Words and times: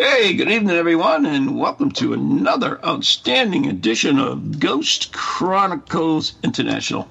Hey, 0.00 0.32
good 0.34 0.48
evening, 0.48 0.76
everyone, 0.76 1.26
and 1.26 1.58
welcome 1.58 1.90
to 1.94 2.12
another 2.12 2.78
outstanding 2.86 3.66
edition 3.66 4.20
of 4.20 4.60
Ghost 4.60 5.12
Chronicles 5.12 6.34
International. 6.44 7.08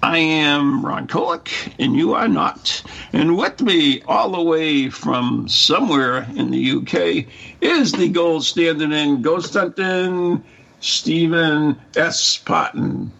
I 0.00 0.18
am 0.18 0.86
Ron 0.86 1.08
Kolek, 1.08 1.50
and 1.80 1.96
you 1.96 2.14
are 2.14 2.28
not. 2.28 2.84
And 3.12 3.36
with 3.36 3.60
me, 3.60 4.00
all 4.02 4.30
the 4.30 4.40
way 4.40 4.90
from 4.90 5.48
somewhere 5.48 6.24
in 6.36 6.52
the 6.52 6.70
UK, 6.70 7.26
is 7.60 7.90
the 7.90 8.08
gold 8.08 8.44
standard 8.44 8.92
in 8.92 9.20
ghost 9.20 9.54
hunting, 9.54 10.44
Stephen 10.78 11.76
S. 11.96 12.38
Potton. 12.44 13.10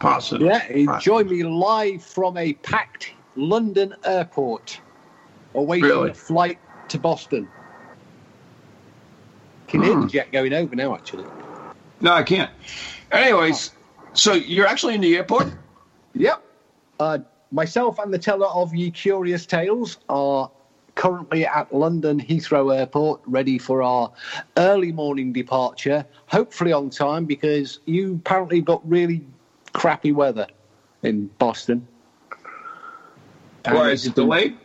Posson. 0.00 0.40
Yeah, 0.40 0.66
enjoy 0.68 1.24
me 1.24 1.42
live 1.42 2.02
from 2.02 2.38
a 2.38 2.54
packed 2.54 3.12
London 3.36 3.94
airport, 4.06 4.80
awaiting 5.54 5.84
Really? 5.84 6.10
a 6.12 6.14
flight 6.14 6.58
to 6.88 6.98
Boston. 6.98 7.46
Can 9.72 9.82
hear 9.82 9.98
the 9.98 10.06
jet 10.06 10.30
going 10.32 10.52
over 10.52 10.76
now, 10.76 10.94
actually. 10.94 11.24
No, 12.02 12.12
I 12.12 12.22
can't. 12.22 12.50
Anyways, 13.10 13.70
so 14.12 14.34
you're 14.34 14.66
actually 14.66 14.94
in 14.96 15.00
the 15.00 15.16
airport? 15.16 15.50
Yep. 16.14 16.42
Uh, 17.00 17.18
myself 17.52 17.98
and 17.98 18.12
the 18.12 18.18
teller 18.18 18.48
of 18.48 18.74
Ye 18.74 18.90
Curious 18.90 19.46
Tales 19.46 19.96
are 20.10 20.50
currently 20.94 21.46
at 21.46 21.74
London 21.74 22.20
Heathrow 22.20 22.76
Airport, 22.78 23.22
ready 23.24 23.56
for 23.56 23.82
our 23.82 24.12
early 24.58 24.92
morning 24.92 25.32
departure, 25.32 26.04
hopefully 26.26 26.70
on 26.74 26.90
time 26.90 27.24
because 27.24 27.80
you 27.86 28.16
apparently 28.16 28.60
got 28.60 28.86
really 28.86 29.24
crappy 29.72 30.12
weather 30.12 30.46
in 31.02 31.28
Boston. 31.38 31.88
And 33.64 33.74
Why 33.78 33.88
is 33.92 34.00
it's 34.04 34.08
it 34.08 34.16
been- 34.16 34.24
delayed? 34.26 34.58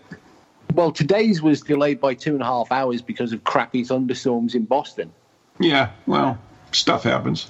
Well, 0.77 0.91
today's 0.91 1.41
was 1.41 1.61
delayed 1.61 1.99
by 1.99 2.13
two 2.13 2.33
and 2.33 2.41
a 2.43 2.45
half 2.45 2.71
hours 2.71 3.01
because 3.01 3.33
of 3.33 3.43
crappy 3.43 3.83
thunderstorms 3.83 4.53
in 4.53 4.65
Boston. 4.65 5.11
Yeah, 5.59 5.89
well, 6.05 6.37
stuff 6.71 7.01
happens. 7.01 7.49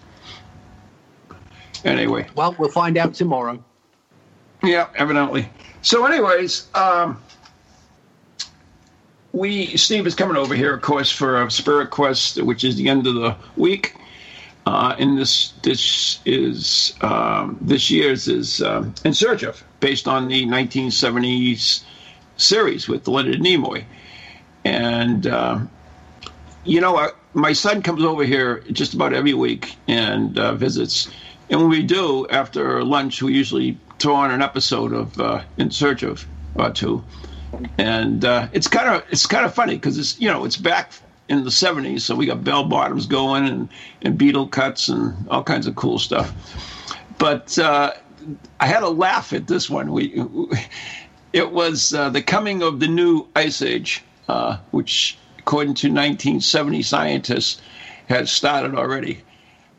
Anyway, 1.83 2.25
Well, 2.36 2.55
we'll 2.58 2.72
find 2.72 2.98
out 2.98 3.14
tomorrow. 3.14 3.61
yeah, 4.64 4.88
evidently. 4.95 5.50
So, 5.81 6.05
anyways, 6.05 6.73
um, 6.73 7.22
we 9.33 9.75
Steve 9.75 10.08
is 10.08 10.16
coming 10.16 10.38
over 10.38 10.55
here, 10.55 10.73
of 10.73 10.81
course, 10.81 11.11
for 11.11 11.44
a 11.44 11.52
Spirit 11.52 11.89
Quest, 11.89 12.42
which 12.42 12.64
is 12.64 12.78
the 12.78 12.88
end 12.88 13.08
of 13.08 13.16
the 13.16 13.36
week. 13.58 13.93
Uh, 14.66 14.95
and 14.98 15.17
this 15.17 15.52
this 15.64 16.21
is 16.26 16.93
um, 17.02 17.58
this 17.60 17.92
year's 17.92 18.30
is 18.30 18.61
um, 18.61 18.95
in 19.04 19.14
search 19.14 19.43
of, 19.43 19.61
based 19.82 20.08
on 20.08 20.30
the 20.30 20.45
1970s 20.45 21.83
series 22.37 22.87
with 22.87 23.08
Leonard 23.08 23.39
Nimoy, 23.39 23.83
and 24.64 25.27
uh, 25.27 25.59
you 26.64 26.81
know, 26.81 27.11
my 27.33 27.53
son 27.53 27.81
comes 27.81 28.03
over 28.03 28.23
here 28.23 28.59
just 28.71 28.93
about 28.93 29.14
every 29.14 29.33
week 29.33 29.75
and 29.87 30.37
uh, 30.37 30.53
visits. 30.55 31.09
And 31.49 31.61
when 31.61 31.70
we 31.70 31.83
do, 31.83 32.27
after 32.30 32.83
lunch, 32.83 33.21
we 33.21 33.33
usually 33.33 33.77
throw 33.99 34.15
on 34.15 34.31
an 34.31 34.42
episode 34.42 34.93
of 34.93 35.20
uh, 35.20 35.43
In 35.58 35.71
Search 35.71 36.03
of 36.03 36.25
or 36.55 36.71
two, 36.71 37.03
and 37.77 38.25
uh, 38.25 38.48
it's 38.52 38.67
kind 38.67 38.89
of 38.89 39.04
it's 39.09 39.25
kind 39.25 39.45
of 39.45 39.54
funny 39.54 39.75
because 39.75 39.98
it's 39.98 40.19
you 40.19 40.27
know 40.27 40.43
it's 40.43 40.58
back 40.58 40.92
in 41.30 41.43
the 41.43 41.49
'70s, 41.49 42.02
so 42.02 42.15
we 42.15 42.25
got 42.25 42.43
bell 42.43 42.65
bottoms 42.65 43.05
going 43.05 43.48
and 43.48 43.69
and 44.02 44.19
Beatle 44.19 44.49
cuts 44.52 44.89
and 44.89 45.27
all 45.30 45.43
kinds 45.43 45.67
of 45.67 45.75
cool 45.75 45.99
stuff. 45.99 46.33
But 47.17 47.58
uh, 47.58 47.93
I 48.59 48.65
had 48.65 48.83
a 48.83 48.89
laugh 48.89 49.31
at 49.33 49.48
this 49.48 49.69
one. 49.69 49.92
We 49.92 50.21
it 51.33 51.52
was 51.52 51.93
uh, 51.93 52.10
the 52.10 52.21
coming 52.21 52.61
of 52.61 52.80
the 52.80 52.88
new 52.88 53.27
ice 53.36 53.61
age, 53.61 54.04
uh, 54.27 54.58
which, 54.71 55.17
according 55.39 55.73
to 55.76 55.88
1970 55.88 56.82
scientists, 56.83 57.61
had 58.08 58.27
started 58.30 58.76
already. 58.76 59.21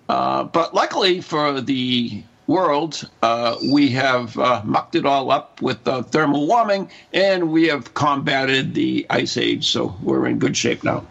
Uh, 0.08 0.44
but 0.44 0.74
luckily 0.74 1.20
for 1.20 1.60
the 1.60 2.22
world, 2.46 3.08
uh, 3.22 3.56
we 3.70 3.90
have 3.90 4.38
uh, 4.38 4.62
mucked 4.64 4.94
it 4.94 5.04
all 5.04 5.30
up 5.30 5.60
with 5.60 5.82
thermal 6.10 6.46
warming, 6.46 6.90
and 7.12 7.52
we 7.52 7.66
have 7.68 7.92
combated 7.94 8.74
the 8.74 9.06
ice 9.10 9.36
age, 9.36 9.68
so 9.68 9.94
we're 10.02 10.26
in 10.26 10.38
good 10.38 10.56
shape 10.56 10.82
now. 10.82 11.04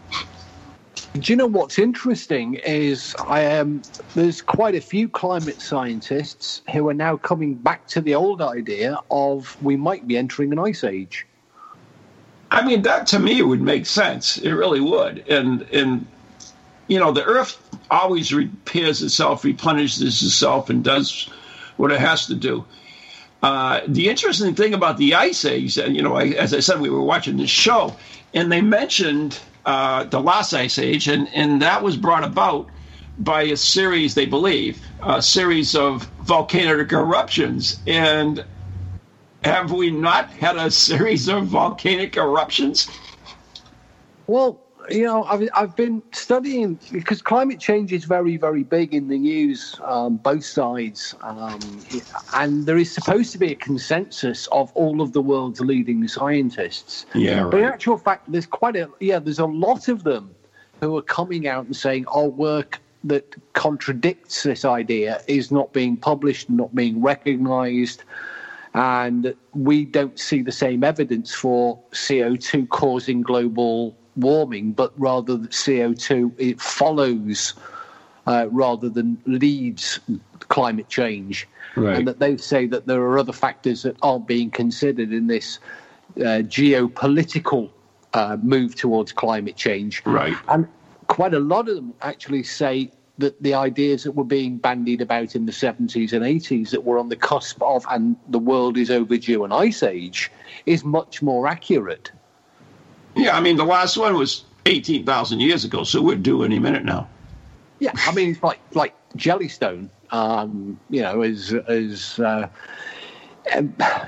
Do 1.14 1.32
you 1.32 1.36
know 1.36 1.46
what's 1.46 1.78
interesting 1.78 2.54
is 2.54 3.16
I 3.26 3.40
am 3.40 3.82
there's 4.14 4.42
quite 4.42 4.74
a 4.74 4.80
few 4.80 5.08
climate 5.08 5.60
scientists 5.60 6.62
who 6.72 6.88
are 6.88 6.94
now 6.94 7.16
coming 7.16 7.54
back 7.54 7.86
to 7.88 8.00
the 8.00 8.14
old 8.14 8.42
idea 8.42 8.98
of 9.10 9.56
we 9.62 9.76
might 9.76 10.06
be 10.06 10.16
entering 10.16 10.52
an 10.52 10.58
ice 10.58 10.84
age. 10.84 11.26
I 12.50 12.64
mean, 12.64 12.82
that 12.82 13.06
to 13.08 13.18
me 13.18 13.42
would 13.42 13.60
make 13.60 13.86
sense. 13.86 14.38
It 14.38 14.52
really 14.52 14.80
would. 14.80 15.26
And 15.28 15.62
and 15.72 16.06
you 16.88 16.98
know, 16.98 17.12
the 17.12 17.24
Earth 17.24 17.60
always 17.90 18.32
repairs 18.32 19.02
itself, 19.02 19.44
replenishes 19.44 20.22
itself, 20.22 20.70
and 20.70 20.84
does 20.84 21.28
what 21.76 21.92
it 21.92 22.00
has 22.00 22.26
to 22.26 22.34
do. 22.34 22.64
Uh, 23.42 23.80
the 23.86 24.08
interesting 24.08 24.54
thing 24.54 24.74
about 24.74 24.96
the 24.98 25.14
Ice 25.14 25.44
Age, 25.44 25.78
and 25.78 25.94
you 25.94 26.02
know, 26.02 26.16
I, 26.16 26.28
as 26.28 26.52
I 26.52 26.60
said, 26.60 26.80
we 26.80 26.90
were 26.90 27.02
watching 27.02 27.36
this 27.36 27.50
show, 27.50 27.96
and 28.34 28.50
they 28.50 28.60
mentioned 28.60 29.38
uh, 29.68 30.04
the 30.04 30.18
last 30.18 30.54
Ice 30.54 30.78
Age, 30.78 31.08
and 31.08 31.28
and 31.34 31.60
that 31.60 31.82
was 31.82 31.94
brought 31.94 32.24
about 32.24 32.70
by 33.18 33.42
a 33.42 33.56
series, 33.56 34.14
they 34.14 34.24
believe, 34.24 34.82
a 35.02 35.20
series 35.20 35.74
of 35.74 36.04
volcanic 36.22 36.90
eruptions, 36.90 37.78
and 37.86 38.42
have 39.44 39.70
we 39.70 39.90
not 39.90 40.30
had 40.30 40.56
a 40.56 40.70
series 40.88 41.28
of 41.28 41.48
volcanic 41.48 42.16
eruptions? 42.16 42.88
Well, 44.26 44.58
you 44.90 45.04
know, 45.04 45.24
I've, 45.24 45.48
I've 45.54 45.76
been 45.76 46.02
studying 46.12 46.78
because 46.92 47.22
climate 47.22 47.60
change 47.60 47.92
is 47.92 48.04
very, 48.04 48.36
very 48.36 48.62
big 48.62 48.94
in 48.94 49.08
the 49.08 49.18
news, 49.18 49.76
um, 49.84 50.16
both 50.16 50.44
sides. 50.44 51.14
Um, 51.22 51.82
and 52.34 52.66
there 52.66 52.78
is 52.78 52.92
supposed 52.92 53.32
to 53.32 53.38
be 53.38 53.52
a 53.52 53.54
consensus 53.54 54.46
of 54.48 54.72
all 54.74 55.00
of 55.00 55.12
the 55.12 55.20
world's 55.20 55.60
leading 55.60 56.06
scientists. 56.08 57.06
Yeah, 57.14 57.44
But 57.44 57.60
in 57.60 57.66
actual 57.66 57.98
fact, 57.98 58.30
there's 58.30 58.46
quite 58.46 58.76
a, 58.76 58.88
yeah, 59.00 59.18
there's 59.18 59.38
a 59.38 59.46
lot 59.46 59.88
of 59.88 60.04
them 60.04 60.34
who 60.80 60.96
are 60.96 61.02
coming 61.02 61.46
out 61.48 61.66
and 61.66 61.76
saying 61.76 62.06
our 62.08 62.28
work 62.28 62.80
that 63.04 63.36
contradicts 63.52 64.42
this 64.42 64.64
idea 64.64 65.22
is 65.28 65.50
not 65.50 65.72
being 65.72 65.96
published, 65.96 66.50
not 66.50 66.74
being 66.74 67.00
recognized 67.00 68.02
and 68.74 69.34
we 69.54 69.84
don't 69.84 70.18
see 70.18 70.42
the 70.42 70.52
same 70.52 70.84
evidence 70.84 71.34
for 71.34 71.80
CO2 71.92 72.68
causing 72.68 73.22
global 73.22 73.96
warming, 74.18 74.72
but 74.72 74.92
rather 74.96 75.36
that 75.36 75.50
CO2 75.50 76.32
it 76.38 76.60
follows 76.60 77.54
uh, 78.26 78.46
rather 78.50 78.88
than 78.88 79.18
leads 79.26 80.00
climate 80.48 80.88
change, 80.88 81.48
Right. 81.76 81.96
and 81.98 82.08
that 82.08 82.18
they 82.18 82.36
say 82.36 82.66
that 82.66 82.86
there 82.86 83.00
are 83.02 83.18
other 83.18 83.32
factors 83.32 83.82
that 83.82 83.96
aren't 84.02 84.26
being 84.26 84.50
considered 84.50 85.12
in 85.12 85.28
this 85.28 85.58
uh, 86.16 86.42
geopolitical 86.42 87.70
uh, 88.14 88.36
move 88.42 88.74
towards 88.74 89.12
climate 89.12 89.56
change. 89.56 90.02
Right. 90.04 90.34
And 90.48 90.66
quite 91.06 91.34
a 91.34 91.38
lot 91.38 91.68
of 91.68 91.76
them 91.76 91.94
actually 92.02 92.42
say 92.42 92.90
that 93.18 93.40
the 93.42 93.54
ideas 93.54 94.04
that 94.04 94.12
were 94.12 94.24
being 94.24 94.58
bandied 94.58 95.00
about 95.00 95.34
in 95.34 95.46
the 95.46 95.52
70s 95.52 96.12
and 96.12 96.22
80s 96.24 96.70
that 96.70 96.84
were 96.84 96.98
on 96.98 97.08
the 97.08 97.16
cusp 97.16 97.60
of 97.62 97.84
and 97.90 98.16
the 98.28 98.38
world 98.38 98.76
is 98.78 98.90
overdue 98.90 99.44
an 99.44 99.52
ice 99.52 99.82
age 99.82 100.30
is 100.66 100.84
much 100.84 101.20
more 101.20 101.46
accurate. 101.48 102.10
Yeah, 103.18 103.36
I 103.36 103.40
mean, 103.40 103.56
the 103.56 103.64
last 103.64 103.96
one 103.96 104.16
was 104.16 104.44
18,000 104.66 105.40
years 105.40 105.64
ago, 105.64 105.82
so 105.82 106.00
we're 106.00 106.16
due 106.16 106.44
any 106.44 106.58
minute 106.58 106.84
now. 106.84 107.08
Yeah, 107.80 107.92
I 107.94 108.12
mean 108.12 108.30
it's 108.30 108.42
like 108.42 108.60
like 108.74 108.94
Jellystone, 109.16 109.88
um, 110.10 110.80
you 110.90 111.02
know, 111.02 111.22
as 111.22 111.52
as 111.52 112.18
uh, 112.18 112.48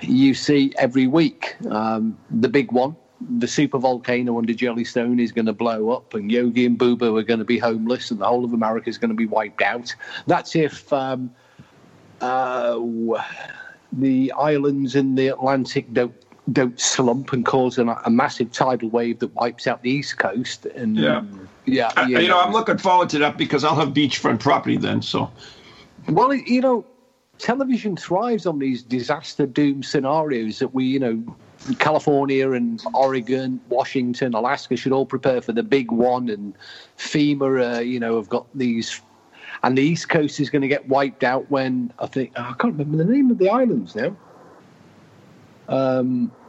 you 0.03 0.35
see 0.35 0.73
every 0.79 1.07
week. 1.07 1.57
Um, 1.69 2.19
the 2.31 2.49
big 2.49 2.73
one, 2.73 2.97
the 3.39 3.47
super 3.47 3.79
volcano 3.79 4.39
under 4.39 4.53
Jellystone, 4.53 5.21
is 5.21 5.31
going 5.31 5.47
to 5.47 5.53
blow 5.53 5.91
up, 5.91 6.15
and 6.15 6.31
Yogi 6.33 6.67
and 6.67 6.77
Boo 6.77 6.97
Boo 6.97 7.17
are 7.17 7.23
going 7.23 7.39
to 7.39 7.45
be 7.45 7.59
homeless, 7.59 8.11
and 8.11 8.21
the 8.21 8.27
whole 8.27 8.45
of 8.45 8.53
America 8.53 8.89
is 8.89 8.99
going 8.99 9.11
to 9.11 9.15
be 9.15 9.27
wiped 9.27 9.63
out. 9.63 9.95
That's 10.27 10.57
if 10.57 10.93
um, 10.93 11.33
uh, 12.21 12.79
the 13.93 14.33
islands 14.33 14.97
in 14.97 15.15
the 15.15 15.29
Atlantic 15.29 15.93
don't 15.93 16.15
don't 16.53 16.79
slump 16.81 17.33
and 17.33 17.45
cause 17.45 17.79
an, 17.79 17.89
a 18.05 18.11
massive 18.11 18.53
tidal 18.53 18.91
wave 18.91 19.19
that 19.21 19.35
wipes 19.35 19.67
out 19.67 19.83
the 19.83 19.91
east 19.91 20.19
coast. 20.19 20.67
And 20.67 20.97
Yeah. 20.99 21.23
yeah, 21.67 21.93
I- 21.97 22.07
you 22.07 22.29
know, 22.29 22.41
I'm 22.41 22.53
looking 22.53 22.79
forward 22.79 23.09
to 23.11 23.19
that 23.19 23.37
because 23.37 23.65
I'll 23.65 23.77
have 23.77 23.91
beachfront 23.91 24.41
property 24.41 24.77
then. 24.77 25.03
So, 25.03 25.31
Well, 26.09 26.35
you 26.35 26.61
know, 26.61 26.85
television 27.39 27.97
thrives 27.97 28.47
on 28.47 28.59
these 28.59 28.83
disaster 28.83 29.47
doom 29.47 29.83
scenarios 29.83 30.59
that 30.59 30.75
we, 30.75 30.85
you 30.85 30.99
know, 30.99 31.23
California 31.79 32.53
and 32.53 32.83
Oregon, 32.95 33.61
Washington, 33.69 34.35
Alaska 34.35 34.77
should 34.77 34.93
all 34.93 35.05
prepare 35.07 35.43
for 35.43 35.53
the 35.53 35.63
big 35.63 35.91
one, 35.91 36.31
and 36.31 36.55
FEMA, 36.97 37.77
uh, 37.77 37.81
you 37.81 38.01
know, 38.01 38.17
have 38.17 38.31
got 38.31 38.47
these, 38.55 39.03
and 39.63 39.77
the 39.77 39.83
East 39.83 40.09
Coast 40.09 40.41
is 40.41 40.49
going 40.49 40.63
to 40.63 40.69
get 40.69 40.89
wiped 40.89 41.23
out 41.23 41.51
when 41.51 41.93
I 41.99 42.07
think 42.07 42.33
I 42.37 42.55
can't 42.59 42.75
remember 42.79 42.97
the 42.97 43.05
name 43.05 43.31
of 43.31 43.37
the 43.39 43.51
islands 43.51 43.95
now. 43.95 44.17
Um, 45.69 46.33
yeah, 46.33 46.40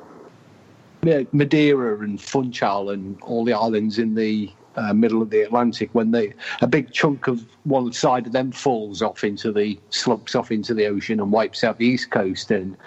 Madeira 1.04 2.00
and 2.00 2.22
Funchal 2.22 2.90
and 2.90 3.22
all 3.22 3.44
the 3.44 3.54
islands 3.54 3.98
in 4.00 4.16
the 4.16 4.52
uh, 4.76 4.94
middle 4.94 5.22
of 5.22 5.30
the 5.30 5.42
Atlantic 5.42 5.90
when 5.94 6.12
they 6.12 6.34
a 6.62 6.68
big 6.68 6.92
chunk 6.94 7.28
of 7.28 7.46
one 7.64 7.92
side 7.92 8.26
of 8.26 8.32
them 8.32 8.52
falls 8.52 9.02
off 9.02 9.24
into 9.24 9.52
the 9.52 9.78
slumps 9.90 10.34
off 10.34 10.52
into 10.52 10.74
the 10.74 10.86
ocean 10.86 11.20
and 11.20 11.32
wipes 11.32 11.64
out 11.64 11.78
the 11.78 11.86
east 11.86 12.10
coast 12.12 12.52
and 12.52 12.78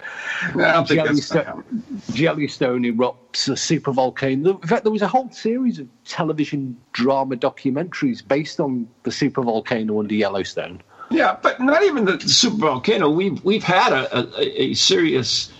I 0.55 0.73
don't 0.73 0.87
think 0.87 1.05
that's 1.05 1.29
gonna 1.31 1.43
Jellystone. 1.45 1.63
Jellystone 2.11 2.95
erupts 2.95 3.49
a 3.49 3.55
super 3.55 3.91
volcano. 3.91 4.59
In 4.59 4.67
fact, 4.67 4.83
there 4.83 4.91
was 4.91 5.03
a 5.03 5.07
whole 5.07 5.29
series 5.31 5.79
of 5.79 5.87
television 6.05 6.77
drama 6.93 7.35
documentaries 7.35 8.27
based 8.27 8.59
on 8.59 8.87
the 9.03 9.11
super 9.11 9.43
volcano 9.43 9.99
under 9.99 10.15
Yellowstone. 10.15 10.81
Yeah, 11.11 11.37
but 11.41 11.59
not 11.61 11.83
even 11.83 12.05
the 12.05 12.19
super 12.19 12.57
volcano. 12.57 13.09
We've 13.09 13.43
we've 13.43 13.63
had 13.63 13.93
a, 13.93 14.17
a, 14.17 14.61
a 14.63 14.73
serious 14.73 15.51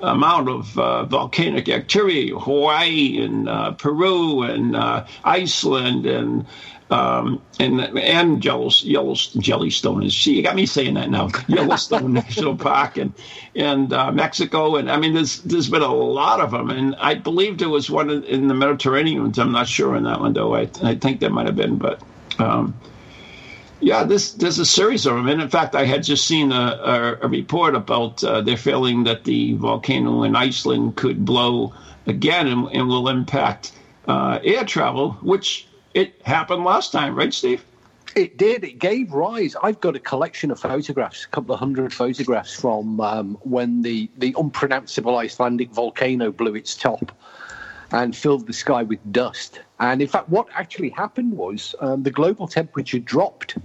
amount 0.00 0.48
of 0.48 0.78
uh, 0.78 1.04
volcanic 1.04 1.68
activity. 1.68 2.30
Hawaii 2.30 3.18
and 3.22 3.48
uh, 3.48 3.72
Peru 3.72 4.42
and 4.42 4.76
uh, 4.76 5.06
Iceland 5.24 6.06
and 6.06 6.46
um, 6.90 7.42
and 7.60 7.80
and 7.98 8.42
Yellows, 8.42 8.82
Yellows, 8.82 9.34
Jellystone 9.34 10.06
is. 10.06 10.16
See, 10.16 10.36
you 10.36 10.42
got 10.42 10.56
me 10.56 10.64
saying 10.64 10.94
that 10.94 11.10
now. 11.10 11.28
Yellowstone 11.48 12.14
National 12.14 12.56
Park 12.56 12.96
and 12.96 13.12
and 13.54 13.92
uh, 13.92 14.10
Mexico 14.10 14.76
and 14.76 14.90
I 14.90 14.96
mean, 14.96 15.14
there's 15.14 15.42
there's 15.42 15.68
been 15.68 15.82
a 15.82 15.94
lot 15.94 16.40
of 16.40 16.50
them, 16.50 16.70
and 16.70 16.96
I 16.96 17.14
believe 17.14 17.58
there 17.58 17.68
was 17.68 17.90
one 17.90 18.08
in, 18.10 18.24
in 18.24 18.48
the 18.48 18.54
Mediterranean. 18.54 19.32
I'm 19.36 19.52
not 19.52 19.68
sure 19.68 19.96
on 19.96 20.04
that 20.04 20.20
one 20.20 20.32
though. 20.32 20.54
I 20.54 20.70
I 20.82 20.94
think 20.94 21.20
there 21.20 21.30
might 21.30 21.46
have 21.46 21.56
been, 21.56 21.76
but. 21.76 22.02
Um, 22.38 22.74
yeah, 23.80 24.04
this 24.04 24.32
there's 24.32 24.58
a 24.58 24.66
series 24.66 25.06
of 25.06 25.14
them, 25.14 25.28
and 25.28 25.40
in 25.40 25.48
fact, 25.48 25.74
I 25.74 25.84
had 25.84 26.02
just 26.02 26.26
seen 26.26 26.52
a, 26.52 27.16
a, 27.22 27.26
a 27.26 27.28
report 27.28 27.74
about 27.74 28.22
uh, 28.24 28.40
their 28.40 28.56
feeling 28.56 29.04
that 29.04 29.24
the 29.24 29.54
volcano 29.54 30.22
in 30.24 30.34
Iceland 30.34 30.96
could 30.96 31.24
blow 31.24 31.72
again 32.06 32.46
and, 32.48 32.68
and 32.72 32.88
will 32.88 33.08
impact 33.08 33.72
uh, 34.08 34.40
air 34.42 34.64
travel, 34.64 35.12
which 35.22 35.68
it 35.94 36.20
happened 36.24 36.64
last 36.64 36.92
time, 36.92 37.14
right, 37.14 37.32
Steve? 37.32 37.64
It 38.16 38.36
did. 38.36 38.64
It 38.64 38.78
gave 38.78 39.12
rise. 39.12 39.54
I've 39.62 39.80
got 39.80 39.94
a 39.94 40.00
collection 40.00 40.50
of 40.50 40.58
photographs, 40.58 41.24
a 41.24 41.28
couple 41.28 41.54
of 41.54 41.60
hundred 41.60 41.92
photographs 41.92 42.58
from 42.58 43.00
um, 43.00 43.38
when 43.42 43.82
the, 43.82 44.10
the 44.16 44.34
unpronounceable 44.36 45.16
Icelandic 45.16 45.70
volcano 45.70 46.32
blew 46.32 46.54
its 46.54 46.74
top 46.74 47.12
and 47.92 48.16
filled 48.16 48.46
the 48.46 48.52
sky 48.52 48.82
with 48.82 48.98
dust. 49.12 49.60
And 49.80 50.02
in 50.02 50.08
fact, 50.08 50.28
what 50.28 50.48
actually 50.54 50.90
happened 50.90 51.32
was 51.36 51.74
um, 51.80 52.02
the 52.02 52.10
global 52.10 52.46
temperature 52.46 52.98
dropped 52.98 53.56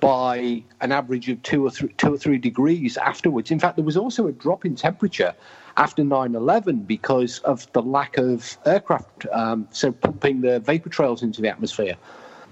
by 0.00 0.62
an 0.80 0.92
average 0.92 1.28
of 1.28 1.42
two 1.42 1.66
or 1.66 1.70
three, 1.70 1.92
two 1.94 2.14
or 2.14 2.18
three 2.18 2.38
degrees 2.38 2.96
afterwards. 2.96 3.50
In 3.50 3.58
fact, 3.58 3.76
there 3.76 3.84
was 3.84 3.96
also 3.96 4.26
a 4.28 4.32
drop 4.32 4.64
in 4.64 4.76
temperature 4.76 5.34
after 5.76 6.02
9/11 6.02 6.86
because 6.86 7.40
of 7.40 7.70
the 7.72 7.82
lack 7.82 8.16
of 8.18 8.58
aircraft, 8.66 9.26
um, 9.32 9.66
so 9.70 9.92
pumping 9.92 10.40
the 10.40 10.60
vapor 10.60 10.88
trails 10.88 11.22
into 11.22 11.40
the 11.40 11.48
atmosphere. 11.48 11.96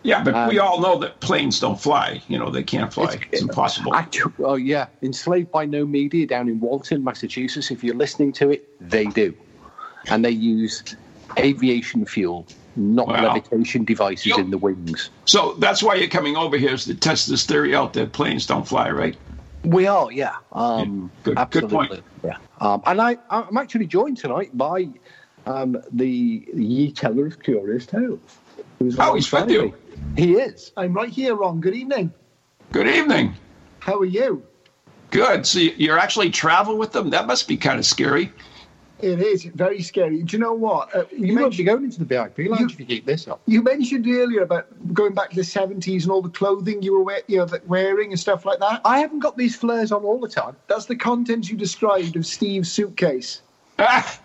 Yeah, 0.02 0.22
but 0.22 0.48
we 0.48 0.60
all 0.60 0.80
know 0.80 0.98
that 1.00 1.18
planes 1.18 1.58
don't 1.58 1.80
fly. 1.80 2.22
You 2.28 2.38
know, 2.38 2.48
they 2.48 2.62
can't 2.62 2.92
fly. 2.92 3.18
It's, 3.32 3.42
impossible. 3.42 3.92
Actu- 3.92 4.32
oh 4.38 4.54
yeah, 4.54 4.86
enslaved 5.02 5.50
by 5.50 5.66
no 5.66 5.84
media 5.84 6.26
down 6.26 6.48
in 6.48 6.60
Walton, 6.60 7.02
Massachusetts. 7.02 7.72
If 7.72 7.82
you're 7.82 7.96
listening 7.96 8.32
to 8.34 8.50
it, 8.50 8.68
they 8.80 9.06
do, 9.06 9.34
and 10.08 10.24
they 10.24 10.30
use 10.30 10.84
aviation 11.38 12.04
fuel, 12.04 12.46
not 12.76 13.08
Wow. 13.08 13.34
levitation 13.34 13.84
devices 13.84 14.26
Yep. 14.26 14.38
in 14.38 14.50
the 14.50 14.58
wings. 14.58 15.10
so 15.24 15.54
that's 15.58 15.82
why 15.82 15.94
you're 15.94 16.08
coming 16.08 16.36
over 16.36 16.56
here 16.56 16.74
is 16.74 16.84
to 16.84 16.94
test 16.94 17.28
this 17.28 17.44
theory 17.44 17.74
out 17.74 17.92
that 17.94 18.12
planes 18.12 18.46
don't 18.46 18.66
fly, 18.66 18.90
right? 18.90 19.16
We 19.64 19.86
are, 19.86 20.12
yeah, 20.12 20.36
um, 20.52 21.10
Good- 21.24 21.34
good 21.34 21.38
absolutely, 21.38 21.86
point. 21.88 22.02
yeah. 22.24 22.36
Um, 22.60 22.82
and 22.86 23.00
I, 23.00 23.16
I'm 23.30 23.56
actually 23.56 23.86
joined 23.86 24.16
tonight 24.18 24.56
by 24.56 24.88
um, 25.46 25.76
the 25.92 26.46
Ye 26.54 26.90
Teller 26.92 27.26
of 27.26 27.40
Curious 27.42 27.86
Tales. 27.86 28.18
who's 28.78 28.96
Oh, 28.98 29.14
he's 29.14 29.30
with 29.30 29.50
you. 29.50 29.72
He 30.16 30.32
is. 30.34 30.72
I'm 30.76 30.92
right 30.92 31.08
here, 31.08 31.34
Ron. 31.34 31.60
Good 31.60 31.74
evening. 31.74 32.12
Good 32.72 32.88
evening. 32.88 33.34
How 33.78 33.98
are 33.98 34.04
you? 34.04 34.42
Good. 35.10 35.46
So 35.46 35.60
you- 35.60 35.74
you're 35.76 35.98
actually 35.98 36.30
travel 36.30 36.76
with 36.76 36.92
them? 36.92 37.10
That 37.10 37.26
must 37.28 37.46
be 37.48 37.56
kind 37.56 37.78
of 37.78 37.86
scary. 37.86 38.32
It 39.00 39.20
is 39.20 39.44
very 39.44 39.82
scary. 39.82 40.22
Do 40.22 40.36
you 40.36 40.42
know 40.42 40.54
what? 40.54 40.94
Uh, 40.94 41.04
you, 41.12 41.26
You 41.26 41.38
won't 41.38 41.54
be 41.56 41.64
mentioned, 41.64 41.68
going 41.68 41.84
into 41.84 41.98
the 41.98 42.04
VIP 42.06 42.38
lounge 42.48 42.60
You- 42.60 42.66
if 42.68 42.80
you 42.80 42.86
keep 42.86 43.04
this 43.04 43.28
up. 43.28 43.40
you 43.46 43.62
mentioned 43.62 44.06
earlier 44.08 44.42
about 44.42 44.66
going 44.94 45.12
back 45.14 45.28
to 45.30 45.36
the 45.36 45.42
70s 45.42 46.04
and 46.04 46.12
all 46.12 46.22
the 46.22 46.30
clothing 46.30 46.82
you 46.82 46.94
were 46.94 47.02
we- 47.04 47.20
you 47.26 47.36
know, 47.38 47.46
wearing 47.66 48.10
and 48.12 48.18
stuff 48.18 48.46
like 48.46 48.58
that. 48.60 48.80
I 48.86 49.00
haven't 49.00 49.18
got 49.18 49.36
these 49.36 49.54
flares 49.54 49.92
on 49.92 50.02
all 50.02 50.18
the 50.18 50.28
time. 50.28 50.56
That's 50.66 50.86
the 50.86 50.96
contents 50.96 51.50
you 51.50 51.58
described 51.58 52.16
of 52.16 52.24
Steve's 52.24 52.72
suitcase. 52.72 53.42
it, 53.78 54.18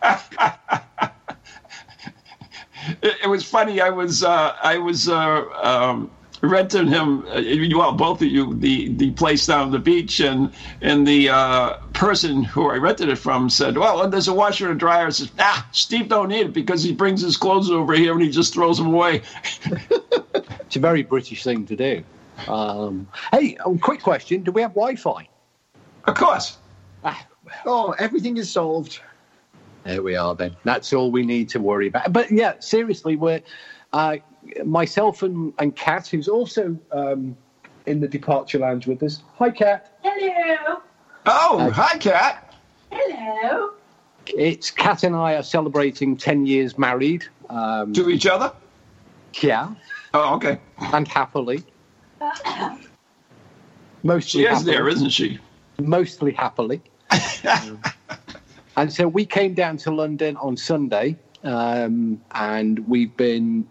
it 3.24 3.30
was 3.30 3.44
funny. 3.44 3.82
I 3.82 3.90
was 3.90 4.24
uh, 4.24 4.56
I 4.64 4.78
was 4.78 5.10
uh, 5.10 5.44
um, 5.62 6.10
renting 6.42 6.88
him. 6.88 7.26
Uh, 7.28 7.42
well, 7.78 7.94
both 7.94 8.22
of 8.22 8.28
you, 8.28 8.54
the 8.56 8.90
the 8.90 9.12
place 9.12 9.46
down 9.46 9.72
the 9.72 9.80
beach, 9.80 10.20
and 10.20 10.52
and 10.82 11.08
the 11.08 11.30
uh, 11.30 11.78
person 11.94 12.44
who 12.44 12.70
I 12.70 12.76
rented 12.78 13.10
it 13.10 13.18
from 13.18 13.50
said, 13.50 13.78
"Well, 13.78 14.08
there's 14.10 14.28
a 14.28 14.34
washer 14.34 14.70
and 14.70 14.76
a 14.76 14.80
dryer." 14.80 15.08
I 15.08 15.10
says, 15.10 15.32
"Ah, 15.40 15.68
Steve 15.72 16.10
don't 16.10 16.30
need 16.30 16.48
it 16.48 16.54
because 16.54 16.84
he 16.84 16.94
brings 16.94 17.22
his 17.22 17.38
clothes 17.38 17.72
over 17.72 17.94
here 17.94 18.14
and 18.14 18.22
he 18.22 18.30
just 18.30 18.54
throws 18.54 18.78
them 18.78 18.94
away." 18.94 19.22
It's 20.72 20.78
a 20.78 20.80
very 20.80 21.04
British 21.04 21.44
thing 21.44 21.66
to 21.66 21.76
do. 21.76 22.02
Um, 22.48 23.10
hey, 23.34 23.58
um, 23.58 23.78
quick 23.78 24.02
question: 24.02 24.42
Do 24.42 24.54
we 24.54 24.62
have 24.62 24.72
Wi-Fi? 24.72 25.28
of 26.06 26.16
course. 26.16 26.58
Oh, 27.66 27.94
everything 28.00 28.38
is 28.38 28.50
solved. 28.50 29.02
There 29.84 30.02
we 30.02 30.16
are. 30.16 30.34
Then 30.34 30.56
that's 30.64 30.94
all 30.94 31.12
we 31.12 31.26
need 31.26 31.50
to 31.50 31.60
worry 31.60 31.88
about. 31.88 32.14
But 32.14 32.32
yeah, 32.32 32.54
seriously, 32.60 33.18
we're 33.18 33.42
uh, 33.92 34.18
myself 34.66 35.24
and 35.24 35.54
and 35.60 35.76
Kat, 35.76 36.08
who's 36.08 36.28
also 36.28 36.78
um, 36.92 37.36
in 37.86 38.00
the 38.00 38.08
departure 38.08 38.60
lounge 38.60 38.88
with 38.88 39.02
us. 39.04 39.24
Hi, 39.38 39.50
Kat. 39.52 39.98
Hello. 40.04 40.82
Oh, 41.26 41.70
hi, 41.72 41.98
Kat. 41.98 42.54
Hello. 42.92 43.72
It's 44.28 44.70
Kat 44.72 45.04
and 45.04 45.16
I 45.16 45.36
are 45.36 45.44
celebrating 45.44 46.16
ten 46.18 46.46
years 46.46 46.78
married. 46.78 47.26
Um, 47.50 47.92
To 47.94 48.10
each 48.10 48.26
other. 48.28 48.54
yeah, 49.42 49.74
Oh, 50.14 50.36
okay. 50.36 50.60
and 50.94 51.08
happily. 51.08 51.64
Mostly 54.04 54.42
She 54.42 54.46
is 54.48 54.58
happily. 54.60 54.72
there, 54.74 54.88
isn't 54.90 55.10
she? 55.10 55.40
mostly 55.80 56.32
happily. 56.34 56.80
and 58.78 58.92
so 58.94 59.08
we 59.08 59.26
came 59.26 59.54
down 59.56 59.78
to 59.78 59.92
London 59.92 60.38
on 60.38 60.56
Sunday, 60.56 61.18
um, 61.44 62.22
and 62.32 62.88
we've 62.88 63.16
been 63.18 63.68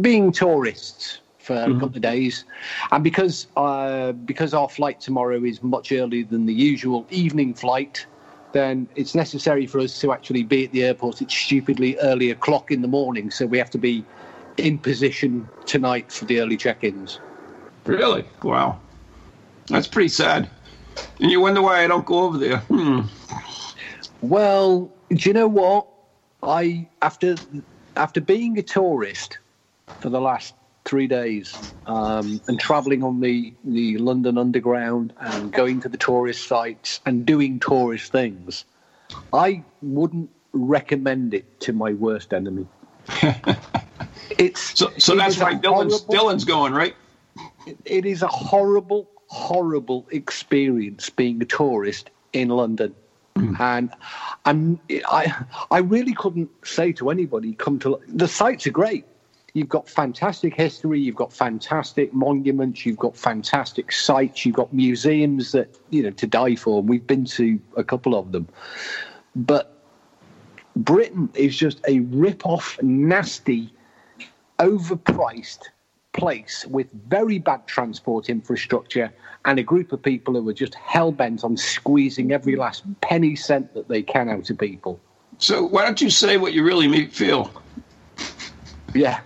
being 0.00 0.32
tourists 0.32 1.20
for 1.38 1.56
a 1.56 1.72
couple 1.72 1.96
of 1.96 2.02
days. 2.02 2.44
And 2.92 3.02
because 3.02 3.46
uh, 3.56 4.12
because 4.12 4.54
our 4.54 4.68
flight 4.68 5.00
tomorrow 5.00 5.42
is 5.42 5.62
much 5.62 5.90
earlier 5.90 6.24
than 6.24 6.46
the 6.46 6.54
usual 6.54 7.06
evening 7.10 7.54
flight, 7.54 8.06
then 8.52 8.88
it's 8.94 9.14
necessary 9.14 9.66
for 9.66 9.80
us 9.80 10.00
to 10.00 10.12
actually 10.12 10.42
be 10.42 10.64
at 10.66 10.72
the 10.72 10.84
airport 10.84 11.22
at 11.22 11.30
stupidly 11.30 11.98
early 11.98 12.30
o'clock 12.30 12.70
in 12.70 12.82
the 12.82 12.88
morning. 12.88 13.30
So 13.30 13.46
we 13.46 13.58
have 13.58 13.70
to 13.70 13.78
be 13.78 14.04
in 14.56 14.78
position 14.78 15.48
tonight 15.66 16.12
for 16.12 16.24
the 16.26 16.40
early 16.40 16.56
check-ins. 16.56 17.18
Really? 17.86 18.24
Wow. 18.42 18.78
That's 19.68 19.86
pretty 19.86 20.08
sad. 20.08 20.50
And 21.20 21.30
you 21.30 21.40
wonder 21.40 21.62
why 21.62 21.82
I 21.82 21.86
don't 21.86 22.04
go 22.04 22.24
over 22.24 22.38
there. 22.38 22.58
Hmm. 22.58 23.00
Well, 24.20 24.92
do 25.08 25.28
you 25.28 25.32
know 25.32 25.48
what? 25.48 25.86
I 26.42 26.88
after 27.02 27.36
after 27.96 28.20
being 28.20 28.58
a 28.58 28.62
tourist 28.62 29.38
for 29.98 30.08
the 30.10 30.20
last 30.20 30.54
three 30.84 31.06
days 31.06 31.62
um, 31.86 32.40
and 32.48 32.58
travelling 32.58 33.02
on 33.02 33.20
the 33.20 33.52
the 33.64 33.98
London 33.98 34.38
Underground 34.38 35.12
and 35.20 35.52
going 35.52 35.80
to 35.80 35.88
the 35.88 35.98
tourist 35.98 36.46
sites 36.46 37.00
and 37.06 37.26
doing 37.26 37.58
tourist 37.58 38.12
things, 38.12 38.64
I 39.32 39.64
wouldn't 39.82 40.30
recommend 40.52 41.34
it 41.34 41.44
to 41.60 41.72
my 41.72 41.92
worst 41.92 42.32
enemy. 42.32 42.66
it's 44.38 44.78
So, 44.78 44.92
so 44.98 45.14
it 45.14 45.16
that's 45.16 45.38
why 45.38 45.54
Dylan's, 45.54 46.00
horrible- 46.02 46.14
Dylan's 46.14 46.44
going, 46.44 46.72
right? 46.72 46.94
It 47.84 48.04
is 48.06 48.22
a 48.22 48.28
horrible, 48.28 49.08
horrible 49.28 50.06
experience 50.10 51.10
being 51.10 51.40
a 51.42 51.44
tourist 51.44 52.10
in 52.32 52.48
London. 52.48 52.94
And 53.58 53.90
I'm, 54.44 54.80
I, 54.90 55.32
I 55.70 55.78
really 55.78 56.14
couldn't 56.14 56.50
say 56.64 56.92
to 56.94 57.10
anybody, 57.10 57.54
come 57.54 57.78
to 57.80 57.98
the 58.08 58.28
sites 58.28 58.66
are 58.66 58.70
great. 58.70 59.04
You've 59.54 59.68
got 59.68 59.88
fantastic 59.88 60.54
history, 60.54 61.00
you've 61.00 61.16
got 61.16 61.32
fantastic 61.32 62.12
monuments, 62.12 62.86
you've 62.86 62.98
got 62.98 63.16
fantastic 63.16 63.90
sites, 63.90 64.46
you've 64.46 64.54
got 64.54 64.72
museums 64.72 65.52
that 65.52 65.76
you 65.90 66.02
know 66.02 66.10
to 66.10 66.26
die 66.26 66.54
for. 66.54 66.80
And 66.80 66.88
we've 66.88 67.06
been 67.06 67.24
to 67.26 67.58
a 67.76 67.82
couple 67.82 68.14
of 68.14 68.32
them, 68.32 68.46
but 69.34 69.76
Britain 70.76 71.28
is 71.34 71.56
just 71.56 71.80
a 71.88 72.00
rip-off, 72.00 72.80
nasty, 72.82 73.74
overpriced 74.58 75.62
place 76.12 76.66
with 76.66 76.86
very 77.08 77.38
bad 77.38 77.66
transport 77.66 78.28
infrastructure 78.28 79.12
and 79.44 79.58
a 79.58 79.62
group 79.62 79.92
of 79.92 80.02
people 80.02 80.34
who 80.34 80.48
are 80.48 80.52
just 80.52 80.74
hell 80.74 81.12
bent 81.12 81.44
on 81.44 81.56
squeezing 81.56 82.32
every 82.32 82.56
last 82.56 82.82
penny 83.00 83.34
cent 83.34 83.72
that 83.74 83.88
they 83.88 84.02
can 84.02 84.28
out 84.28 84.48
of 84.50 84.58
people. 84.58 85.00
So 85.38 85.64
why 85.64 85.84
don't 85.84 86.00
you 86.00 86.10
say 86.10 86.36
what 86.36 86.52
you 86.52 86.64
really 86.64 87.06
feel? 87.06 87.50
Yeah, 88.94 89.20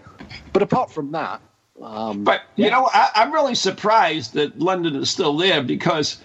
but 0.55 0.63
apart 0.63 0.91
from 0.91 1.13
that, 1.13 1.43
um, 1.81 2.25
But 2.25 2.43
you 2.57 2.71
know, 2.71 2.89
I, 2.93 3.11
I'm 3.17 3.33
really 3.33 3.55
surprised 3.55 4.35
that 4.35 4.59
London 4.59 4.97
is 4.97 5.11
still 5.11 5.37
there 5.37 5.63
because 5.63 6.19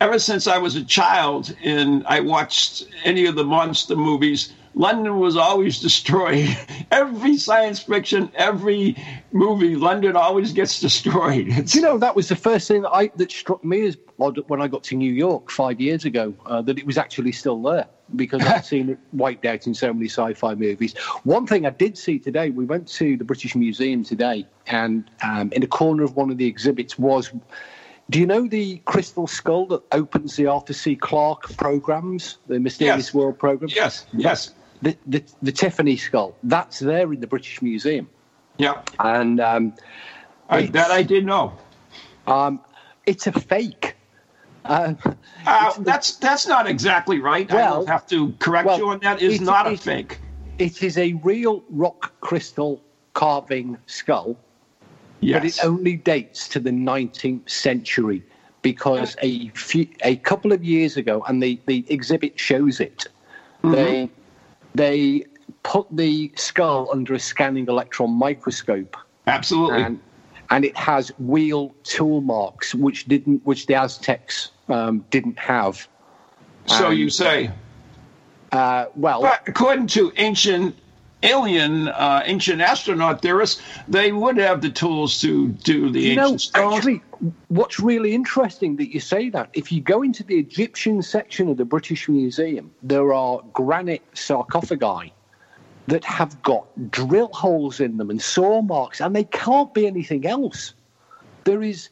ever 0.00 0.18
since 0.18 0.46
I 0.46 0.58
was 0.58 0.76
a 0.76 0.84
child 0.84 1.54
and 1.62 2.04
I 2.06 2.20
watched 2.20 2.84
any 3.04 3.26
of 3.26 3.34
the 3.34 3.44
monster 3.44 3.96
movies, 3.96 4.52
London 4.74 5.18
was 5.18 5.36
always 5.36 5.80
destroyed. 5.88 6.56
Every 6.90 7.36
science 7.36 7.80
fiction, 7.80 8.30
every 8.36 8.96
movie, 9.32 9.74
London 9.74 10.14
always 10.16 10.52
gets 10.52 10.80
destroyed. 10.80 11.46
It's, 11.48 11.74
you 11.74 11.82
know 11.82 11.98
that 11.98 12.14
was 12.14 12.28
the 12.28 12.36
first 12.36 12.68
thing 12.68 12.82
that, 12.82 12.90
I, 12.90 13.10
that 13.16 13.32
struck 13.32 13.64
me 13.64 13.86
as 13.86 13.96
odd 14.20 14.38
when 14.46 14.62
I 14.62 14.68
got 14.68 14.84
to 14.84 14.96
New 14.96 15.12
York 15.12 15.50
five 15.50 15.80
years 15.80 16.04
ago 16.04 16.32
uh, 16.46 16.62
that 16.62 16.78
it 16.78 16.86
was 16.86 16.96
actually 16.96 17.32
still 17.32 17.60
there 17.60 17.88
because 18.16 18.42
I've 18.42 18.64
seen 18.64 18.90
it 18.90 18.98
wiped 19.12 19.44
out 19.46 19.66
in 19.66 19.74
so 19.74 19.92
many 19.92 20.08
sci-fi 20.08 20.54
movies. 20.54 20.96
One 21.24 21.46
thing 21.46 21.66
I 21.66 21.70
did 21.70 21.96
see 21.96 22.18
today, 22.18 22.50
we 22.50 22.64
went 22.64 22.88
to 22.88 23.16
the 23.16 23.24
British 23.24 23.54
Museum 23.54 24.04
today, 24.04 24.46
and 24.66 25.04
um, 25.22 25.50
in 25.52 25.60
the 25.60 25.66
corner 25.66 26.02
of 26.04 26.16
one 26.16 26.30
of 26.30 26.38
the 26.38 26.46
exhibits 26.46 26.98
was. 26.98 27.32
Do 28.10 28.18
you 28.18 28.26
know 28.26 28.46
the 28.46 28.78
crystal 28.84 29.26
skull 29.26 29.64
that 29.66 29.80
opens 29.92 30.36
the 30.36 30.46
Arthur 30.46 30.74
C. 30.74 30.96
Clarke 30.96 31.56
programs, 31.56 32.38
the 32.46 32.58
Mysterious 32.60 33.06
Yes. 33.06 33.14
World 33.14 33.38
program? 33.38 33.70
yes, 33.74 34.04
yes, 34.12 34.52
The, 34.82 34.96
the, 35.06 35.22
the 35.40 35.52
Tiffany 35.52 35.96
skull. 35.96 36.34
That's 36.42 36.80
there 36.80 37.10
in 37.12 37.20
the 37.20 37.26
British 37.26 37.62
Museum, 37.62 38.10
yeah. 38.58 38.82
and 38.98 39.40
um, 39.40 39.72
I, 40.50 40.66
that 40.66 40.90
I 40.90 41.02
did 41.04 41.24
know. 41.24 41.52
um, 42.26 42.60
it's 43.06 43.26
a 43.28 43.32
fake. 43.32 43.94
Uh, 44.64 44.94
Uh, 45.46 45.72
that's 45.80 46.16
that's 46.16 46.46
not 46.46 46.66
exactly 46.68 47.18
right. 47.18 47.50
I 47.50 47.54
Well- 47.54 47.78
will 47.80 47.86
have 47.86 48.06
to 48.08 48.32
correct 48.38 48.66
well, 48.66 48.78
you 48.78 48.88
on 48.90 49.00
that. 49.00 49.20
Is 49.20 49.40
it- 49.40 49.44
not 49.44 49.66
a 49.66 49.76
fake. 49.76 50.18
It 50.58 50.82
is 50.82 50.96
a 50.98 51.14
real 51.24 51.64
rock 51.70 52.12
crystal 52.20 52.80
carving 53.14 53.76
skull, 53.86 54.36
yes. 55.20 55.40
but 55.40 55.46
it 55.48 55.64
only 55.66 55.96
dates 55.96 56.46
to 56.48 56.60
the 56.60 56.70
19th 56.70 57.48
century 57.50 58.22
because 58.60 59.16
a 59.22 59.48
few, 59.48 59.88
a 60.04 60.16
couple 60.16 60.52
of 60.52 60.62
years 60.62 60.96
ago, 60.96 61.24
and 61.26 61.42
the, 61.42 61.58
the 61.66 61.84
exhibit 61.88 62.38
shows 62.38 62.80
it, 62.80 63.06
Mm-hmm. 63.64 63.72
they 63.74 64.10
they 64.74 65.24
put 65.64 65.86
the 65.90 66.30
skull 66.36 66.88
under 66.92 67.14
a 67.14 67.18
scanning 67.20 67.66
electron 67.68 68.10
microscope, 68.10 68.96
Absolutely. 69.26 69.82
and 69.82 70.00
and 70.52 70.66
it 70.66 70.76
has 70.76 71.08
wheel 71.18 71.74
tool 71.82 72.20
marks 72.20 72.74
which 72.74 73.06
didn't 73.06 73.44
which 73.46 73.66
the 73.66 73.74
Aztecs 73.74 74.50
um, 74.68 75.04
didn't 75.10 75.38
have. 75.38 75.88
so 76.66 76.88
um, 76.88 76.92
you 76.94 77.08
say. 77.08 77.50
Uh, 78.52 78.84
well, 78.94 79.22
But 79.22 79.48
according 79.48 79.86
to 79.88 80.12
ancient 80.18 80.76
alien, 81.22 81.88
uh, 81.88 82.22
ancient 82.26 82.60
astronaut 82.60 83.22
theorists, 83.22 83.62
they 83.88 84.12
would 84.12 84.36
have 84.36 84.60
the 84.60 84.68
tools 84.68 85.18
to 85.22 85.48
do 85.48 85.88
the 85.88 86.00
You 86.00 86.20
ancient 86.20 86.54
know, 86.54 86.74
actually, 86.74 87.00
what's 87.48 87.80
really 87.80 88.14
interesting 88.14 88.76
that 88.76 88.92
you 88.92 89.00
say 89.00 89.30
that. 89.30 89.48
If 89.54 89.72
you 89.72 89.80
go 89.80 90.02
into 90.02 90.22
the 90.22 90.38
Egyptian 90.38 91.00
section 91.00 91.48
of 91.48 91.56
the 91.56 91.64
British 91.64 92.10
Museum, 92.10 92.70
there 92.82 93.14
are 93.14 93.40
granite 93.54 94.02
sarcophagi 94.12 95.14
that 95.86 96.04
have 96.04 96.40
got 96.42 96.66
drill 96.90 97.28
holes 97.32 97.80
in 97.80 97.96
them 97.96 98.10
and 98.10 98.22
saw 98.22 98.62
marks, 98.62 99.00
and 99.00 99.14
they 99.16 99.24
can't 99.24 99.72
be 99.74 99.86
anything 99.86 100.26
else. 100.26 100.74
There 101.44 101.62
is, 101.62 101.88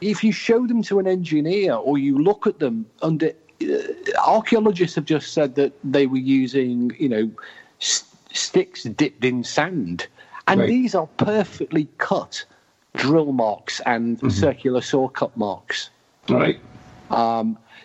if 0.00 0.24
you 0.24 0.32
show 0.32 0.66
them 0.66 0.82
to 0.84 0.98
an 0.98 1.06
engineer 1.06 1.74
or 1.74 1.98
you 1.98 2.18
look 2.18 2.46
at 2.46 2.58
them 2.58 2.86
under, 3.02 3.30
uh, 3.62 3.66
archaeologists 4.26 4.96
have 4.96 5.04
just 5.04 5.32
said 5.32 5.54
that 5.54 5.72
they 5.84 6.06
were 6.06 6.18
using, 6.18 6.92
you 6.98 7.08
know, 7.08 7.30
s- 7.80 8.04
sticks 8.32 8.82
dipped 8.84 9.24
in 9.24 9.44
sand, 9.44 10.08
and 10.48 10.60
Right. 10.60 10.66
these 10.68 10.94
are 10.94 11.06
perfectly 11.18 11.88
cut 11.98 12.44
drill 12.96 13.32
marks 13.32 13.80
and 13.86 14.32
circular 14.32 14.80
saw 14.80 15.08
cut 15.08 15.36
marks. 15.36 15.90
right. 16.28 16.58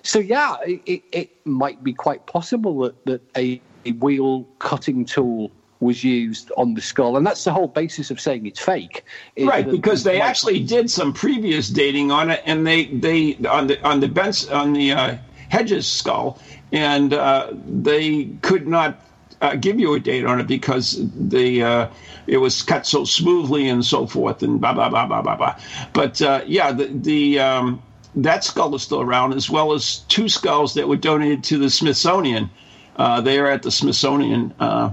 So 0.06 0.20
yeah, 0.20 0.58
it, 0.66 0.82
it, 0.86 1.04
it 1.12 1.46
might 1.46 1.84
be 1.84 1.94
quite 1.94 2.26
possible 2.26 2.80
that, 2.80 3.06
that 3.06 3.22
a 3.38 3.62
wheel 3.92 4.48
cutting 4.60 5.06
tool 5.06 5.52
was 5.80 6.04
used 6.04 6.52
on 6.58 6.74
the 6.74 6.82
skull, 6.82 7.18
and 7.18 7.28
that's 7.28 7.44
the 7.44 7.52
whole 7.52 7.68
basis 7.68 8.10
of 8.10 8.20
saying 8.20 8.46
it's 8.46 8.60
fake. 8.60 9.06
is 9.36 9.48
Right, 9.48 9.70
because 9.70 10.04
they 10.04 10.22
actually 10.22 10.63
did 10.63 10.90
some 10.90 11.13
previous 11.13 11.70
dating 11.70 12.12
on 12.12 12.32
it, 12.32 12.42
and 12.46 12.66
they 12.66 12.86
they 12.86 13.36
on 13.48 13.68
the 13.68 13.84
on 13.86 14.00
the 14.00 14.08
Benz 14.08 14.48
on 14.50 14.74
the 14.74 14.94
uh, 14.94 15.18
Hedges 15.50 15.86
skull, 15.86 16.40
and 16.72 17.13
uh, 17.13 17.50
they 17.68 18.25
could 18.42 18.68
not 18.68 19.00
uh, 19.42 19.56
give 19.56 19.80
you 19.80 19.94
a 19.94 20.00
date 20.00 20.25
on 20.25 20.40
it 20.40 20.48
because 20.48 20.98
the 21.13 21.63
uh, 21.63 21.90
it 22.25 22.38
was 22.38 22.62
cut 22.63 22.88
so 22.88 23.04
smoothly 23.04 23.68
and 23.68 23.86
so 23.86 24.08
forth, 24.08 24.42
and 24.42 24.60
blah 24.60 24.74
blah 24.74 24.90
blah 24.90 25.06
blah 25.06 25.22
blah 25.22 25.36
blah. 25.36 25.60
But 25.92 26.22
uh, 26.22 26.44
yeah, 26.48 26.72
the 26.72 26.86
the 26.86 27.40
um, 27.40 27.84
that 28.16 28.44
skull 28.44 28.74
is 28.75 28.84
still 28.84 29.02
around, 29.02 29.34
as 29.34 29.50
well 29.50 29.74
as 29.74 30.00
two 30.08 30.30
skulls 30.30 30.75
that 30.75 30.88
were 30.88 30.96
donated 30.98 31.44
to 31.46 31.58
the 31.58 31.70
Smithsonian. 31.70 32.50
Uh, 32.96 33.22
they 33.22 33.40
are 33.40 33.48
at 33.48 33.64
the 33.64 33.72
Smithsonian. 33.72 34.54
Uh, 34.60 34.92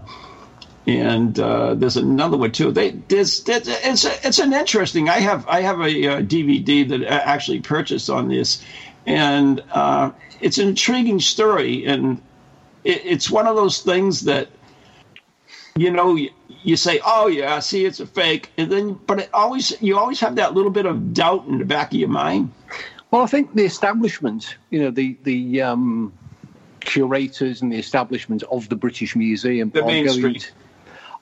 and 0.87 1.39
uh, 1.39 1.75
there's 1.75 1.97
another 1.97 2.37
one 2.37 2.53
too. 2.53 2.73
They 2.73 2.91
there's, 2.91 3.45
there's 3.45 3.69
it's 3.69 4.05
a, 4.05 4.27
it's 4.27 4.39
an 4.39 4.53
interesting. 4.53 5.09
I 5.09 5.19
have 5.19 5.47
I 5.47 5.61
have 5.61 5.81
a, 5.81 6.07
uh 6.07 6.23
DVD 6.23 6.89
that 6.89 7.03
I 7.03 7.19
actually 7.19 7.61
purchased 7.61 8.09
on 8.11 8.29
this, 8.29 8.65
and 9.07 9.63
uh, 9.73 10.11
it's 10.41 10.59
an 10.59 10.69
intriguing 10.69 11.21
story, 11.21 11.85
and 11.85 12.21
it, 12.85 13.03
it's 13.05 13.31
one 13.31 13.47
of 13.47 13.57
those 13.57 13.83
things 13.83 14.23
that 14.23 14.49
you 15.77 15.91
know 15.91 16.17
you, 16.63 16.77
say, 16.77 17.01
oh 17.05 17.27
yeah, 17.29 17.59
see 17.61 17.85
it's 17.85 18.01
a 18.01 18.07
fake, 18.07 18.51
and 18.57 18.73
then 18.73 18.95
but 19.07 19.21
it 19.21 19.31
always 19.33 19.81
you 19.83 19.99
always 19.99 20.19
have 20.21 20.37
that 20.37 20.55
little 20.55 20.71
bit 20.71 20.87
of 20.87 21.13
doubt 21.15 21.47
in 21.47 21.59
the 21.59 21.65
back 21.65 21.93
of 21.93 21.99
your 21.99 22.09
mind. 22.09 22.53
Well, 23.11 23.23
I 23.23 23.27
think 23.27 23.55
the 23.55 23.65
establishment, 23.65 24.57
you 24.71 24.83
know, 24.83 24.91
the 24.91 25.17
the 25.25 25.63
um, 25.63 26.13
curators 26.81 27.63
and 27.63 27.73
the 27.73 27.79
establishment 27.79 28.43
of 28.51 28.69
the 28.69 28.77
British 28.77 29.15
Museum 29.17 29.71
The 29.71 29.81
are 29.83 30.05
going 30.05 30.35
to, 30.35 30.51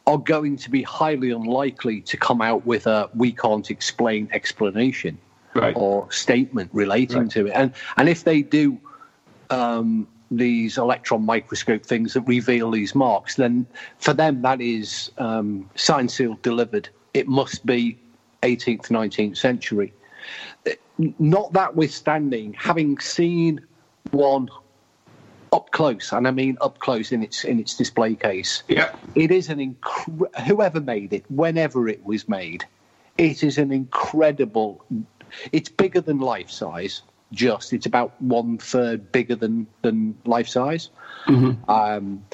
are 0.06 0.18
going 0.18 0.56
to 0.56 0.70
be 0.70 0.82
highly 0.82 1.30
unlikely 1.30 2.00
to 2.02 2.16
come 2.16 2.40
out 2.40 2.64
with 2.66 2.86
a 2.86 3.08
"we 3.14 3.32
can't 3.32 3.70
explain" 3.70 4.28
explanation 4.32 5.18
Right. 5.54 5.74
or 5.76 6.10
statement 6.12 6.70
relating 6.72 7.22
Right. 7.22 7.30
to 7.30 7.46
it. 7.46 7.52
And 7.54 7.72
and 7.96 8.08
if 8.08 8.24
they 8.24 8.42
do 8.42 8.78
um, 9.50 10.06
these 10.30 10.76
electron 10.78 11.24
microscope 11.24 11.84
things 11.84 12.12
that 12.14 12.20
reveal 12.22 12.70
these 12.70 12.94
marks, 12.94 13.36
then 13.36 13.66
for 13.98 14.12
them 14.12 14.42
that 14.42 14.60
is 14.60 15.10
um, 15.18 15.68
signed, 15.74 16.10
sealed, 16.10 16.40
delivered. 16.42 16.88
It 17.14 17.26
must 17.26 17.64
be 17.64 17.96
18th, 18.42 18.88
19th 18.88 19.36
century. 19.36 19.92
Not 21.18 21.52
thatwithstanding, 21.52 22.54
having 22.54 22.98
seen 22.98 23.64
one 24.10 24.48
up 25.52 25.70
close, 25.72 26.12
and 26.12 26.26
I 26.26 26.30
mean 26.30 26.58
up 26.60 26.78
close 26.78 27.12
in 27.12 27.22
its 27.22 27.44
in 27.44 27.58
its 27.58 27.76
display 27.76 28.14
case, 28.14 28.62
Yeah. 28.68 28.94
it 29.14 29.30
is 29.30 29.48
an 29.48 29.58
incre- 29.58 30.34
whoever 30.46 30.80
made 30.80 31.12
it, 31.12 31.24
whenever 31.30 31.88
it 31.88 32.04
was 32.04 32.28
made, 32.28 32.64
it 33.16 33.42
is 33.42 33.58
an 33.58 33.72
incredible. 33.72 34.84
It's 35.52 35.68
bigger 35.68 36.00
than 36.00 36.18
life 36.20 36.50
size. 36.50 37.02
Just 37.32 37.72
it's 37.72 37.84
about 37.86 38.20
one 38.22 38.56
third 38.58 39.12
bigger 39.12 39.34
than 39.34 39.66
than 39.82 40.16
life 40.24 40.48
size, 40.48 40.88
um, 41.26 42.24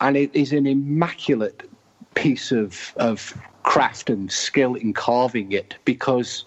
and 0.00 0.16
it 0.16 0.30
is 0.34 0.52
an 0.52 0.66
immaculate 0.66 1.68
piece 2.14 2.52
of 2.52 2.92
of 2.96 3.34
craft 3.64 4.08
and 4.08 4.30
skill 4.30 4.74
in 4.76 4.92
carving 4.94 5.52
it 5.52 5.74
because 5.84 6.44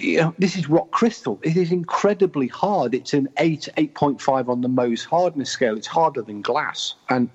you 0.00 0.20
know, 0.20 0.34
this 0.38 0.56
is 0.56 0.68
rock 0.68 0.90
crystal. 0.90 1.38
It 1.42 1.56
is 1.56 1.72
incredibly 1.72 2.48
hard. 2.48 2.94
It's 2.94 3.14
an 3.14 3.28
8, 3.38 3.68
8.5 3.76 4.48
on 4.48 4.60
the 4.60 4.68
Mohs 4.68 5.04
hardness 5.04 5.50
scale. 5.50 5.76
It's 5.76 5.86
harder 5.86 6.22
than 6.22 6.42
glass. 6.42 6.94
And 7.08 7.30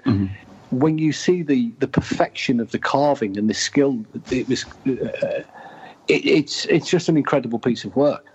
when 0.71 0.97
you 0.97 1.11
see 1.11 1.43
the, 1.43 1.71
the 1.79 1.87
perfection 1.87 2.59
of 2.59 2.71
the 2.71 2.79
carving 2.79 3.37
and 3.37 3.49
the 3.49 3.53
skill, 3.53 4.05
it 4.31 4.47
was, 4.47 4.65
uh, 4.87 5.43
it, 6.07 6.25
it's, 6.25 6.65
it's 6.65 6.89
just 6.89 7.09
an 7.09 7.17
incredible 7.17 7.59
piece 7.59 7.83
of 7.83 7.95
work. 7.95 8.25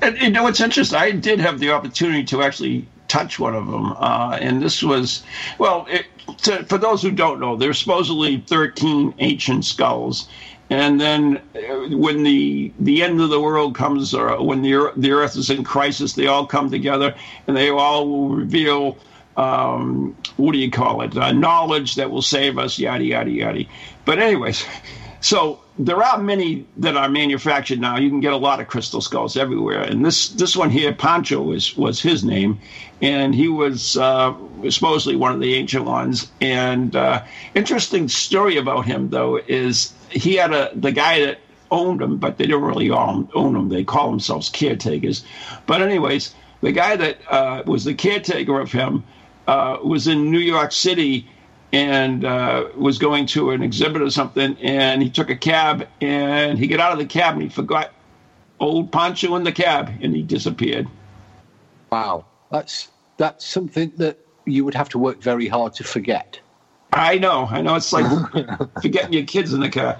And 0.00 0.18
you 0.18 0.30
know 0.30 0.44
what's 0.44 0.60
interesting? 0.60 0.98
I 0.98 1.10
did 1.10 1.38
have 1.40 1.58
the 1.58 1.70
opportunity 1.70 2.24
to 2.24 2.42
actually 2.42 2.88
touch 3.08 3.38
one 3.38 3.54
of 3.54 3.66
them. 3.66 3.92
Uh, 3.92 4.38
and 4.40 4.62
this 4.62 4.82
was, 4.82 5.22
well, 5.58 5.86
it, 5.88 6.06
to, 6.38 6.64
for 6.64 6.78
those 6.78 7.02
who 7.02 7.10
don't 7.10 7.40
know, 7.40 7.56
there's 7.56 7.78
supposedly 7.78 8.38
13 8.46 9.14
ancient 9.18 9.64
skulls. 9.64 10.28
And 10.68 11.00
then 11.00 11.40
uh, 11.54 11.96
when 11.96 12.24
the 12.24 12.72
the 12.80 13.02
end 13.02 13.20
of 13.20 13.30
the 13.30 13.40
world 13.40 13.74
comes, 13.76 14.12
or 14.12 14.42
when 14.42 14.62
the 14.62 14.92
the 14.96 15.12
earth 15.12 15.36
is 15.36 15.50
in 15.50 15.62
crisis, 15.62 16.14
they 16.14 16.26
all 16.26 16.46
come 16.46 16.70
together 16.70 17.14
and 17.46 17.56
they 17.56 17.70
all 17.70 18.08
will 18.08 18.28
reveal 18.30 18.98
um, 19.36 20.16
what 20.36 20.52
do 20.52 20.58
you 20.58 20.70
call 20.70 21.02
it? 21.02 21.16
Uh, 21.16 21.32
knowledge 21.32 21.94
that 21.96 22.10
will 22.10 22.22
save 22.22 22.58
us, 22.58 22.78
yada 22.78 23.04
yada 23.04 23.30
yada. 23.30 23.64
But 24.04 24.18
anyways, 24.18 24.64
so 25.20 25.60
there 25.78 26.02
are 26.02 26.18
many 26.18 26.66
that 26.78 26.96
are 26.96 27.08
manufactured 27.08 27.78
now. 27.78 27.96
You 27.98 28.08
can 28.08 28.20
get 28.20 28.32
a 28.32 28.38
lot 28.38 28.60
of 28.60 28.68
crystal 28.68 29.00
skulls 29.00 29.36
everywhere, 29.36 29.82
and 29.82 30.04
this 30.04 30.30
this 30.30 30.56
one 30.56 30.70
here, 30.70 30.92
Pancho, 30.92 31.42
was 31.42 31.76
was 31.76 32.00
his 32.00 32.24
name, 32.24 32.58
and 33.02 33.34
he 33.34 33.48
was 33.48 33.96
uh, 33.96 34.34
supposedly 34.70 35.16
one 35.16 35.32
of 35.32 35.40
the 35.40 35.54
ancient 35.54 35.84
ones. 35.84 36.30
And 36.40 36.96
uh, 36.96 37.22
interesting 37.54 38.08
story 38.08 38.56
about 38.56 38.86
him 38.86 39.10
though 39.10 39.36
is 39.36 39.92
he 40.10 40.34
had 40.34 40.52
a 40.52 40.70
the 40.74 40.92
guy 40.92 41.20
that 41.24 41.38
owned 41.70 42.00
him, 42.00 42.18
but 42.18 42.38
they 42.38 42.46
didn't 42.46 42.62
really 42.62 42.90
own, 42.90 43.28
own 43.34 43.56
him. 43.56 43.68
They 43.68 43.84
call 43.84 44.10
themselves 44.10 44.48
caretakers. 44.48 45.24
But 45.66 45.82
anyways, 45.82 46.34
the 46.60 46.72
guy 46.72 46.96
that 46.96 47.18
uh, 47.30 47.62
was 47.66 47.84
the 47.84 47.94
caretaker 47.94 48.60
of 48.60 48.72
him 48.72 49.04
uh, 49.46 49.78
was 49.82 50.06
in 50.06 50.30
New 50.30 50.38
York 50.38 50.72
City 50.72 51.28
and 51.72 52.24
uh, 52.24 52.68
was 52.76 52.98
going 52.98 53.26
to 53.26 53.50
an 53.50 53.62
exhibit 53.62 54.00
or 54.00 54.10
something, 54.10 54.56
and 54.62 55.02
he 55.02 55.10
took 55.10 55.30
a 55.30 55.36
cab, 55.36 55.86
and 56.00 56.58
he 56.58 56.68
got 56.68 56.80
out 56.80 56.92
of 56.92 56.98
the 56.98 57.06
cab, 57.06 57.34
and 57.34 57.42
he 57.42 57.48
forgot 57.48 57.92
old 58.60 58.92
Pancho 58.92 59.34
in 59.34 59.44
the 59.44 59.52
cab, 59.52 59.90
and 60.00 60.14
he 60.14 60.22
disappeared. 60.22 60.88
Wow, 61.90 62.24
that's 62.50 62.88
that's 63.16 63.44
something 63.44 63.92
that 63.96 64.16
you 64.46 64.64
would 64.64 64.74
have 64.74 64.88
to 64.90 64.98
work 64.98 65.20
very 65.20 65.48
hard 65.48 65.74
to 65.74 65.84
forget. 65.84 66.38
I 66.96 67.18
know, 67.18 67.46
I 67.50 67.60
know. 67.60 67.74
It's 67.74 67.92
like 67.92 68.06
forgetting 68.82 69.12
your 69.12 69.24
kids 69.24 69.52
in 69.52 69.60
the 69.60 69.68
car. 69.68 69.98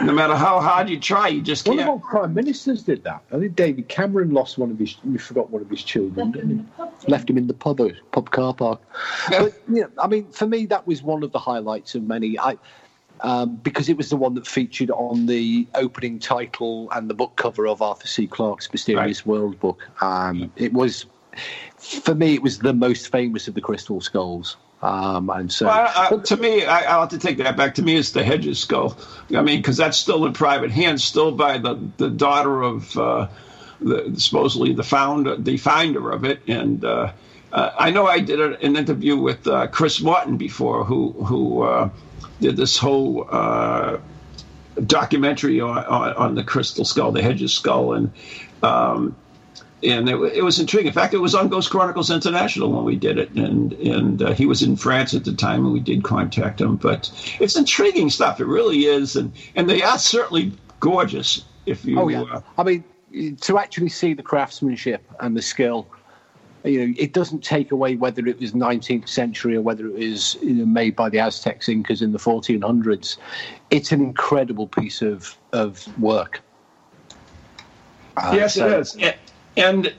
No 0.00 0.12
matter 0.12 0.34
how 0.34 0.60
hard 0.60 0.88
you 0.88 0.98
try, 0.98 1.28
you 1.28 1.42
just 1.42 1.68
One 1.68 1.76
can't. 1.76 1.90
of 1.90 2.02
our 2.02 2.08
prime 2.10 2.32
ministers 2.32 2.82
did 2.82 3.04
that. 3.04 3.22
I 3.30 3.38
think 3.38 3.54
David 3.54 3.88
Cameron 3.88 4.30
lost 4.30 4.56
one 4.56 4.70
of 4.70 4.78
his. 4.78 4.96
We 5.04 5.18
forgot 5.18 5.50
one 5.50 5.60
of 5.60 5.68
his 5.68 5.82
children. 5.82 6.14
Left 6.16 6.32
didn't 6.32 6.50
him 6.50 6.56
he? 6.56 6.60
in 6.60 6.66
the 6.66 6.72
pub. 6.72 7.08
left 7.08 7.30
him 7.30 7.36
in 7.38 7.46
the 7.46 7.54
pub, 7.54 7.80
uh, 7.82 7.88
pub 8.12 8.30
car 8.30 8.54
park. 8.54 8.80
But 9.28 9.52
you 9.68 9.82
know, 9.82 9.90
I 9.98 10.06
mean, 10.06 10.30
for 10.30 10.46
me, 10.46 10.64
that 10.66 10.86
was 10.86 11.02
one 11.02 11.22
of 11.22 11.32
the 11.32 11.38
highlights 11.38 11.94
of 11.94 12.04
many. 12.04 12.38
I 12.38 12.56
um, 13.22 13.56
because 13.56 13.90
it 13.90 13.98
was 13.98 14.08
the 14.08 14.16
one 14.16 14.32
that 14.34 14.46
featured 14.46 14.90
on 14.92 15.26
the 15.26 15.66
opening 15.74 16.18
title 16.18 16.90
and 16.92 17.10
the 17.10 17.14
book 17.14 17.36
cover 17.36 17.66
of 17.68 17.82
Arthur 17.82 18.06
C. 18.08 18.26
Clarke's 18.26 18.72
Mysterious 18.72 19.26
World 19.26 19.60
book. 19.60 19.86
Um, 20.00 20.50
it 20.56 20.72
was, 20.72 21.04
for 21.76 22.14
me, 22.14 22.32
it 22.32 22.42
was 22.42 22.60
the 22.60 22.72
most 22.72 23.12
famous 23.12 23.46
of 23.46 23.52
the 23.54 23.60
Crystal 23.60 24.00
Skulls. 24.00 24.56
Um, 24.82 25.28
and 25.28 25.52
so, 25.52 25.66
Well, 25.66 25.92
I, 25.94 26.08
I, 26.10 26.16
to 26.16 26.36
me, 26.36 26.64
I, 26.64 26.82
I'll 26.82 27.00
have 27.00 27.10
to 27.10 27.18
take 27.18 27.36
that 27.38 27.56
back. 27.56 27.74
To 27.74 27.82
me, 27.82 27.96
it's 27.96 28.12
the 28.12 28.24
Hedges 28.24 28.58
skull. 28.58 28.96
I 29.34 29.42
mean, 29.42 29.58
because 29.58 29.76
that's 29.76 29.98
still 29.98 30.24
in 30.24 30.32
private 30.32 30.70
hands, 30.70 31.04
still 31.04 31.32
by 31.32 31.58
the, 31.58 31.78
the 31.98 32.08
daughter 32.08 32.62
of 32.62 32.96
uh, 32.96 33.28
the, 33.80 34.14
supposedly 34.18 34.72
the 34.72 34.82
founder, 34.82 35.36
the 35.36 35.58
finder 35.58 36.10
of 36.10 36.24
it. 36.24 36.40
And 36.48 36.82
uh, 36.82 37.12
uh, 37.52 37.70
I 37.78 37.90
know 37.90 38.06
I 38.06 38.20
did 38.20 38.40
an 38.40 38.76
interview 38.76 39.16
with 39.16 39.46
uh, 39.46 39.66
Chris 39.66 40.00
Martin 40.00 40.38
before, 40.38 40.84
who 40.84 41.12
who 41.12 41.62
uh, 41.62 41.90
did 42.40 42.56
this 42.56 42.78
whole 42.78 43.26
uh, 43.30 43.98
documentary 44.86 45.60
on, 45.60 45.76
on, 45.84 46.12
on 46.14 46.34
the 46.36 46.44
crystal 46.44 46.86
skull, 46.86 47.12
the 47.12 47.22
Hedges 47.22 47.52
skull, 47.52 47.92
and. 47.92 48.12
Um, 48.62 49.16
and 49.82 50.08
it, 50.08 50.16
it, 50.34 50.42
was 50.42 50.58
intriguing. 50.58 50.88
In 50.88 50.92
fact, 50.92 51.14
it 51.14 51.18
was 51.18 51.34
on 51.34 51.48
Ghost 51.48 51.70
Chronicles 51.70 52.10
International 52.10 52.70
when 52.70 52.84
we 52.84 52.96
did 52.96 53.18
it, 53.18 53.30
and 53.30 53.72
and 53.72 54.22
uh, 54.22 54.32
he 54.32 54.46
was 54.46 54.62
in 54.62 54.76
France 54.76 55.14
at 55.14 55.24
the 55.24 55.32
time, 55.32 55.64
and 55.64 55.72
we 55.72 55.80
did 55.80 56.02
contact 56.02 56.60
him. 56.60 56.76
But 56.76 57.10
it's 57.40 57.56
intriguing 57.56 58.10
stuff. 58.10 58.40
It 58.40 58.46
really 58.46 58.84
is, 58.86 59.16
and 59.16 59.32
and 59.56 59.68
they 59.68 59.82
are 59.82 59.98
certainly 59.98 60.52
gorgeous. 60.80 61.44
If 61.66 61.84
you, 61.84 62.00
oh 62.00 62.08
yeah, 62.08 62.22
uh, 62.22 62.40
I 62.58 62.62
mean, 62.62 63.36
to 63.40 63.58
actually 63.58 63.88
see 63.88 64.14
the 64.14 64.22
craftsmanship 64.22 65.02
and 65.20 65.36
the 65.36 65.42
skill. 65.42 65.86
You 66.62 66.88
know, 66.88 66.94
it 66.98 67.14
doesn't 67.14 67.42
take 67.42 67.72
away 67.72 67.96
whether 67.96 68.26
it 68.26 68.38
was 68.38 68.52
19th 68.52 69.08
century 69.08 69.56
or 69.56 69.62
whether 69.62 69.86
it 69.86 69.94
was 69.94 70.36
you 70.42 70.52
know, 70.52 70.66
made 70.66 70.94
by 70.94 71.08
the 71.08 71.18
Aztecs 71.18 71.70
Incas 71.70 72.02
in 72.02 72.12
the 72.12 72.18
1400s. 72.18 73.16
It's 73.70 73.92
an 73.92 74.02
incredible 74.02 74.66
piece 74.66 75.00
of 75.00 75.38
of 75.54 75.88
work. 75.98 76.42
Uh, 78.18 78.32
yes, 78.34 78.56
so, 78.56 78.66
it 78.66 78.80
is. 78.80 78.96
And, 79.60 79.92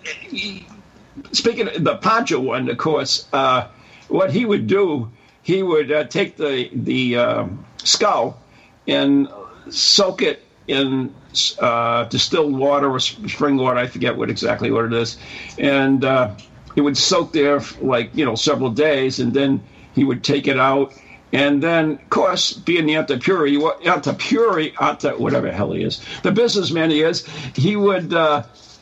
speaking 1.33 1.67
of 1.67 1.83
the 1.83 1.95
Pancho 1.97 2.39
one, 2.39 2.67
of 2.67 2.77
course, 2.79 3.27
uh, 3.31 3.67
what 4.07 4.31
he 4.31 4.43
would 4.43 4.65
do, 4.65 5.11
he 5.43 5.61
would 5.61 5.91
uh, 5.91 6.05
take 6.05 6.35
the 6.35 6.69
the 6.73 7.17
um, 7.17 7.65
skull 7.83 8.41
and 8.87 9.27
soak 9.69 10.23
it 10.23 10.43
in 10.67 11.13
uh, 11.59 12.05
distilled 12.05 12.57
water 12.57 12.89
or 12.89 12.99
spring 12.99 13.57
water. 13.57 13.77
I 13.77 13.85
forget 13.85 14.17
what 14.17 14.31
exactly 14.31 14.71
what 14.71 14.85
it 14.85 14.93
is, 14.93 15.17
and 15.59 16.03
uh, 16.03 16.33
it 16.75 16.81
would 16.81 16.97
soak 16.97 17.31
there 17.31 17.59
for 17.59 17.85
like 17.85 18.15
you 18.15 18.25
know 18.25 18.33
several 18.33 18.71
days, 18.71 19.19
and 19.19 19.31
then 19.31 19.61
he 19.93 20.03
would 20.03 20.23
take 20.23 20.47
it 20.47 20.57
out. 20.57 20.93
And 21.33 21.63
then, 21.63 21.91
of 21.91 22.09
course, 22.09 22.51
being 22.51 22.87
the 22.87 22.95
Antipuri, 22.95 23.57
Antipuri, 23.85 24.73
Anta, 24.73 25.17
whatever 25.17 25.47
the 25.47 25.53
hell 25.53 25.71
he 25.71 25.81
is, 25.83 26.01
the 26.23 26.31
businessman 26.31 26.89
he 26.89 27.03
is, 27.03 27.25
he 27.55 27.77
would 27.77 28.11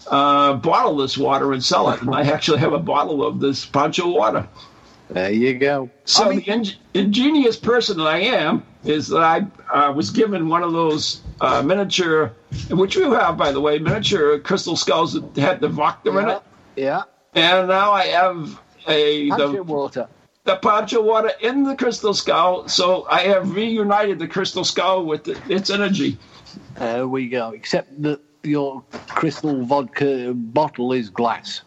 uh, 0.10 0.54
bottle 0.56 0.98
this 0.98 1.18
water 1.18 1.54
and 1.54 1.64
sell 1.64 1.90
it. 1.92 2.02
And 2.02 2.14
I 2.14 2.22
actually 2.22 2.60
have 2.60 2.74
a 2.74 2.80
bottle 2.80 3.26
of 3.26 3.40
this 3.40 3.66
Pancho 3.66 4.10
water. 4.10 4.48
There 5.10 5.32
you 5.32 5.58
go. 5.58 5.90
So 6.06 6.26
I 6.26 6.30
mean, 6.30 6.40
the 6.40 6.52
in- 6.52 6.66
ingenious 6.94 7.58
person 7.58 7.98
that 7.98 8.08
I 8.08 8.20
am 8.20 8.64
is 8.84 9.08
that 9.08 9.22
I 9.22 9.48
uh, 9.74 9.92
was 9.92 10.12
given 10.12 10.48
one 10.48 10.64
of 10.64 10.72
those 10.72 11.22
uh, 11.42 11.62
miniature, 11.64 12.32
which 12.70 12.96
you 12.96 13.12
have, 13.14 13.38
by 13.38 13.52
the 13.52 13.60
way, 13.60 13.80
miniature 13.80 14.40
crystal 14.40 14.76
skulls 14.76 15.14
that 15.14 15.36
had 15.38 15.62
the 15.62 15.68
vodka 15.68 16.12
yeah, 16.12 16.22
in 16.22 16.30
it. 16.30 16.42
Yeah. 16.76 17.04
And 17.34 17.68
now 17.68 17.92
I 17.92 18.06
have 18.06 18.62
a 18.88 19.30
Pancho 19.30 19.52
the, 19.52 19.64
water. 19.64 20.08
The 20.44 20.56
Pancho 20.58 21.02
water 21.02 21.32
in 21.42 21.64
the 21.64 21.76
crystal 21.76 22.14
skull. 22.14 22.68
So 22.68 23.06
I 23.10 23.22
have 23.22 23.56
reunited 23.56 24.20
the 24.20 24.28
crystal 24.28 24.64
skull 24.64 25.06
with 25.06 25.24
the, 25.24 25.42
its 25.50 25.70
energy. 25.70 26.18
There 26.76 27.08
we 27.08 27.30
go. 27.30 27.50
Except 27.52 28.02
that 28.04 28.22
your 28.44 28.84
crystal 29.08 29.64
vodka 29.64 30.34
bottle 30.34 30.94
is 30.94 31.10
glass. 31.10 31.62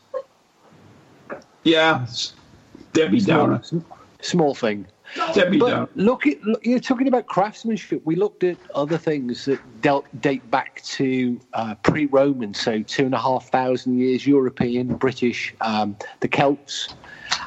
Yeah, 1.65 2.07
Debbie 2.93 3.21
small, 3.21 3.47
Downer. 3.47 3.63
Small 4.21 4.55
thing. 4.55 4.87
Debbie 5.35 5.59
but 5.59 5.71
Downer. 5.71 5.89
Look 5.95 6.27
at 6.27 6.43
look, 6.43 6.65
you're 6.67 6.81
talking 6.81 7.09
about 7.09 7.27
craftsmanship. 7.27 8.03
We 8.05 8.17
looked 8.17 8.43
at 8.45 8.57
other 8.75 8.99
things 8.99 9.45
that 9.45 9.61
dealt, 9.81 10.07
date 10.21 10.49
back 10.51 10.83
to 10.83 11.41
uh, 11.53 11.75
pre-Roman, 11.77 12.55
so 12.55 12.83
two 12.83 13.05
and 13.05 13.15
a 13.15 13.19
half 13.19 13.49
thousand 13.49 13.99
years, 13.99 14.27
European, 14.27 14.97
British, 14.97 15.55
um, 15.61 15.97
the 16.21 16.29
Celts, 16.29 16.89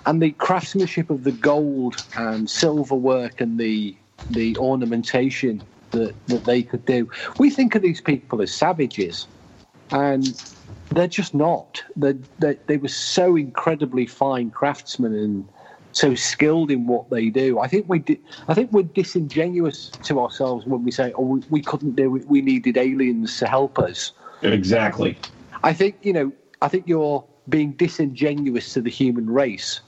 and 0.06 0.22
the 0.22 0.32
craftsmanship 0.32 1.10
of 1.10 1.24
the 1.24 1.32
gold 1.32 2.06
and 2.18 2.50
silver 2.50 2.96
work 2.96 3.42
and 3.42 3.60
the 3.60 3.96
the 4.32 4.58
ornamentation 4.58 5.62
that, 5.96 6.28
that 6.28 6.46
they 6.46 6.62
could 6.62 6.86
do. 6.86 7.10
We 7.38 7.50
think 7.50 7.76
of 7.76 7.82
these 7.82 8.02
people 8.02 8.42
as 8.42 8.54
savages, 8.54 9.28
and 9.92 10.42
they're 10.92 11.08
just 11.08 11.34
not. 11.34 11.84
They, 11.96 12.14
they, 12.40 12.58
they 12.68 12.78
were 12.78 12.88
so 12.88 13.36
incredibly 13.36 14.06
fine 14.06 14.52
craftsmen 14.52 15.14
and 15.14 15.48
so 15.92 16.14
skilled 16.14 16.72
in 16.72 16.88
what 16.88 17.10
they 17.10 17.30
do. 17.30 17.60
I 17.60 17.68
think 17.68 17.88
we 17.88 18.00
di- 18.00 18.22
I 18.48 18.54
think 18.54 18.72
we're 18.72 18.84
disingenuous 18.84 19.90
to 20.04 20.20
ourselves 20.20 20.66
when 20.66 20.84
we 20.84 20.92
say, 20.92 21.14
"Oh, 21.18 21.24
we, 21.24 21.44
we 21.50 21.62
couldn't 21.62 21.96
do 21.96 22.16
it. 22.18 22.28
We 22.28 22.42
needed 22.42 22.78
aliens 22.78 23.40
to 23.40 23.48
help 23.48 23.80
us." 23.80 24.12
Exactly. 24.42 25.18
I 25.64 25.74
think 25.74 25.96
you 26.02 26.14
know. 26.14 26.32
I 26.62 26.68
think 26.68 26.88
you're 26.88 27.24
being 27.48 27.74
disingenuous 27.74 28.74
to 28.74 28.82
the 28.82 28.90
human 28.90 29.30
race. 29.30 29.82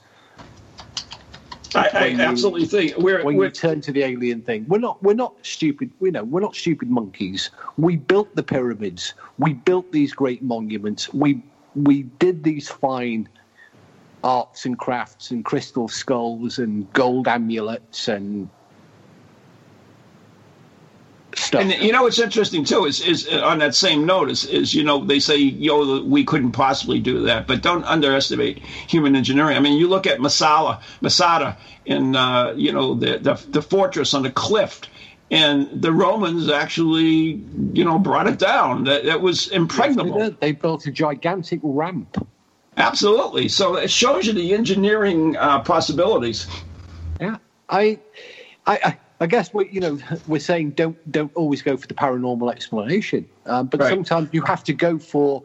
I, 1.74 1.88
I 1.92 2.06
you- 2.06 2.20
absolutely 2.20 2.66
think 2.66 2.96
we're, 2.96 3.22
when 3.24 3.36
we're 3.36 3.46
you 3.46 3.50
turn 3.50 3.80
to 3.82 3.92
the 3.92 4.02
alien 4.02 4.42
thing. 4.42 4.64
We're 4.68 4.78
not 4.78 5.02
we're 5.02 5.14
not 5.14 5.34
stupid. 5.42 5.90
You 6.00 6.12
know, 6.12 6.24
we're 6.24 6.40
not 6.40 6.54
stupid 6.56 6.90
monkeys. 6.90 7.50
We 7.76 7.96
built 7.96 8.34
the 8.34 8.42
pyramids. 8.42 9.14
We 9.38 9.54
built 9.54 9.90
these 9.92 10.12
great 10.12 10.42
monuments. 10.42 11.12
We 11.12 11.42
we 11.74 12.04
did 12.18 12.42
these 12.44 12.68
fine 12.68 13.28
arts 14.24 14.64
and 14.64 14.78
crafts 14.78 15.30
and 15.30 15.44
crystal 15.44 15.88
skulls 15.88 16.58
and 16.58 16.92
gold 16.92 17.28
amulets 17.28 18.08
and 18.08 18.48
stuff. 21.38 21.62
And 21.62 21.72
you 21.72 21.92
know 21.92 22.02
what's 22.02 22.18
interesting 22.18 22.64
too 22.64 22.84
is 22.84 23.00
is 23.00 23.28
uh, 23.28 23.40
on 23.44 23.58
that 23.58 23.74
same 23.74 24.06
note 24.06 24.30
is, 24.30 24.44
is 24.44 24.74
you 24.74 24.84
know 24.84 25.04
they 25.04 25.20
say 25.20 25.36
yo 25.36 26.02
we 26.02 26.24
couldn't 26.24 26.52
possibly 26.52 27.00
do 27.00 27.22
that, 27.22 27.46
but 27.46 27.62
don't 27.62 27.84
underestimate 27.84 28.58
human 28.58 29.16
engineering. 29.16 29.56
I 29.56 29.60
mean 29.60 29.78
you 29.78 29.88
look 29.88 30.06
at 30.06 30.18
Masala 30.18 30.80
Masada 31.00 31.56
in 31.86 32.16
uh, 32.16 32.52
you 32.56 32.72
know 32.72 32.94
the, 32.94 33.18
the 33.18 33.34
the 33.48 33.62
fortress 33.62 34.14
on 34.14 34.22
the 34.22 34.30
cliff, 34.30 34.80
and 35.30 35.68
the 35.82 35.92
Romans 35.92 36.48
actually 36.48 37.42
you 37.72 37.84
know 37.84 37.98
brought 37.98 38.26
it 38.26 38.38
down. 38.38 38.84
That 38.84 39.04
that 39.04 39.20
was 39.20 39.48
impregnable. 39.48 40.30
They 40.40 40.52
built 40.52 40.86
a 40.86 40.90
gigantic 40.90 41.60
ramp. 41.62 42.16
Absolutely. 42.78 43.48
So 43.48 43.74
it 43.74 43.90
shows 43.90 44.26
you 44.26 44.32
the 44.32 44.54
engineering 44.54 45.36
uh, 45.36 45.60
possibilities. 45.60 46.46
Yeah, 47.20 47.38
I, 47.68 47.98
I, 48.66 48.78
I, 48.84 48.98
I 49.20 49.26
guess 49.26 49.52
we, 49.52 49.68
you 49.68 49.80
know, 49.80 49.98
we're 50.26 50.38
saying 50.40 50.72
don't 50.72 50.96
don't 51.10 51.32
always 51.34 51.62
go 51.62 51.76
for 51.76 51.86
the 51.86 51.94
paranormal 51.94 52.50
explanation, 52.50 53.26
um, 53.46 53.66
but 53.66 53.80
Right. 53.80 53.88
sometimes 53.88 54.28
you 54.32 54.42
have 54.42 54.64
to 54.64 54.72
go 54.72 54.98
for. 54.98 55.42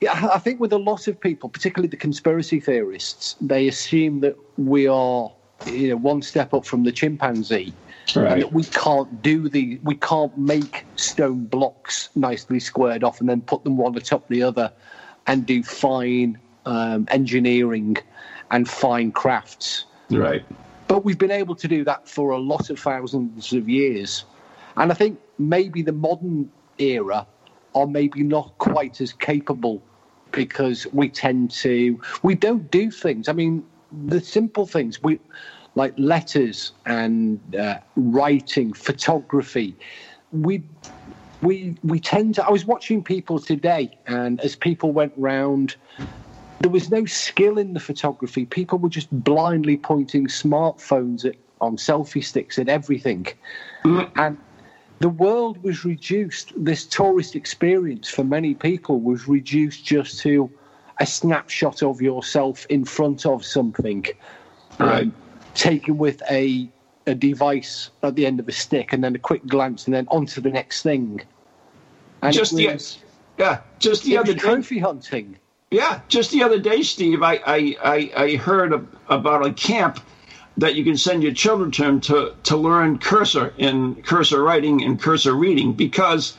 Yeah, 0.00 0.30
I 0.34 0.38
think 0.40 0.58
with 0.58 0.72
a 0.72 0.78
lot 0.78 1.06
of 1.06 1.20
people, 1.20 1.48
particularly 1.48 1.88
the 1.88 1.96
conspiracy 1.96 2.58
theorists, 2.58 3.36
they 3.40 3.68
assume 3.68 4.18
that 4.20 4.34
we 4.56 4.88
are, 4.88 5.30
you 5.64 5.90
know, 5.90 5.96
one 5.96 6.22
step 6.22 6.52
up 6.52 6.64
from 6.64 6.82
the 6.82 6.90
chimpanzee, 6.90 7.72
Right. 8.16 8.32
and 8.32 8.42
that 8.42 8.52
we 8.52 8.64
can't 8.64 9.22
do 9.22 9.48
the, 9.48 9.78
we 9.84 9.94
can't 9.94 10.36
make 10.36 10.84
stone 10.96 11.44
blocks 11.44 12.08
nicely 12.16 12.58
squared 12.58 13.04
off 13.04 13.20
and 13.20 13.28
then 13.28 13.42
put 13.42 13.62
them 13.62 13.76
one 13.76 13.96
atop 13.96 14.26
the 14.26 14.42
other, 14.42 14.72
and 15.28 15.46
do 15.46 15.62
fine 15.62 16.36
um, 16.66 17.06
engineering 17.08 17.96
and 18.50 18.68
fine 18.68 19.12
crafts 19.12 19.84
Right. 20.10 20.44
But 20.92 21.06
we've 21.06 21.16
been 21.16 21.30
able 21.30 21.54
to 21.54 21.66
do 21.66 21.84
that 21.84 22.06
for 22.06 22.32
a 22.32 22.38
lot 22.38 22.68
of 22.68 22.78
thousands 22.78 23.54
of 23.54 23.66
years. 23.66 24.26
And 24.76 24.92
I 24.92 24.94
think 24.94 25.18
maybe 25.38 25.80
the 25.80 25.92
modern 25.92 26.52
era 26.76 27.26
are 27.74 27.86
maybe 27.86 28.22
not 28.22 28.58
quite 28.58 29.00
as 29.00 29.10
capable 29.14 29.82
because 30.32 30.86
we 30.92 31.08
tend 31.08 31.50
to, 31.62 31.98
we 32.22 32.34
don't 32.34 32.70
do 32.70 32.90
things. 32.90 33.30
I 33.30 33.32
mean, 33.32 33.64
the 34.06 34.20
simple 34.20 34.66
things, 34.66 35.02
we 35.02 35.18
like 35.76 35.94
letters 35.96 36.72
and 36.84 37.40
uh, 37.54 37.78
writing, 37.96 38.74
photography, 38.74 39.74
we 40.30 40.62
we 41.40 41.74
we 41.82 42.00
tend 42.00 42.34
to. 42.34 42.46
I 42.46 42.50
was 42.50 42.66
watching 42.66 43.02
people 43.02 43.38
today, 43.38 43.98
and 44.06 44.40
as 44.40 44.56
people 44.56 44.92
went 44.92 45.14
round, 45.16 45.76
there 46.62 46.70
was 46.70 46.90
no 46.90 47.04
skill 47.04 47.58
in 47.58 47.74
the 47.74 47.80
photography. 47.80 48.46
People 48.46 48.78
were 48.78 48.88
just 48.88 49.08
blindly 49.24 49.76
pointing 49.76 50.26
smartphones 50.28 51.24
at 51.24 51.34
on 51.60 51.76
selfie 51.76 52.24
sticks 52.24 52.58
at 52.58 52.68
everything, 52.68 53.26
and 54.16 54.36
the 54.98 55.08
world 55.08 55.62
was 55.62 55.84
reduced. 55.84 56.52
This 56.56 56.84
tourist 56.84 57.36
experience 57.36 58.08
for 58.08 58.24
many 58.24 58.54
people 58.54 59.00
was 59.00 59.28
reduced 59.28 59.84
just 59.84 60.18
to 60.20 60.50
a 60.98 61.06
snapshot 61.06 61.82
of 61.82 62.00
yourself 62.02 62.66
in 62.68 62.84
front 62.84 63.26
of 63.26 63.44
something, 63.44 64.06
Right. 64.78 65.02
um, 65.04 65.14
taken 65.54 65.98
with 65.98 66.22
a 66.30 66.68
a 67.06 67.14
device 67.14 67.90
at 68.04 68.14
the 68.14 68.24
end 68.26 68.38
of 68.38 68.48
a 68.48 68.52
stick, 68.52 68.92
and 68.92 69.02
then 69.02 69.14
a 69.14 69.18
quick 69.18 69.44
glance, 69.46 69.86
and 69.86 69.94
then 69.94 70.06
on 70.08 70.26
to 70.26 70.40
the 70.40 70.50
next 70.50 70.82
thing. 70.82 71.20
And 72.22 72.32
Just 72.32 72.52
it 72.52 72.56
the 72.56 72.96
yeah, 73.38 73.60
just 73.78 74.04
the 74.04 74.16
other 74.18 74.32
was 74.32 74.42
trophy 74.42 74.78
hunting. 74.78 75.36
Yeah, 75.72 76.02
just 76.08 76.32
the 76.32 76.42
other 76.42 76.58
day, 76.58 76.82
Steve, 76.82 77.22
I 77.22 77.36
I, 77.46 77.76
I, 77.82 78.12
I 78.14 78.36
heard 78.36 78.74
ab- 78.74 78.98
about 79.08 79.46
a 79.46 79.54
camp 79.54 80.00
that 80.58 80.74
you 80.74 80.84
can 80.84 80.98
send 80.98 81.22
your 81.22 81.32
children 81.32 81.70
to 81.72 81.98
to 82.00 82.34
to 82.42 82.56
learn 82.58 82.98
cursor 82.98 83.54
in 83.56 84.02
cursor 84.02 84.42
writing 84.42 84.84
and 84.84 85.00
cursor 85.00 85.32
reading 85.32 85.72
because 85.72 86.36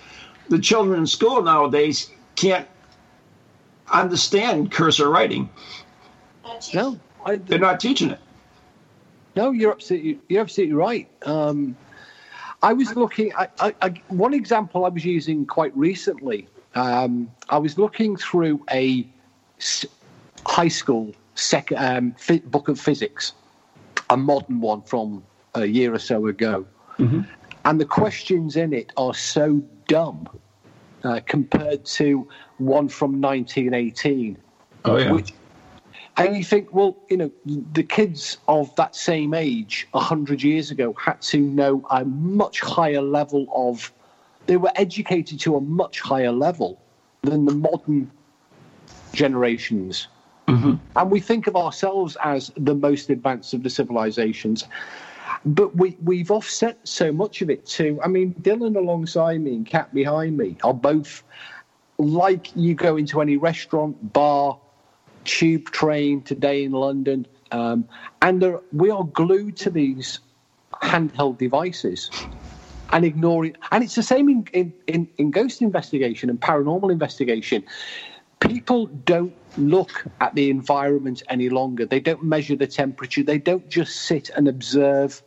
the 0.50 0.60
children 0.60 1.00
in 1.00 1.08
school 1.08 1.42
nowadays 1.42 2.12
can't 2.36 2.68
understand 3.92 4.72
cursor 4.72 5.10
writing. 5.10 5.50
No, 6.72 7.00
I, 7.26 7.38
They're 7.38 7.58
not 7.58 7.80
teaching 7.80 8.12
it. 8.12 8.20
No, 9.36 9.50
you're 9.50 9.72
absolutely 9.72 10.20
you're 10.30 10.42
absolutely 10.42 10.76
right. 10.76 11.10
Um, 11.26 11.76
I 12.62 12.74
was 12.74 12.96
looking. 12.96 13.34
I, 13.34 13.48
I, 13.60 13.76
I, 13.82 13.90
one 14.10 14.36
example 14.36 14.86
I 14.86 14.90
was 14.90 15.04
using 15.04 15.48
quite 15.48 15.76
recently. 15.76 16.48
Um, 16.76 17.32
I 17.50 17.58
was 17.58 17.80
looking 17.80 18.16
through 18.16 18.64
a 18.70 19.08
high 20.46 20.68
school 20.68 21.14
sec, 21.36 21.72
um, 21.74 22.16
book 22.46 22.68
of 22.68 22.80
physics, 22.80 23.34
a 24.10 24.18
modern 24.18 24.62
one 24.62 24.82
from 24.82 25.24
a 25.56 25.66
year 25.66 25.94
or 25.94 26.00
so 26.00 26.28
ago, 26.28 26.66
and 27.66 27.80
the 27.80 27.86
questions 27.86 28.56
in 28.56 28.74
it 28.74 28.92
are 28.98 29.14
so 29.14 29.62
dumb 29.88 30.28
uh, 31.04 31.20
compared 31.26 31.86
to 31.86 32.28
one 32.58 32.88
from 32.88 33.20
1918 33.22 34.38
Oh 34.86 34.98
yeah. 34.98 35.12
which 35.12 35.34
and 36.18 36.36
you 36.36 36.44
think 36.44 36.74
well 36.74 36.98
you 37.10 37.18
know 37.18 37.32
the 37.74 37.84
kids 37.84 38.38
of 38.48 38.74
that 38.76 38.96
same 38.96 39.34
age 39.34 39.88
100 39.92 40.44
years 40.44 40.72
ago 40.72 40.94
had 40.94 41.22
to 41.22 41.40
know 41.40 41.86
a 41.90 42.06
much 42.06 42.60
higher 42.60 43.02
level 43.02 43.48
of 43.56 43.92
they 44.46 44.58
were 44.58 44.72
educated 44.76 45.40
to 45.40 45.56
a 45.56 45.62
much 45.62 46.02
higher 46.02 46.32
level 46.32 46.82
than 47.22 47.46
the 47.46 47.54
modern 47.54 48.12
generations 49.14 50.08
and 50.48 51.10
we 51.10 51.22
think 51.22 51.48
of 51.48 51.56
ourselves 51.56 52.18
as 52.24 52.52
the 52.58 52.76
most 52.76 53.10
advanced 53.10 53.54
of 53.54 53.64
the 53.64 53.70
civilizations 53.70 54.66
but 55.46 55.76
we, 55.76 55.98
we've 56.04 56.32
offset 56.32 56.78
so 56.84 57.12
much 57.12 57.42
of 57.42 57.50
it 57.50 57.66
too. 57.66 58.00
i 58.04 58.08
mean 58.08 58.34
dylan 58.42 58.76
alongside 58.76 59.40
me 59.40 59.56
and 59.56 59.66
Kat 59.66 59.94
behind 59.94 60.38
me 60.38 60.58
are 60.64 60.74
both 60.74 61.24
like 61.98 62.56
you 62.56 62.76
go 62.76 62.98
into 62.98 63.22
any 63.22 63.38
restaurant 63.38 64.14
bar 64.14 64.58
tube 65.26 65.70
train 65.72 66.22
today 66.22 66.64
in 66.64 66.72
London, 66.72 67.26
um, 67.52 67.88
and 68.22 68.42
there, 68.42 68.60
we 68.72 68.90
are 68.90 69.04
glued 69.04 69.56
to 69.58 69.70
these 69.70 70.20
handheld 70.82 71.38
devices 71.38 72.10
and 72.92 73.06
ignoring. 73.06 73.56
And 73.72 73.84
it's 73.84 73.96
the 73.96 74.04
same 74.04 74.30
in, 74.30 74.48
in, 74.54 74.74
in, 74.88 75.08
in 75.18 75.32
ghost 75.32 75.62
investigation 75.62 76.30
and 76.30 76.40
paranormal 76.40 76.92
investigation. 76.92 77.64
People 78.44 78.88
don't 78.88 79.34
look 79.58 80.06
at 80.20 80.36
the 80.36 80.50
environment 80.50 81.24
any 81.30 81.48
longer. 81.48 81.86
They 81.86 82.02
don't 82.02 82.24
measure 82.24 82.58
the 82.58 82.68
temperature. 82.68 83.24
They 83.24 83.38
don't 83.38 83.70
just 83.70 83.96
sit 84.02 84.30
and 84.32 84.50
observe 84.50 85.22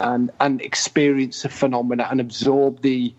and, 0.00 0.30
and 0.40 0.60
experience 0.62 1.42
the 1.42 1.50
phenomena 1.50 2.08
and 2.10 2.20
absorb 2.20 2.80
the 2.80 3.14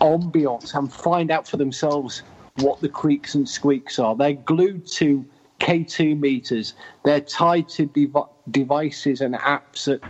ambiance 0.00 0.74
and 0.74 0.92
find 0.92 1.32
out 1.32 1.48
for 1.48 1.56
themselves 1.56 2.22
what 2.56 2.80
the 2.80 2.88
creaks 2.88 3.34
and 3.34 3.48
squeaks 3.48 3.98
are. 3.98 4.14
They're 4.14 4.34
glued 4.34 4.86
to 4.92 5.26
K2 5.58 6.18
meters. 6.20 6.74
They're 7.04 7.20
tied 7.20 7.68
to 7.70 7.86
dev- 7.86 8.28
devices 8.52 9.20
and 9.20 9.34
apps 9.34 9.86
that, 9.86 10.00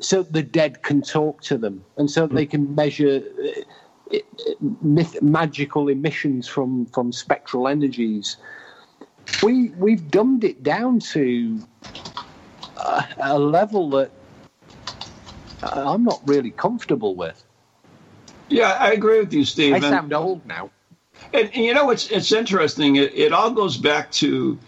so 0.00 0.22
the 0.22 0.42
dead 0.42 0.82
can 0.82 1.00
talk 1.00 1.40
to 1.42 1.56
them 1.56 1.82
and 1.96 2.10
so 2.10 2.26
they 2.26 2.46
can 2.46 2.74
measure 2.74 3.22
myth- 4.80 5.22
magical 5.22 5.88
emissions 5.88 6.48
from, 6.48 6.86
from 6.86 7.12
spectral 7.12 7.68
energies. 7.68 8.36
We, 9.42 9.70
we've 9.70 10.10
dumbed 10.10 10.44
it 10.44 10.62
down 10.62 11.00
to 11.00 11.60
a, 12.76 13.04
a 13.18 13.38
level 13.38 13.90
that 13.90 14.10
I'm 15.62 16.04
not 16.04 16.20
really 16.26 16.50
comfortable 16.50 17.14
with. 17.14 17.42
Yeah, 18.48 18.76
I 18.78 18.92
agree 18.92 19.20
with 19.20 19.32
you, 19.32 19.44
Steve. 19.44 19.74
I 19.74 19.80
sound 19.80 20.12
old 20.12 20.44
now. 20.46 20.70
And, 21.32 21.48
and 21.54 21.64
you 21.64 21.72
know, 21.72 21.90
it's 21.90 22.10
it's 22.10 22.32
interesting. 22.32 22.96
It, 22.96 23.14
it 23.14 23.32
all 23.32 23.50
goes 23.52 23.76
back 23.76 24.10
to, 24.12 24.58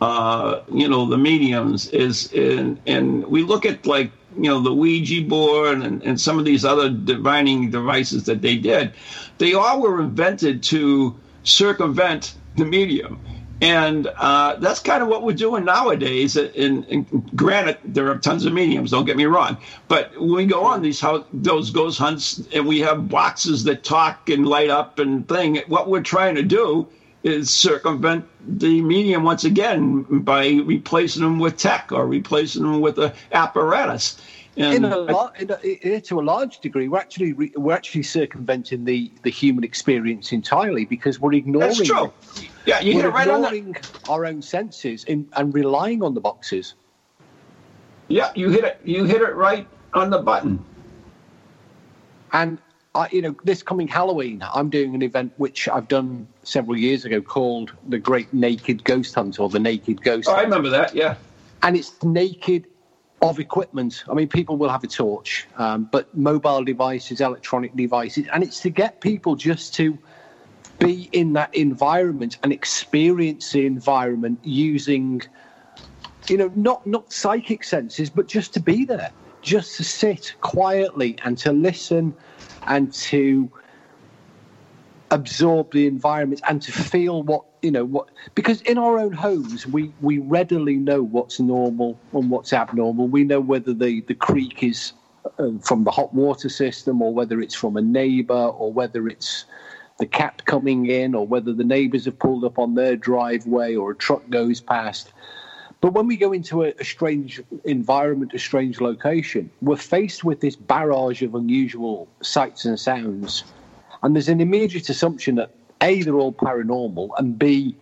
uh, 0.00 0.60
you 0.72 0.88
know, 0.88 1.06
the 1.06 1.16
mediums 1.16 1.88
is, 1.88 2.32
and 2.32 2.80
and 2.86 3.24
we 3.26 3.42
look 3.42 3.64
at 3.64 3.86
like 3.86 4.10
you 4.36 4.48
know 4.50 4.60
the 4.60 4.72
Ouija 4.72 5.22
board 5.22 5.80
and, 5.80 6.02
and 6.02 6.20
some 6.20 6.38
of 6.38 6.44
these 6.44 6.64
other 6.64 6.90
divining 6.90 7.70
devices 7.70 8.24
that 8.24 8.42
they 8.42 8.56
did. 8.56 8.92
They 9.38 9.54
all 9.54 9.80
were 9.80 10.00
invented 10.00 10.62
to 10.64 11.18
circumvent 11.42 12.34
the 12.56 12.64
medium. 12.64 13.20
And 13.62 14.06
uh, 14.06 14.56
that's 14.56 14.80
kind 14.80 15.02
of 15.02 15.08
what 15.10 15.22
we're 15.22 15.36
doing 15.36 15.66
nowadays. 15.66 16.34
And, 16.36 16.84
and 16.86 17.30
granted, 17.36 17.76
there 17.84 18.10
are 18.10 18.16
tons 18.16 18.46
of 18.46 18.54
mediums. 18.54 18.90
Don't 18.90 19.04
get 19.04 19.18
me 19.18 19.26
wrong, 19.26 19.58
but 19.86 20.18
when 20.18 20.32
we 20.32 20.46
go 20.46 20.64
on 20.64 20.80
these 20.80 20.98
how 20.98 21.26
those 21.32 21.70
ghost 21.70 21.98
hunts, 21.98 22.42
and 22.54 22.66
we 22.66 22.80
have 22.80 23.08
boxes 23.10 23.64
that 23.64 23.84
talk 23.84 24.30
and 24.30 24.46
light 24.46 24.70
up 24.70 24.98
and 24.98 25.28
thing. 25.28 25.62
What 25.66 25.90
we're 25.90 26.02
trying 26.02 26.36
to 26.36 26.42
do 26.42 26.88
is 27.22 27.50
circumvent 27.50 28.24
the 28.58 28.80
medium 28.80 29.24
once 29.24 29.44
again 29.44 30.02
by 30.02 30.48
replacing 30.64 31.22
them 31.22 31.38
with 31.38 31.56
tech 31.56 31.92
or 31.92 32.06
replacing 32.06 32.62
them 32.62 32.80
with 32.80 32.98
a 32.98 33.14
apparatus. 33.32 34.20
And 34.56 34.84
in 34.84 34.92
a 34.92 34.98
lot, 34.98 35.40
in 35.40 35.50
a, 35.94 36.00
to 36.00 36.20
a 36.20 36.22
large 36.22 36.58
degree, 36.58 36.88
we're 36.88 36.98
actually 36.98 37.32
re, 37.32 37.52
we're 37.56 37.74
actually 37.74 38.02
circumventing 38.02 38.84
the, 38.84 39.10
the 39.22 39.30
human 39.30 39.64
experience 39.64 40.32
entirely 40.32 40.84
because 40.84 41.20
we're 41.20 41.34
ignoring. 41.34 41.68
that's 41.68 41.86
true. 41.86 42.12
Yeah, 42.66 42.80
you 42.80 42.94
hit 42.94 43.12
right 43.12 43.28
on 43.28 43.42
the. 43.42 43.48
ignoring 43.48 43.76
our 44.08 44.26
own 44.26 44.42
senses 44.42 45.04
in, 45.04 45.28
and 45.34 45.54
relying 45.54 46.02
on 46.02 46.14
the 46.14 46.20
boxes. 46.20 46.74
Yeah, 48.08 48.32
you 48.34 48.50
hit 48.50 48.64
it. 48.64 48.80
You 48.84 49.04
hit 49.04 49.22
it 49.22 49.34
right 49.34 49.66
on 49.94 50.10
the 50.10 50.18
button. 50.18 50.64
And 52.32 52.58
I, 52.94 53.08
you 53.12 53.22
know, 53.22 53.36
this 53.44 53.62
coming 53.62 53.86
Halloween, 53.86 54.44
I'm 54.52 54.68
doing 54.68 54.94
an 54.94 55.02
event 55.02 55.32
which 55.36 55.68
I've 55.68 55.86
done 55.86 56.26
several 56.50 56.76
years 56.76 57.04
ago 57.04 57.20
called 57.20 57.72
the 57.88 57.98
Great 57.98 58.32
Naked 58.34 58.84
Ghost 58.84 59.14
Hunt 59.14 59.38
or 59.38 59.48
the 59.48 59.60
Naked 59.60 60.02
Ghost 60.02 60.28
Oh, 60.28 60.34
I 60.34 60.42
remember 60.42 60.68
that. 60.70 60.94
Yeah. 60.94 61.16
and 61.62 61.76
it's 61.76 62.02
naked 62.02 62.66
of 63.22 63.38
equipment. 63.38 64.02
I 64.08 64.14
mean, 64.14 64.28
people 64.28 64.56
will 64.56 64.70
have 64.70 64.82
a 64.82 64.86
torch, 64.86 65.46
um, 65.56 65.84
but 65.84 66.16
mobile 66.16 66.64
devices, 66.64 67.20
electronic 67.20 67.76
devices, 67.76 68.26
and 68.32 68.42
it's 68.42 68.60
to 68.60 68.70
get 68.70 69.00
people 69.00 69.36
just 69.36 69.74
to 69.74 69.98
be 70.78 71.10
in 71.12 71.34
that 71.34 71.54
environment 71.54 72.38
and 72.42 72.52
experience 72.52 73.52
the 73.52 73.66
environment 73.66 74.38
using, 74.42 75.20
you 76.28 76.38
know, 76.38 76.50
not 76.54 76.86
not 76.86 77.12
psychic 77.12 77.62
senses, 77.62 78.08
but 78.08 78.26
just 78.26 78.54
to 78.54 78.60
be 78.60 78.86
there, 78.86 79.12
just 79.42 79.76
to 79.76 79.84
sit 79.84 80.34
quietly 80.40 81.16
and 81.22 81.36
to 81.38 81.52
listen 81.52 82.14
and 82.66 82.92
to 82.94 83.50
absorb 85.10 85.72
the 85.72 85.86
environment 85.86 86.40
and 86.48 86.62
to 86.62 86.72
feel 86.72 87.22
what 87.22 87.44
you 87.62 87.70
know 87.70 87.84
what 87.84 88.08
because 88.34 88.60
in 88.62 88.78
our 88.78 88.98
own 88.98 89.12
homes 89.12 89.66
we 89.66 89.92
we 90.00 90.18
readily 90.18 90.76
know 90.76 91.02
what's 91.02 91.40
normal 91.40 91.98
and 92.12 92.30
what's 92.30 92.52
abnormal. 92.52 93.08
We 93.08 93.24
know 93.24 93.40
whether 93.40 93.74
the 93.74 94.00
the 94.02 94.14
creak 94.14 94.62
is 94.62 94.92
uh, 95.38 95.50
from 95.62 95.84
the 95.84 95.90
hot 95.90 96.14
water 96.14 96.48
system 96.48 97.02
or 97.02 97.12
whether 97.12 97.40
it's 97.40 97.54
from 97.54 97.76
a 97.76 97.82
neighbor 97.82 98.34
or 98.34 98.72
whether 98.72 99.08
it's 99.08 99.44
the 99.98 100.06
cat 100.06 100.44
coming 100.46 100.86
in 100.86 101.14
or 101.14 101.26
whether 101.26 101.52
the 101.52 101.64
neighbors 101.64 102.06
have 102.06 102.18
pulled 102.18 102.44
up 102.44 102.58
on 102.58 102.74
their 102.74 102.96
driveway 102.96 103.74
or 103.74 103.90
a 103.90 103.96
truck 103.96 104.22
goes 104.30 104.60
past. 104.60 105.12
But 105.82 105.92
when 105.92 106.06
we 106.06 106.16
go 106.16 106.32
into 106.32 106.62
a, 106.62 106.72
a 106.78 106.84
strange 106.84 107.42
environment 107.64 108.32
a 108.34 108.38
strange 108.38 108.80
location 108.80 109.50
we're 109.60 109.76
faced 109.76 110.24
with 110.24 110.40
this 110.40 110.54
barrage 110.54 111.22
of 111.22 111.34
unusual 111.34 112.06
sights 112.22 112.64
and 112.64 112.78
sounds 112.78 113.44
and 114.02 114.14
there's 114.14 114.28
an 114.28 114.40
immediate 114.40 114.88
assumption 114.88 115.36
that 115.36 115.50
A, 115.82 116.02
they're 116.02 116.14
all 116.14 116.32
paranormal, 116.32 117.10
and 117.18 117.38
B, 117.38 117.76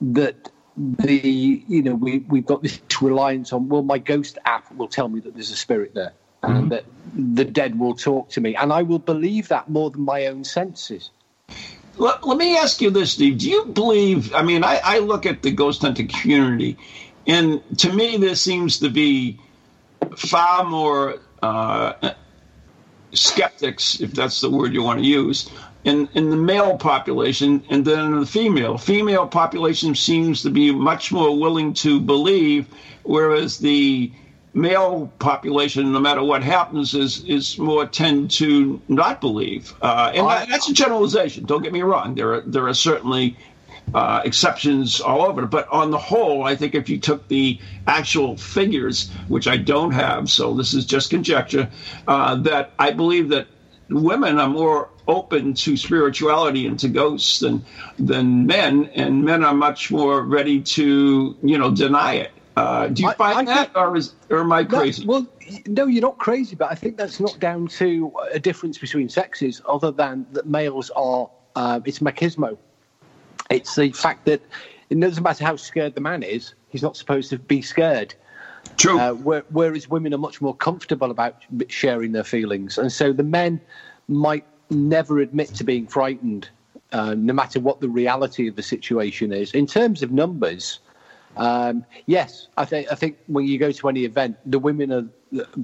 that 0.00 0.50
the 0.76 1.64
you 1.66 1.82
know 1.82 1.94
we 1.94 2.18
we've 2.28 2.46
got 2.46 2.62
this 2.62 2.78
reliance 3.00 3.52
on 3.52 3.68
well 3.68 3.82
my 3.82 3.98
ghost 3.98 4.38
app 4.44 4.70
will 4.74 4.88
tell 4.88 5.08
me 5.08 5.20
that 5.20 5.32
there's 5.32 5.50
a 5.50 5.56
spirit 5.56 5.94
there 5.94 6.12
and 6.42 6.70
that 6.70 6.84
the 7.14 7.44
dead 7.44 7.78
will 7.78 7.94
talk 7.94 8.28
to 8.28 8.40
me 8.40 8.54
and 8.54 8.72
I 8.72 8.82
will 8.82 8.98
believe 8.98 9.48
that 9.48 9.70
more 9.70 9.90
than 9.90 10.02
my 10.02 10.26
own 10.26 10.44
senses. 10.44 11.10
Let, 11.98 12.26
let 12.26 12.36
me 12.36 12.58
ask 12.58 12.82
you 12.82 12.90
this, 12.90 13.12
Steve. 13.12 13.38
Do 13.38 13.48
you 13.48 13.64
believe? 13.66 14.34
I 14.34 14.42
mean, 14.42 14.62
I, 14.62 14.80
I 14.84 14.98
look 14.98 15.24
at 15.24 15.42
the 15.42 15.50
ghost 15.50 15.80
hunting 15.80 16.08
community, 16.08 16.76
and 17.26 17.62
to 17.78 17.90
me, 17.90 18.18
this 18.18 18.42
seems 18.42 18.80
to 18.80 18.90
be 18.90 19.38
far 20.14 20.64
more 20.64 21.18
uh, 21.42 22.12
skeptics, 23.12 24.00
if 24.00 24.12
that's 24.12 24.40
the 24.40 24.50
word 24.50 24.72
you 24.72 24.82
want 24.82 25.00
to 25.00 25.06
use, 25.06 25.50
in, 25.84 26.08
in 26.14 26.30
the 26.30 26.36
male 26.36 26.76
population 26.76 27.62
and 27.70 27.84
then 27.84 28.12
in 28.12 28.20
the 28.20 28.26
female. 28.26 28.76
Female 28.76 29.26
population 29.26 29.94
seems 29.94 30.42
to 30.42 30.50
be 30.50 30.72
much 30.72 31.12
more 31.12 31.38
willing 31.38 31.72
to 31.74 32.00
believe, 32.00 32.66
whereas 33.04 33.58
the 33.58 34.10
male 34.52 35.12
population, 35.18 35.92
no 35.92 36.00
matter 36.00 36.24
what 36.24 36.42
happens, 36.42 36.94
is 36.94 37.22
is 37.24 37.58
more 37.58 37.86
tend 37.86 38.30
to 38.32 38.80
not 38.88 39.20
believe. 39.20 39.74
Uh, 39.82 40.12
and 40.14 40.50
that's 40.50 40.68
a 40.68 40.72
generalization. 40.72 41.44
Don't 41.44 41.62
get 41.62 41.72
me 41.72 41.82
wrong. 41.82 42.14
There 42.14 42.34
are 42.34 42.40
there 42.40 42.66
are 42.66 42.74
certainly 42.74 43.36
uh, 43.94 44.22
exceptions 44.24 45.00
all 45.00 45.22
over. 45.22 45.46
But 45.46 45.68
on 45.68 45.90
the 45.90 45.98
whole, 45.98 46.44
I 46.44 46.56
think 46.56 46.74
if 46.74 46.88
you 46.88 46.98
took 46.98 47.26
the 47.28 47.58
actual 47.86 48.36
figures, 48.36 49.10
which 49.28 49.46
I 49.46 49.56
don't 49.56 49.92
have, 49.92 50.30
so 50.30 50.54
this 50.54 50.74
is 50.74 50.84
just 50.86 51.10
conjecture, 51.10 51.68
uh, 52.08 52.36
that 52.36 52.72
I 52.78 52.90
believe 52.92 53.28
that 53.30 53.46
women 53.88 54.38
are 54.38 54.48
more 54.48 54.90
open 55.08 55.54
to 55.54 55.76
spirituality 55.76 56.66
and 56.66 56.78
to 56.80 56.88
ghosts 56.88 57.38
than 57.38 57.64
than 57.98 58.46
men, 58.46 58.90
and 58.94 59.24
men 59.24 59.44
are 59.44 59.54
much 59.54 59.90
more 59.90 60.22
ready 60.22 60.60
to 60.62 61.36
you 61.42 61.58
know 61.58 61.70
deny 61.70 62.14
it. 62.14 62.32
Uh, 62.56 62.88
do 62.88 63.02
you 63.02 63.08
I- 63.10 63.14
find 63.14 63.48
I 63.48 63.54
that, 63.54 63.70
or 63.76 63.96
is 63.96 64.14
or 64.30 64.40
am 64.40 64.50
I 64.52 64.62
That- 64.62 64.70
crazy? 64.70 65.06
well, 65.06 65.26
no, 65.68 65.86
you're 65.86 66.02
not 66.02 66.18
crazy, 66.18 66.56
but 66.56 66.72
I 66.72 66.74
think 66.74 66.96
that's 66.96 67.20
not 67.20 67.38
down 67.38 67.68
to 67.78 68.12
a 68.32 68.40
difference 68.40 68.78
between 68.78 69.08
sexes, 69.08 69.62
other 69.68 69.92
than 69.92 70.26
that 70.32 70.46
males 70.46 70.90
are. 70.96 71.30
Uh, 71.54 71.80
it's 71.86 72.00
machismo. 72.00 72.58
It's 73.50 73.74
the 73.76 73.92
fact 73.92 74.24
that 74.26 74.40
it 74.90 75.00
doesn't 75.00 75.22
matter 75.22 75.44
how 75.44 75.56
scared 75.56 75.94
the 75.94 76.00
man 76.00 76.22
is; 76.22 76.54
he's 76.68 76.82
not 76.82 76.96
supposed 76.96 77.30
to 77.30 77.38
be 77.38 77.62
scared. 77.62 78.14
True. 78.76 78.98
Uh, 78.98 79.12
where, 79.14 79.44
whereas 79.50 79.88
women 79.88 80.12
are 80.12 80.18
much 80.18 80.40
more 80.40 80.54
comfortable 80.54 81.10
about 81.10 81.36
sharing 81.68 82.12
their 82.12 82.24
feelings, 82.24 82.78
and 82.78 82.92
so 82.92 83.12
the 83.12 83.22
men 83.22 83.60
might 84.08 84.44
never 84.70 85.20
admit 85.20 85.54
to 85.54 85.64
being 85.64 85.86
frightened, 85.86 86.48
uh, 86.92 87.14
no 87.14 87.32
matter 87.32 87.60
what 87.60 87.80
the 87.80 87.88
reality 87.88 88.48
of 88.48 88.56
the 88.56 88.62
situation 88.62 89.32
is. 89.32 89.52
In 89.52 89.66
terms 89.66 90.02
of 90.02 90.10
numbers, 90.10 90.80
um, 91.36 91.84
yes, 92.06 92.48
I 92.56 92.64
think 92.64 92.90
I 92.90 92.94
think 92.94 93.18
when 93.26 93.46
you 93.46 93.58
go 93.58 93.70
to 93.72 93.88
any 93.88 94.04
event, 94.04 94.36
the 94.44 94.58
women 94.58 94.92
are 94.92 95.06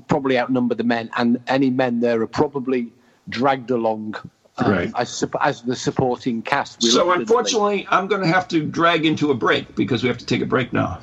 probably 0.08 0.38
outnumber 0.38 0.74
the 0.74 0.84
men, 0.84 1.10
and 1.16 1.40
any 1.48 1.70
men 1.70 2.00
there 2.00 2.20
are 2.22 2.26
probably 2.26 2.92
dragged 3.28 3.70
along 3.70 4.14
um, 4.58 4.70
Right. 4.70 4.92
as, 4.96 5.24
as 5.40 5.62
the 5.62 5.74
supporting 5.76 6.42
cast. 6.42 6.82
So 6.82 7.12
unfortunately, 7.12 7.86
I'm 7.90 8.06
going 8.06 8.20
to 8.22 8.28
have 8.28 8.48
to 8.48 8.64
drag 8.64 9.06
into 9.06 9.30
a 9.30 9.34
break 9.34 9.74
because 9.74 10.02
we 10.02 10.08
have 10.08 10.18
to 10.18 10.26
take 10.26 10.42
a 10.42 10.46
break 10.46 10.72
now. 10.72 11.00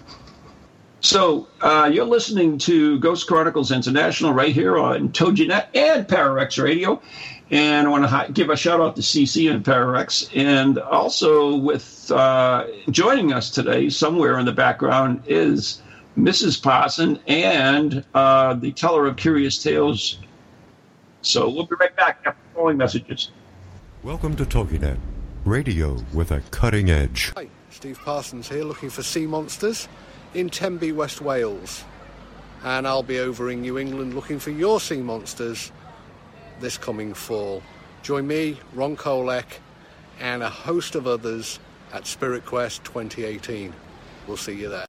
So 1.02 1.48
uh, 1.62 1.90
you're 1.92 2.06
listening 2.06 2.58
to 2.60 3.00
Ghost 3.00 3.26
Chronicles 3.28 3.72
International 3.72 4.34
right 4.34 4.54
here 4.54 4.78
on 4.78 5.10
TogiNet 5.10 5.68
and 5.74 6.06
Pararex 6.06 6.62
Radio, 6.62 7.02
and 7.52 7.88
I 7.88 7.90
want 7.90 8.04
to 8.04 8.08
hi- 8.10 8.28
give 8.28 8.50
a 8.50 8.58
shout 8.58 8.82
out 8.82 8.98
to 8.98 9.02
CC 9.02 9.50
and 9.50 9.64
Pararex, 9.64 10.30
and 10.36 10.78
also 10.78 11.56
with 11.56 12.12
uh, 12.12 12.68
joining 12.92 13.32
us 13.32 13.50
today 13.50 13.90
somewhere 13.90 14.38
in 14.40 14.46
the 14.46 14.52
background 14.52 15.24
is 15.26 15.82
Mrs. 16.18 16.62
Parson 16.62 17.18
and 17.28 18.04
uh, 18.14 18.54
the 18.56 18.74
teller 18.74 19.08
of 19.08 19.16
curious 19.16 19.58
tales. 19.64 20.20
So 21.22 21.50
we'll 21.50 21.66
be 21.66 21.76
right 21.80 21.96
back 21.96 22.20
after 22.26 22.40
the 22.50 22.56
following 22.56 22.78
messages. 22.78 23.32
Welcome 24.02 24.38
to 24.38 24.46
TogiNet, 24.46 24.98
radio 25.44 25.98
with 26.14 26.32
a 26.32 26.40
cutting 26.52 26.90
edge. 26.90 27.34
Hi, 27.36 27.50
Steve 27.70 28.00
Parsons 28.00 28.48
here 28.48 28.64
looking 28.64 28.90
for 28.90 29.04
sea 29.04 29.28
monsters 29.28 29.90
in 30.34 30.50
Tenby, 30.50 30.94
West 30.94 31.20
Wales. 31.20 31.84
And 32.64 32.88
I'll 32.88 33.04
be 33.04 33.20
over 33.20 33.52
in 33.52 33.60
New 33.60 33.78
England 33.78 34.16
looking 34.16 34.40
for 34.40 34.52
your 34.52 34.80
sea 34.80 35.02
monsters 35.02 35.74
this 36.62 36.78
coming 36.78 37.14
fall. 37.14 37.62
Join 38.02 38.26
me, 38.26 38.58
Ron 38.74 38.96
Kolek, 38.96 39.60
and 40.22 40.44
a 40.44 40.50
host 40.50 40.96
of 40.96 41.06
others 41.06 41.60
at 41.92 42.08
Spirit 42.08 42.46
Quest 42.46 42.86
2018. 42.86 43.74
We'll 44.28 44.38
see 44.38 44.54
you 44.54 44.70
there. 44.70 44.89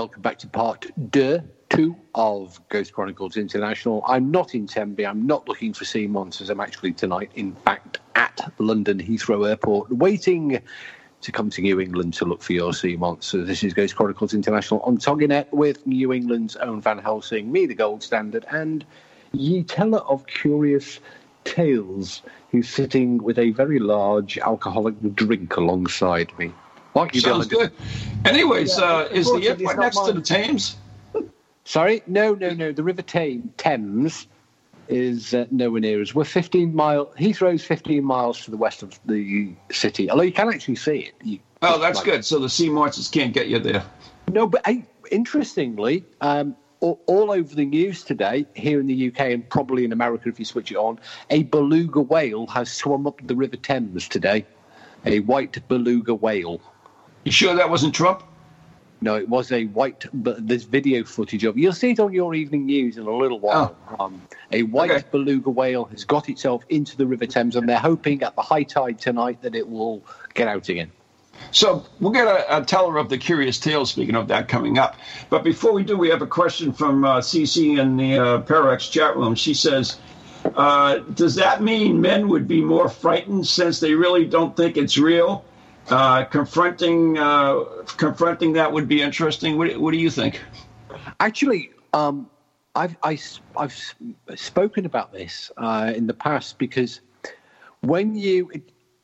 Welcome 0.00 0.22
back 0.22 0.38
to 0.38 0.48
part 0.48 0.86
deux, 1.10 1.42
two 1.68 1.94
of 2.14 2.58
Ghost 2.70 2.94
Chronicles 2.94 3.36
International. 3.36 4.02
I'm 4.06 4.30
not 4.30 4.54
in 4.54 4.66
Tenby. 4.66 5.06
I'm 5.06 5.26
not 5.26 5.46
looking 5.46 5.74
for 5.74 5.84
sea 5.84 6.06
monsters. 6.06 6.48
I'm 6.48 6.58
actually 6.58 6.94
tonight, 6.94 7.30
in 7.34 7.54
fact, 7.54 7.98
at 8.14 8.50
London 8.56 8.98
Heathrow 8.98 9.46
Airport, 9.46 9.92
waiting 9.92 10.58
to 11.20 11.32
come 11.32 11.50
to 11.50 11.60
New 11.60 11.78
England 11.80 12.14
to 12.14 12.24
look 12.24 12.40
for 12.40 12.54
your 12.54 12.72
sea 12.72 12.96
monsters. 12.96 13.46
This 13.46 13.62
is 13.62 13.74
Ghost 13.74 13.94
Chronicles 13.94 14.32
International 14.32 14.80
on 14.84 14.96
Toginet 14.96 15.52
with 15.52 15.86
New 15.86 16.14
England's 16.14 16.56
own 16.56 16.80
Van 16.80 16.96
Helsing, 16.96 17.52
me, 17.52 17.66
the 17.66 17.74
gold 17.74 18.02
standard, 18.02 18.46
and 18.50 18.86
ye 19.32 19.62
teller 19.64 19.98
of 19.98 20.26
curious 20.26 20.98
tales, 21.44 22.22
who's 22.52 22.70
sitting 22.70 23.22
with 23.22 23.38
a 23.38 23.50
very 23.50 23.78
large 23.78 24.38
alcoholic 24.38 24.94
drink 25.14 25.58
alongside 25.58 26.32
me. 26.38 26.54
Like 26.94 27.14
you 27.14 27.20
Sounds 27.20 27.46
done. 27.46 27.60
good. 27.60 27.72
Anyways, 28.24 28.76
Yeah, 28.78 28.84
uh, 28.84 29.00
is 29.12 29.26
the 29.26 29.34
unfortunately, 29.34 29.48
airport 29.48 29.60
it's 29.60 29.76
not 29.76 29.82
next 29.82 30.06
to 30.06 30.12
the 30.12 30.20
Thames? 30.20 30.76
Sorry, 31.64 32.02
no, 32.06 32.34
no, 32.34 32.50
no. 32.50 32.72
The 32.72 32.82
River 32.82 33.02
Tame, 33.02 33.52
Thames 33.56 34.26
is 34.88 35.34
uh, 35.34 35.46
nowhere 35.52 35.80
near 35.80 36.00
us. 36.02 36.14
We're 36.14 36.24
15 36.24 36.74
mile. 36.74 37.12
Heathrow's 37.18 37.64
15 37.64 38.02
miles 38.02 38.44
to 38.44 38.50
the 38.50 38.56
west 38.56 38.82
of 38.82 38.98
the 39.06 39.52
city. 39.70 40.10
Although 40.10 40.24
you 40.24 40.32
can 40.32 40.48
actually 40.48 40.76
see 40.76 40.98
it. 40.98 41.14
You, 41.22 41.38
Oh, 41.62 41.78
that's 41.78 41.98
like- 41.98 42.06
good. 42.06 42.24
So 42.24 42.38
the 42.38 42.48
sea 42.48 42.70
monsters 42.70 43.06
can't 43.08 43.32
get 43.32 43.48
you 43.48 43.58
there. 43.60 43.84
No, 44.32 44.46
but 44.46 44.66
hey, 44.66 44.84
interestingly, 45.12 46.04
um, 46.22 46.56
all, 46.80 47.00
all 47.06 47.30
over 47.30 47.54
the 47.54 47.66
news 47.66 48.02
today, 48.02 48.46
here 48.54 48.80
in 48.80 48.86
the 48.86 49.08
UK 49.08 49.20
and 49.32 49.48
probably 49.48 49.84
in 49.84 49.92
America 49.92 50.28
if 50.28 50.38
you 50.38 50.44
switch 50.46 50.72
it 50.72 50.76
on, 50.76 50.98
a 51.28 51.42
beluga 51.44 52.00
whale 52.00 52.46
has 52.48 52.72
swum 52.72 53.06
up 53.06 53.20
the 53.26 53.36
River 53.36 53.56
Thames 53.56 54.08
today. 54.08 54.44
A 55.06 55.20
white 55.20 55.56
beluga 55.68 56.14
whale. 56.14 56.60
You 57.30 57.32
sure 57.32 57.54
that 57.54 57.70
wasn't 57.70 57.94
Trump? 57.94 58.24
No, 59.00 59.14
it 59.14 59.28
was 59.28 59.52
a 59.52 59.66
white. 59.66 60.04
But 60.12 60.48
there's 60.48 60.64
video 60.64 61.04
footage 61.04 61.44
of. 61.44 61.56
You'll 61.56 61.72
see 61.72 61.92
it 61.92 62.00
on 62.00 62.12
your 62.12 62.34
evening 62.34 62.66
news 62.66 62.96
in 62.96 63.06
a 63.06 63.14
little 63.16 63.38
while. 63.38 63.76
Um, 64.00 64.20
a 64.50 64.64
white 64.64 64.90
Okay. 64.90 65.04
beluga 65.12 65.48
whale 65.48 65.84
has 65.84 66.02
got 66.04 66.28
itself 66.28 66.64
into 66.70 66.96
the 66.96 67.06
River 67.06 67.26
Thames, 67.26 67.54
and 67.54 67.68
they're 67.68 67.78
hoping 67.78 68.24
at 68.24 68.34
the 68.34 68.42
high 68.42 68.64
tide 68.64 68.98
tonight 68.98 69.42
that 69.42 69.54
it 69.54 69.68
will 69.68 70.02
get 70.34 70.48
out 70.48 70.68
again. 70.68 70.90
So 71.52 71.84
we'll 72.00 72.10
get 72.10 72.26
a, 72.26 72.56
a 72.58 72.64
teller 72.64 72.96
of 72.98 73.08
the 73.08 73.16
curious 73.16 73.60
tale. 73.60 73.86
Speaking 73.86 74.16
of 74.16 74.26
that, 74.26 74.48
coming 74.48 74.78
up. 74.78 74.96
But 75.28 75.44
before 75.44 75.72
we 75.72 75.84
do, 75.84 75.96
we 75.96 76.08
have 76.08 76.22
a 76.22 76.26
question 76.26 76.72
from 76.72 77.04
uh, 77.04 77.18
CC 77.20 77.78
in 77.78 77.96
the 77.96 78.18
uh, 78.18 78.42
Pararex 78.42 78.90
chat 78.90 79.16
room. 79.16 79.36
She 79.36 79.54
says, 79.54 79.98
uh, 80.56 80.98
"Does 81.14 81.36
that 81.36 81.62
mean 81.62 82.00
men 82.00 82.26
would 82.26 82.48
be 82.48 82.60
more 82.60 82.88
frightened 82.88 83.46
since 83.46 83.78
they 83.78 83.94
really 83.94 84.24
don't 84.24 84.56
think 84.56 84.76
it's 84.76 84.98
real? 84.98 85.44
Uh, 85.90 86.24
confronting 86.24 87.18
uh, 87.18 87.64
confronting 87.96 88.52
that 88.52 88.72
would 88.72 88.86
be 88.86 89.02
interesting. 89.02 89.58
What, 89.58 89.76
what 89.76 89.90
do 89.90 89.98
you 89.98 90.10
think?" 90.10 90.40
Actually, 91.18 91.70
um, 91.92 92.30
I've 92.76 92.96
I, 93.02 93.18
have 93.58 93.74
spoken 94.36 94.86
about 94.86 95.12
this 95.12 95.50
uh, 95.56 95.92
in 95.94 96.06
the 96.06 96.14
past 96.14 96.58
because 96.58 97.00
when 97.80 98.14
you 98.14 98.50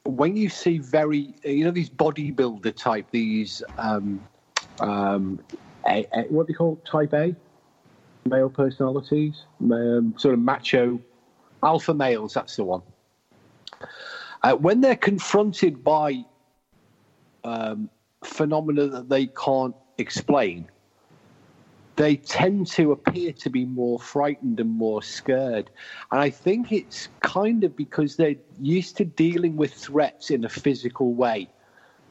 when 0.05 0.37
you 0.37 0.49
see 0.49 0.79
very 0.79 1.35
you 1.45 1.65
know 1.65 1.73
these 1.73 1.91
bodybuilder 1.91 2.75
type 2.77 3.07
these 3.11 3.63
um, 3.79 4.21
um, 4.81 5.41
a, 5.89 6.07
a, 6.15 6.23
what 6.29 6.47
do 6.47 6.53
you 6.53 6.57
call 6.57 6.77
type 6.87 7.13
A 7.13 7.35
male 8.29 8.51
personalities 8.51 9.45
um, 9.73 10.15
sort 10.17 10.35
of 10.35 10.41
macho 10.41 11.01
alpha 11.63 11.95
males 11.95 12.35
that's 12.35 12.57
the 12.57 12.65
one 12.65 12.83
uh, 14.43 14.55
when 14.55 14.81
they're 14.81 14.97
confronted 14.97 15.83
by 15.83 16.25
um, 17.47 17.89
phenomena 18.25 18.87
that 18.89 19.09
they 19.09 19.27
can't 19.27 19.75
explain 19.99 20.69
they 21.97 22.17
tend 22.17 22.67
to 22.67 22.93
appear 22.93 23.33
to 23.33 23.51
be 23.51 23.65
more 23.65 23.99
frightened 23.99 24.61
and 24.61 24.71
more 24.71 25.03
scared. 25.03 25.71
And 26.13 26.21
I 26.21 26.31
think 26.31 26.71
it's 26.71 27.09
kind 27.21 27.65
of 27.65 27.75
because 27.75 28.17
they're 28.17 28.37
used 28.61 28.97
to 28.99 29.05
dealing 29.05 29.57
with 29.57 29.73
threats 29.73 30.31
in 30.31 30.45
a 30.45 30.49
physical 30.49 31.15
way. 31.15 31.49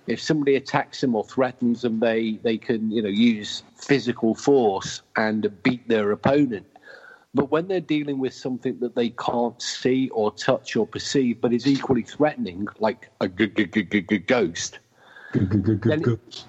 If 0.07 0.21
somebody 0.21 0.55
attacks 0.55 1.01
them 1.01 1.15
or 1.15 1.23
threatens 1.23 1.81
them, 1.81 1.99
they, 1.99 2.39
they 2.43 2.57
can 2.57 2.91
you 2.91 3.01
know 3.01 3.09
use 3.09 3.63
physical 3.75 4.35
force 4.35 5.01
and 5.15 5.51
beat 5.63 5.87
their 5.87 6.11
opponent. 6.11 6.65
But 7.33 7.51
when 7.51 7.67
they're 7.67 7.81
dealing 7.81 8.19
with 8.19 8.33
something 8.33 8.79
that 8.79 8.95
they 8.95 9.09
can't 9.09 9.61
see 9.61 10.09
or 10.09 10.31
touch 10.31 10.75
or 10.77 10.87
perceive, 10.87 11.41
but 11.41 11.51
is 11.53 11.67
equally 11.67 12.03
threatening, 12.03 12.67
like 12.79 13.09
a 13.19 13.27
ghost, 13.27 14.79
then 15.35 16.01
it, 16.03 16.45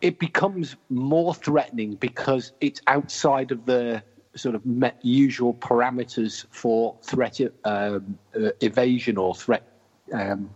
it 0.00 0.18
becomes 0.18 0.76
more 0.90 1.34
threatening 1.34 1.94
because 1.96 2.52
it's 2.60 2.80
outside 2.86 3.50
of 3.50 3.66
the 3.66 4.02
sort 4.34 4.54
of 4.54 4.62
usual 5.02 5.54
parameters 5.54 6.44
for 6.50 6.96
threat 7.02 7.40
um, 7.64 8.18
uh, 8.34 8.50
evasion 8.60 9.16
or 9.16 9.34
threat 9.34 9.64
um, 10.12 10.50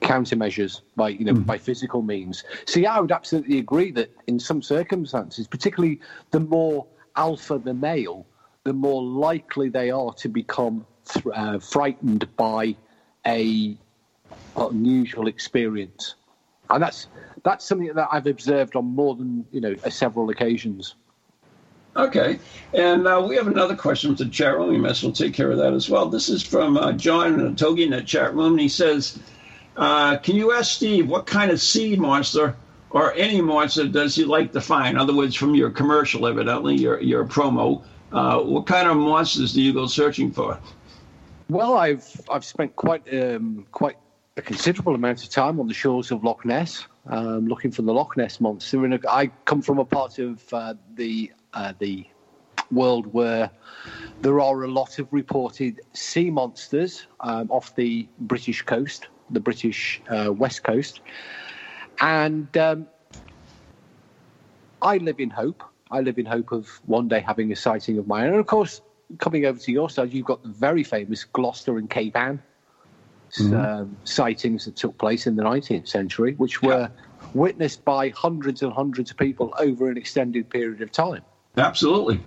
countermeasures 0.00 0.82
by 0.94 1.08
you 1.08 1.24
know 1.24 1.34
by 1.34 1.58
physical 1.58 2.02
means. 2.02 2.44
So 2.66 2.80
yeah, 2.80 2.94
I 2.94 3.00
would 3.00 3.12
absolutely 3.12 3.58
agree 3.58 3.90
that 3.92 4.10
in 4.26 4.38
some 4.38 4.62
circumstances, 4.62 5.46
particularly 5.46 6.00
the 6.30 6.40
more 6.40 6.86
alpha 7.16 7.58
the 7.58 7.74
male, 7.74 8.26
the 8.64 8.72
more 8.72 9.02
likely 9.02 9.68
they 9.68 9.90
are 9.90 10.12
to 10.14 10.28
become 10.28 10.86
th- 11.08 11.26
uh, 11.34 11.58
frightened 11.58 12.28
by 12.36 12.76
a 13.26 13.76
unusual 14.56 15.26
experience, 15.28 16.14
and 16.70 16.82
that's 16.82 17.08
that's 17.44 17.64
something 17.64 17.92
that 17.94 18.08
I've 18.10 18.26
observed 18.26 18.76
on 18.76 18.84
more 18.84 19.14
than 19.14 19.46
you 19.52 19.60
know 19.60 19.74
uh, 19.84 19.90
several 19.90 20.30
occasions. 20.30 20.94
Okay, 21.94 22.38
and 22.74 23.06
uh, 23.06 23.24
we 23.26 23.36
have 23.36 23.46
another 23.46 23.74
question 23.74 24.14
from 24.14 24.26
the 24.26 24.30
chat 24.30 24.56
room. 24.56 24.68
We 24.68 24.78
might 24.78 24.90
as 24.90 25.02
well 25.02 25.12
take 25.12 25.32
care 25.32 25.50
of 25.50 25.58
that 25.58 25.72
as 25.72 25.88
well. 25.88 26.06
This 26.06 26.28
is 26.28 26.42
from 26.42 26.76
uh, 26.76 26.92
John 26.92 27.56
Togi 27.56 27.84
in 27.84 27.90
the 27.90 28.02
chat 28.02 28.34
room, 28.34 28.52
and 28.52 28.60
he 28.60 28.68
says, 28.68 29.18
uh, 29.76 30.18
"Can 30.18 30.36
you 30.36 30.52
ask 30.52 30.72
Steve 30.72 31.08
what 31.08 31.26
kind 31.26 31.50
of 31.50 31.60
sea 31.60 31.96
monster 31.96 32.56
or 32.90 33.14
any 33.14 33.40
monster 33.40 33.86
does 33.88 34.14
he 34.14 34.24
like 34.24 34.52
to 34.52 34.60
find? 34.60 34.96
In 34.96 35.00
other 35.00 35.14
words, 35.14 35.34
from 35.34 35.54
your 35.54 35.70
commercial, 35.70 36.26
evidently 36.26 36.76
your 36.76 37.00
your 37.00 37.24
promo, 37.24 37.82
uh, 38.12 38.40
what 38.40 38.66
kind 38.66 38.88
of 38.88 38.96
monsters 38.96 39.54
do 39.54 39.62
you 39.62 39.72
go 39.72 39.86
searching 39.86 40.32
for?" 40.32 40.58
Well, 41.48 41.74
I've 41.74 42.20
I've 42.28 42.44
spent 42.44 42.74
quite 42.76 43.02
um, 43.14 43.66
quite 43.70 43.96
a 44.36 44.42
considerable 44.42 44.94
amount 44.94 45.22
of 45.22 45.30
time 45.30 45.58
on 45.58 45.66
the 45.66 45.74
shores 45.74 46.10
of 46.10 46.22
Loch 46.22 46.44
Ness, 46.44 46.86
um, 47.06 47.48
looking 47.48 47.70
for 47.70 47.82
the 47.82 47.92
Loch 47.92 48.16
Ness 48.16 48.38
monster. 48.40 48.84
And 48.84 49.00
I 49.08 49.28
come 49.46 49.62
from 49.62 49.78
a 49.78 49.84
part 49.84 50.18
of 50.18 50.42
uh, 50.52 50.74
the 50.94 51.32
uh, 51.54 51.72
the 51.78 52.06
world 52.70 53.06
where 53.12 53.50
there 54.20 54.40
are 54.40 54.64
a 54.64 54.68
lot 54.68 54.98
of 54.98 55.10
reported 55.12 55.80
sea 55.94 56.30
monsters 56.30 57.06
um, 57.20 57.50
off 57.50 57.74
the 57.76 58.06
British 58.20 58.62
coast, 58.62 59.08
the 59.30 59.40
British 59.40 60.02
uh, 60.10 60.32
west 60.32 60.64
coast, 60.64 61.00
and 62.00 62.54
um, 62.58 62.86
I 64.82 64.98
live 64.98 65.18
in 65.18 65.30
hope. 65.30 65.62
I 65.90 66.00
live 66.00 66.18
in 66.18 66.26
hope 66.26 66.52
of 66.52 66.68
one 66.84 67.08
day 67.08 67.20
having 67.20 67.52
a 67.52 67.56
sighting 67.56 67.96
of 67.96 68.06
my 68.06 68.26
own. 68.26 68.32
And 68.32 68.40
of 68.40 68.46
course, 68.46 68.82
coming 69.18 69.46
over 69.46 69.58
to 69.58 69.72
your 69.72 69.88
side, 69.88 70.12
you've 70.12 70.26
got 70.26 70.42
the 70.42 70.50
very 70.50 70.82
famous 70.82 71.24
Gloucester 71.24 71.78
and 71.78 71.88
Cape 71.88 72.16
Ann 72.16 72.42
um, 73.40 73.96
sightings 74.04 74.64
that 74.64 74.76
took 74.76 74.96
place 74.98 75.26
in 75.26 75.36
the 75.36 75.42
19th 75.42 75.88
century, 75.88 76.34
which 76.34 76.62
were 76.62 76.90
witnessed 77.34 77.84
by 77.84 78.10
hundreds 78.10 78.62
and 78.62 78.72
hundreds 78.72 79.10
of 79.10 79.16
people 79.16 79.54
over 79.58 79.90
an 79.90 79.96
extended 79.96 80.48
period 80.48 80.80
of 80.82 80.92
time. 80.92 81.22
Absolutely, 81.56 82.20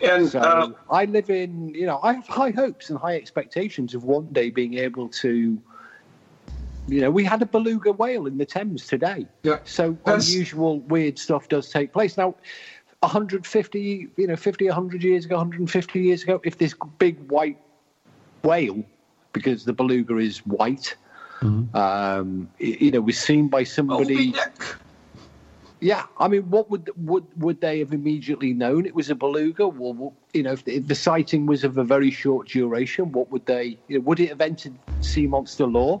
and 0.00 0.28
So 0.28 0.40
uh, 0.40 0.70
I 0.90 1.04
live 1.06 1.30
in, 1.30 1.74
you 1.74 1.86
know, 1.86 2.00
I 2.02 2.14
have 2.14 2.26
high 2.26 2.50
hopes 2.50 2.90
and 2.90 2.98
high 2.98 3.16
expectations 3.16 3.94
of 3.94 4.04
one 4.04 4.26
day 4.32 4.50
being 4.50 4.74
able 4.74 5.08
to. 5.08 5.60
You 6.86 7.00
know, 7.00 7.10
we 7.10 7.24
had 7.24 7.40
a 7.40 7.46
beluga 7.46 7.92
whale 7.92 8.26
in 8.26 8.36
the 8.36 8.44
Thames 8.44 8.86
today. 8.86 9.26
Yeah. 9.42 9.58
So 9.64 9.96
That's- 10.04 10.28
unusual, 10.28 10.80
weird 10.80 11.18
stuff 11.18 11.48
does 11.48 11.70
take 11.70 11.94
place. 11.94 12.18
Now, 12.18 12.34
150, 13.00 14.08
you 14.16 14.26
know, 14.26 14.36
50, 14.36 14.66
100 14.66 15.02
years 15.02 15.24
ago, 15.24 15.36
150 15.36 16.00
years 16.00 16.22
ago, 16.22 16.40
if 16.44 16.58
this 16.58 16.74
big 16.98 17.18
white 17.30 17.58
whale, 18.42 18.84
because 19.34 19.66
the 19.66 19.74
beluga 19.74 20.16
is 20.16 20.38
white, 20.46 20.96
um, 21.42 22.48
you 22.58 22.90
know, 22.90 23.02
was 23.02 23.18
seen 23.18 23.48
by 23.48 23.64
somebody. 23.64 24.28
Moby 24.28 24.38
Yeah, 25.80 26.04
I 26.18 26.28
mean, 26.28 26.48
what 26.48 26.70
would 26.70 26.88
would 26.96 27.26
would 27.36 27.60
they 27.60 27.80
have 27.80 27.92
immediately 27.92 28.54
known 28.54 28.86
it 28.86 28.94
was 28.94 29.10
a 29.10 29.14
beluga? 29.14 29.64
Or 29.64 29.92
what- 29.92 30.12
you 30.32 30.42
know, 30.42 30.52
if 30.52 30.64
the, 30.64 30.76
if 30.76 30.86
the 30.86 30.94
sighting 30.94 31.44
was 31.44 31.62
of 31.64 31.76
a 31.76 31.84
very 31.84 32.10
short 32.10 32.48
duration, 32.48 33.12
what 33.12 33.30
would 33.30 33.44
they? 33.44 33.76
You 33.88 33.98
know, 33.98 34.04
would 34.06 34.20
it 34.20 34.30
have 34.30 34.40
entered 34.40 34.72
sea 35.02 35.26
monster 35.26 35.66
lore? 35.66 36.00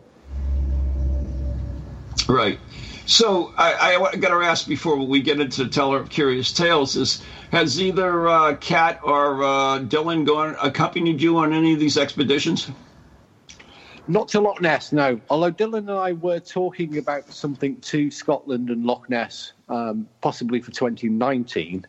Right. 2.26 2.58
So 3.06 3.52
I, 3.58 3.96
I 3.96 4.16
got 4.16 4.30
to 4.30 4.42
ask 4.46 4.66
before 4.66 4.96
we 4.96 5.20
get 5.20 5.38
into 5.38 5.64
the 5.64 5.68
teller 5.68 5.98
of 5.98 6.08
curious 6.08 6.50
tales: 6.52 6.96
is 6.96 7.22
has 7.52 7.78
either 7.80 8.26
uh, 8.26 8.56
Kat 8.56 8.98
or 9.02 9.42
uh, 9.44 9.78
Dylan 9.80 10.24
gone 10.24 10.56
accompanied 10.62 11.20
you 11.20 11.36
on 11.36 11.52
any 11.52 11.74
of 11.74 11.80
these 11.80 11.98
expeditions? 11.98 12.70
Not 14.06 14.28
to 14.28 14.40
Loch 14.40 14.60
Ness, 14.60 14.92
no. 14.92 15.18
Although 15.30 15.52
Dylan 15.52 15.78
and 15.78 15.90
I 15.90 16.12
were 16.12 16.38
talking 16.38 16.98
about 16.98 17.32
something 17.32 17.80
to 17.80 18.10
Scotland 18.10 18.68
and 18.68 18.84
Loch 18.84 19.08
Ness, 19.08 19.54
um, 19.68 20.06
possibly 20.20 20.60
for 20.60 20.72
2019. 20.72 21.86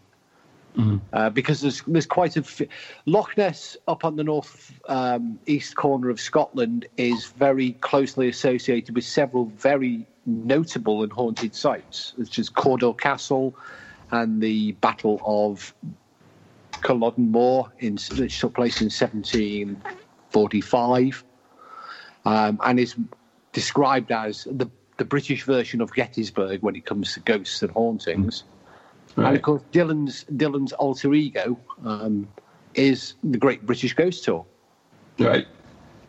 Uh, 1.14 1.30
because 1.30 1.62
there's 1.62 1.82
there's 1.88 2.06
quite 2.06 2.36
a 2.36 2.42
f- 2.42 2.62
Loch 3.06 3.38
Ness 3.38 3.78
up 3.88 4.04
on 4.04 4.18
the 4.18 4.24
north 4.24 4.74
um, 4.90 5.40
east 5.46 5.76
corner 5.76 6.10
of 6.10 6.20
Scotland 6.20 6.86
is 6.98 7.28
very 7.28 7.72
closely 7.74 8.30
associated 8.30 8.94
with 8.94 9.06
several 9.06 9.46
very 9.58 10.06
notable 10.26 11.04
and 11.04 11.14
haunted 11.14 11.56
sites, 11.56 12.14
such 12.18 12.40
as 12.40 12.50
Cawdor 12.50 12.94
Castle 12.94 13.56
and 14.12 14.42
the 14.42 14.74
Battle 14.74 15.22
of 15.26 15.74
Culloden 16.82 17.32
Moor, 17.32 17.72
in, 17.80 17.98
which 18.18 18.40
took 18.40 18.54
place 18.54 18.82
in 18.82 18.86
1745 18.86 21.24
um, 22.26 22.60
and 22.64 22.80
is 22.80 22.96
described 23.54 24.12
as 24.12 24.46
the, 24.52 24.70
the 24.98 25.06
British 25.06 25.44
version 25.44 25.82
of 25.82 25.94
Gettysburg 25.94 26.62
when 26.62 26.76
it 26.76 26.86
comes 26.86 27.14
to 27.14 27.20
ghosts 27.22 27.62
and 27.62 27.72
hauntings. 27.72 28.44
And 29.18 29.36
of 29.36 29.42
course, 29.44 29.62
Dylan's 29.72 30.26
Dylan's 30.36 30.74
alter 30.74 31.14
ego 31.14 31.58
um, 31.86 32.28
is 32.74 33.14
the 33.24 33.38
Great 33.38 33.66
British 33.66 33.94
Ghost 33.94 34.26
Tour, 34.26 34.46
Right. 35.20 35.48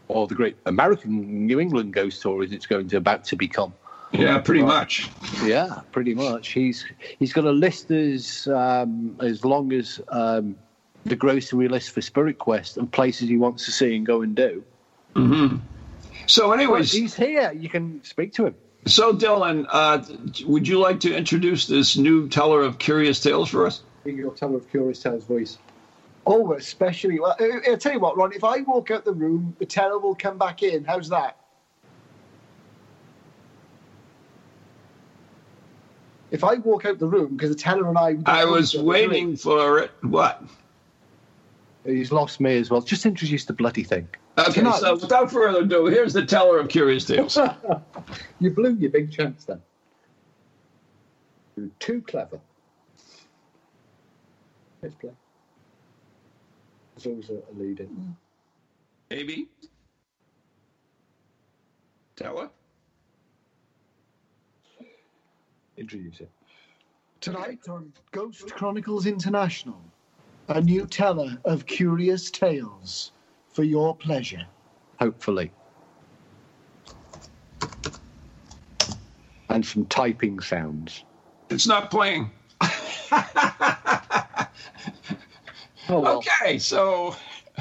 or 0.09 0.27
the 0.27 0.35
Great 0.35 0.57
American 0.67 1.47
New 1.47 1.61
England 1.61 1.93
Ghost 1.95 2.21
Tour, 2.23 2.43
as 2.43 2.51
it's 2.51 2.67
going 2.67 2.89
to 2.89 2.97
about 2.97 3.25
to 3.27 3.37
become. 3.37 3.73
Yeah, 4.13 4.39
pretty 4.39 4.63
much. 4.63 5.09
Yeah, 5.45 5.81
pretty 5.93 6.15
much. 6.15 6.49
He's 6.49 6.85
he's 7.21 7.33
got 7.33 7.45
a 7.45 7.51
list 7.53 7.91
as 7.93 8.49
um, 8.49 9.17
as 9.21 9.45
long 9.45 9.73
as 9.73 10.01
um, 10.09 10.57
the 11.05 11.15
grocery 11.17 11.69
list 11.69 11.91
for 11.91 12.01
Spirit 12.01 12.39
Quest 12.39 12.77
and 12.77 12.91
places 12.91 13.29
he 13.29 13.37
wants 13.37 13.65
to 13.67 13.71
see 13.71 13.95
and 13.95 14.05
go 14.05 14.23
and 14.23 14.35
do. 14.35 14.65
So, 16.27 16.53
anyways, 16.53 16.93
he's 16.93 17.15
here. 17.15 17.53
You 17.53 17.69
can 17.69 18.03
speak 18.05 18.33
to 18.35 18.47
him. 18.47 18.55
so 18.87 19.13
Dylan, 19.13 19.67
uh, 19.69 20.03
would 20.47 20.67
you 20.67 20.79
like 20.79 21.01
to 21.01 21.15
introduce 21.15 21.67
this 21.67 21.97
new 21.97 22.29
teller 22.29 22.63
of 22.63 22.79
curious 22.79 23.21
tales 23.21 23.49
for 23.49 23.67
us? 23.67 23.83
Your 24.05 24.33
Teller 24.35 24.57
of 24.57 24.71
Curious 24.71 25.03
Tales 25.03 25.25
voice. 25.25 25.59
Oh, 26.27 26.53
especially. 26.53 27.19
Well, 27.19 27.35
I- 27.41 27.71
I'll 27.71 27.77
tell 27.77 27.93
you 27.93 28.01
what, 28.01 28.17
Ron. 28.17 28.33
If 28.33 28.45
I 28.45 28.61
walk 28.61 28.91
out 28.91 29.05
the 29.05 29.13
room, 29.13 29.57
the 29.59 29.67
teller 29.67 29.99
will 29.99 30.15
come 30.15 30.39
back 30.39 30.63
in. 30.63 30.85
How's 30.85 31.09
that? 31.09 31.37
If 36.31 36.43
I 36.45 36.55
walk 36.55 36.85
out 36.85 36.99
the 36.99 37.07
room, 37.07 37.37
because 37.37 37.51
the 37.51 37.57
teller 37.57 37.89
and 37.89 37.99
I. 37.99 38.17
I 38.27 38.45
was 38.45 38.77
waiting 38.77 39.37
for 39.37 39.79
it. 39.79 39.91
What? 40.03 40.43
He's 41.85 42.11
lost 42.11 42.41
me 42.41 42.57
as 42.59 42.69
well. 42.71 42.81
Just 42.81 43.07
introduce 43.07 43.45
the 43.45 43.53
bloody 43.53 43.85
thing. 43.85 44.09
Okay, 44.39 44.53
Tonight. 44.53 44.81
so 44.81 44.95
without 44.97 45.31
further 45.31 45.61
ado, 45.61 45.87
here's 45.87 46.13
the 46.13 46.25
teller 46.25 46.59
of 46.59 46.69
curious 46.69 47.05
tales. 47.05 47.39
You 48.39 48.51
blew 48.51 48.75
your 48.75 48.91
big 48.91 49.11
chance 49.11 49.47
then. 49.47 49.63
You're 51.57 51.71
too 51.79 52.03
clever. 52.03 52.39
Let's 54.83 54.95
play. 54.95 55.11
There's 56.95 57.07
always 57.07 57.31
a, 57.31 57.35
a 57.35 57.53
lead 57.57 57.81
in. 57.81 58.17
Maybe. 59.09 59.49
Teller? 62.15 62.51
Introduce 65.79 66.21
it. 66.21 66.31
Tonight 67.23 67.61
on 67.71 67.91
Ghost 68.13 68.55
Chronicles 68.55 69.07
International, 69.07 69.81
a 70.49 70.61
new 70.61 70.87
teller 70.87 71.39
of 71.47 71.65
curious 71.65 72.31
tales 72.31 73.13
for 73.57 73.65
your 73.65 73.97
pleasure. 73.97 74.45
Hopefully. 75.01 75.51
And 79.49 79.65
some 79.65 79.87
typing 79.87 80.41
sounds. 80.41 81.05
It's 81.49 81.67
not 81.67 81.91
playing. 81.91 82.31
Oh 85.89 86.01
well, 86.01 86.19
Okay, 86.19 86.59
so 86.59 87.15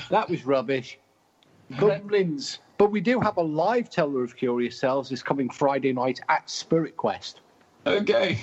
that 0.10 0.28
was 0.28 0.48
rubbish. 0.48 0.98
Gremlins. 1.74 2.58
But 2.80 2.90
we 2.90 3.00
do 3.00 3.20
have 3.20 3.38
a 3.38 3.44
live 3.44 3.92
teller 3.92 4.24
of 4.24 4.36
curious 4.36 4.80
tales 4.80 5.10
this 5.10 5.22
coming 5.22 5.48
Friday 5.48 5.94
night 5.94 6.20
at 6.28 6.50
Spirit 6.50 6.98
Quest. 6.98 7.42
okay. 7.86 8.40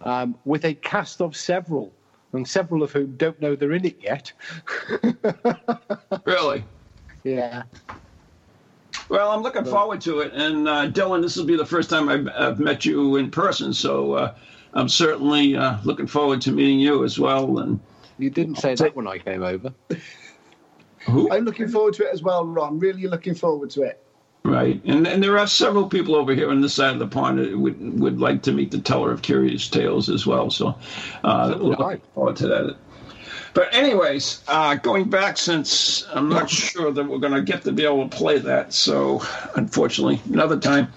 um, 0.00 0.34
with 0.46 0.64
a 0.64 0.72
cast 0.72 1.20
of 1.20 1.36
several, 1.36 1.92
and 2.32 2.48
several 2.48 2.82
of 2.82 2.92
whom 2.92 3.14
don't 3.18 3.38
know 3.42 3.54
they're 3.54 3.72
in 3.72 3.84
it 3.84 3.98
yet. 4.00 4.32
Really? 6.24 6.64
Yeah. 7.24 7.62
Well, 9.08 9.32
I'm 9.32 9.42
looking 9.42 9.64
forward 9.64 10.00
to 10.02 10.20
it. 10.20 10.32
And 10.34 10.68
uh, 10.68 10.88
Dylan, 10.88 11.20
this 11.22 11.36
will 11.36 11.44
be 11.44 11.56
the 11.56 11.66
first 11.66 11.90
time 11.90 12.08
I've, 12.08 12.28
I've 12.28 12.60
met 12.60 12.84
you 12.84 13.16
in 13.16 13.30
person, 13.30 13.72
so 13.74 14.12
uh, 14.12 14.34
I'm 14.72 14.88
certainly 14.88 15.56
uh, 15.56 15.78
looking 15.84 16.06
forward 16.06 16.40
to 16.42 16.52
meeting 16.52 16.78
you 16.78 17.04
as 17.04 17.18
well. 17.18 17.58
And 17.58 17.80
You 18.18 18.30
didn't 18.30 18.56
say 18.56 18.74
that 18.76 18.94
when 18.94 19.08
I 19.08 19.18
came 19.18 19.42
over. 19.42 19.72
who? 21.06 21.30
I'm 21.32 21.44
looking 21.44 21.68
forward 21.68 21.94
to 21.94 22.06
it 22.06 22.12
as 22.12 22.22
well, 22.22 22.44
Ron. 22.44 22.78
Really 22.78 23.08
looking 23.08 23.34
forward 23.34 23.70
to 23.70 23.82
it. 23.82 24.04
Right, 24.42 24.80
and 24.86 25.06
and 25.06 25.22
there 25.22 25.38
are 25.38 25.46
several 25.46 25.86
people 25.86 26.16
over 26.16 26.34
here 26.34 26.50
on 26.50 26.62
this 26.62 26.72
side 26.72 26.94
of 26.94 26.98
the 26.98 27.06
pond 27.06 27.38
that 27.40 27.58
would 27.58 28.00
would 28.00 28.18
like 28.18 28.42
to 28.44 28.52
meet 28.52 28.70
the 28.70 28.80
teller 28.80 29.12
of 29.12 29.20
curious 29.20 29.68
tales 29.68 30.08
as 30.08 30.26
well. 30.26 30.50
So, 30.50 30.78
uh, 31.22 31.56
looking 31.58 32.00
forward 32.14 32.36
to 32.36 32.48
that. 32.48 32.76
But 33.54 33.74
anyways, 33.74 34.42
uh, 34.48 34.76
going 34.76 35.10
back 35.10 35.36
since 35.36 36.06
I'm 36.12 36.28
not 36.28 36.48
sure 36.48 36.92
that 36.92 37.04
we're 37.04 37.18
going 37.18 37.32
to 37.32 37.42
get 37.42 37.62
to 37.64 37.72
be 37.72 37.84
able 37.84 38.08
to 38.08 38.16
play 38.16 38.38
that, 38.38 38.72
so 38.72 39.22
unfortunately, 39.56 40.20
another 40.32 40.58
time. 40.58 40.92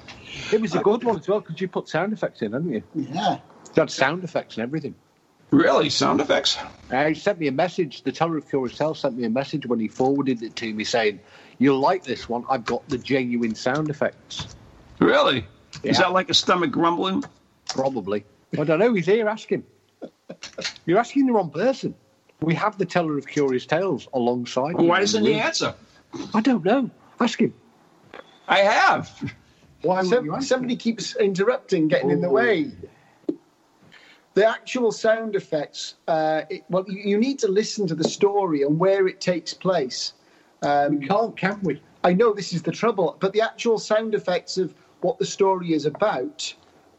It 0.51 0.61
was 0.61 0.75
a 0.75 0.79
good 0.79 1.03
one 1.03 1.17
as 1.17 1.27
well 1.27 1.39
because 1.39 1.59
you 1.59 1.67
put 1.67 1.89
sound 1.89 2.13
effects 2.13 2.41
in, 2.41 2.53
hadn't 2.53 2.71
you? 2.71 2.83
Yeah. 2.95 3.39
You 3.75 3.81
had 3.81 3.89
sound 3.89 4.23
effects 4.23 4.57
and 4.57 4.63
everything. 4.63 4.93
Really, 5.49 5.89
sound 5.89 6.19
effects? 6.19 6.57
Uh, 6.91 7.09
he 7.09 7.13
sent 7.13 7.39
me 7.39 7.47
a 7.47 7.51
message. 7.51 8.01
The 8.03 8.11
teller 8.11 8.37
of 8.37 8.49
curious 8.49 8.77
tales 8.77 8.99
sent 8.99 9.17
me 9.17 9.23
a 9.25 9.29
message 9.29 9.65
when 9.65 9.79
he 9.79 9.87
forwarded 9.87 10.41
it 10.41 10.55
to 10.57 10.73
me 10.73 10.83
saying, 10.83 11.19
"You'll 11.59 11.79
like 11.79 12.03
this 12.03 12.27
one. 12.27 12.43
I've 12.49 12.65
got 12.65 12.87
the 12.89 12.97
genuine 12.97 13.53
sound 13.53 13.89
effects." 13.89 14.55
Really? 14.99 15.45
Is 15.83 15.97
that 15.97 16.11
like 16.11 16.29
a 16.29 16.33
stomach 16.33 16.71
grumbling? 16.71 17.23
Probably. 17.69 18.25
I 18.57 18.63
don't 18.63 18.79
know. 18.79 18.93
He's 18.93 19.05
here. 19.05 19.27
Ask 19.27 19.51
him. 19.51 19.63
You're 20.85 20.99
asking 20.99 21.27
the 21.27 21.33
wrong 21.33 21.51
person. 21.51 21.95
We 22.43 22.53
have 22.55 22.77
the 22.77 22.85
teller 22.85 23.17
of 23.17 23.25
curious 23.25 23.65
tales 23.65 24.07
alongside. 24.13 24.75
Why 24.75 24.97
in 24.97 25.01
doesn't 25.03 25.23
he 25.25 25.35
answer? 25.35 25.73
I 26.33 26.41
don't 26.41 26.63
know. 26.65 26.89
Ask 27.21 27.39
him. 27.39 27.53
I 28.49 28.59
have. 28.59 29.33
Why 29.81 30.03
Some- 30.03 30.41
somebody 30.41 30.75
keeps 30.75 31.15
interrupting, 31.15 31.87
getting 31.87 32.09
in 32.09 32.19
the 32.21 32.27
Oh. 32.27 32.31
way. 32.33 32.71
The 34.33 34.45
actual 34.45 34.91
sound 34.91 35.35
effects, 35.35 35.95
uh, 36.07 36.41
it, 36.49 36.63
well, 36.69 36.83
you, 36.87 36.99
you 37.11 37.17
need 37.17 37.39
to 37.39 37.47
listen 37.47 37.87
to 37.87 37.95
the 37.95 38.03
story 38.03 38.63
and 38.63 38.77
where 38.79 39.07
it 39.07 39.21
takes 39.21 39.53
place. 39.53 40.13
Um, 40.63 40.99
We 40.99 41.07
can't, 41.07 41.37
can 41.37 41.59
we? 41.61 41.81
I 42.03 42.13
know 42.13 42.33
this 42.33 42.51
is 42.51 42.63
the 42.63 42.71
trouble, 42.71 43.15
but 43.19 43.31
the 43.31 43.41
actual 43.41 43.77
sound 43.77 44.15
effects 44.15 44.57
of 44.57 44.73
what 45.01 45.17
the 45.19 45.25
story 45.25 45.73
is 45.73 45.85
about 45.85 46.53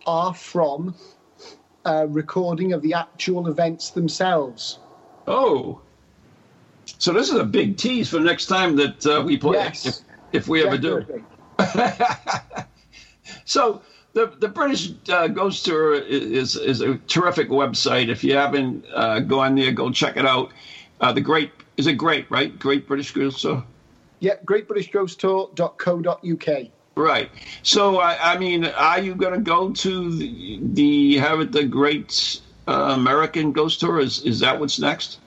are 0.07 0.33
from 0.33 0.95
a 1.85 2.07
recording 2.07 2.73
of 2.73 2.81
the 2.83 2.95
actual 2.95 3.49
events 3.49 3.91
themselves. 3.91 4.79
Oh. 5.27 5.81
So 6.99 7.13
this 7.13 7.29
is 7.31 7.37
a 7.37 7.45
big 7.45 7.77
tease 7.77 8.09
for 8.11 8.21
next 8.21 8.47
time 8.47 8.77
that 8.77 9.05
uh, 9.07 9.23
we 9.25 9.37
play, 9.37 9.59
Yes. 9.59 9.87
if, 9.87 9.99
if 10.33 10.49
we 10.49 10.65
ever 10.65 10.79
do. 10.79 11.05
So 13.47 13.83
the 14.15 14.33
the 14.39 14.49
British 14.49 14.91
uh, 15.09 15.29
Ghost 15.29 15.65
Tour 15.65 15.95
is 15.95 16.57
is 16.57 16.81
a 16.81 16.97
terrific 17.07 17.49
website. 17.51 18.09
If 18.09 18.25
you 18.25 18.35
haven't 18.37 18.85
uh, 18.95 19.21
gone 19.21 19.55
there, 19.55 19.71
go 19.73 19.91
check 19.91 20.17
it 20.17 20.25
out. 20.27 20.51
Uh, 21.01 21.13
the 21.13 21.21
great 21.21 21.51
is 21.77 21.87
it 21.87 21.95
great, 21.95 22.29
right? 22.31 22.59
Great 22.59 22.87
British 22.89 23.13
Ghost 23.13 23.43
Tour. 23.43 23.63
Yeah, 24.21 24.35
greatbritishghosttour.co.uk. 24.47 26.67
Right. 26.97 27.31
So 27.63 27.99
I, 27.99 28.35
I 28.35 28.39
mean, 28.39 28.65
are 28.67 29.01
you 29.01 29.15
going 29.15 29.35
to 29.35 29.41
go 29.41 29.71
to 29.73 30.17
the, 30.17 30.59
the 30.63 31.17
have 31.19 31.41
it 31.41 31.53
the 31.53 31.65
Great 31.65 32.41
uh, 32.69 32.93
American 32.95 33.53
Ghost 33.53 33.81
Tour? 33.81 34.01
Is 34.01 34.23
is 34.25 34.41
that 34.41 34.59
what's 34.59 34.79
next? 34.79 35.19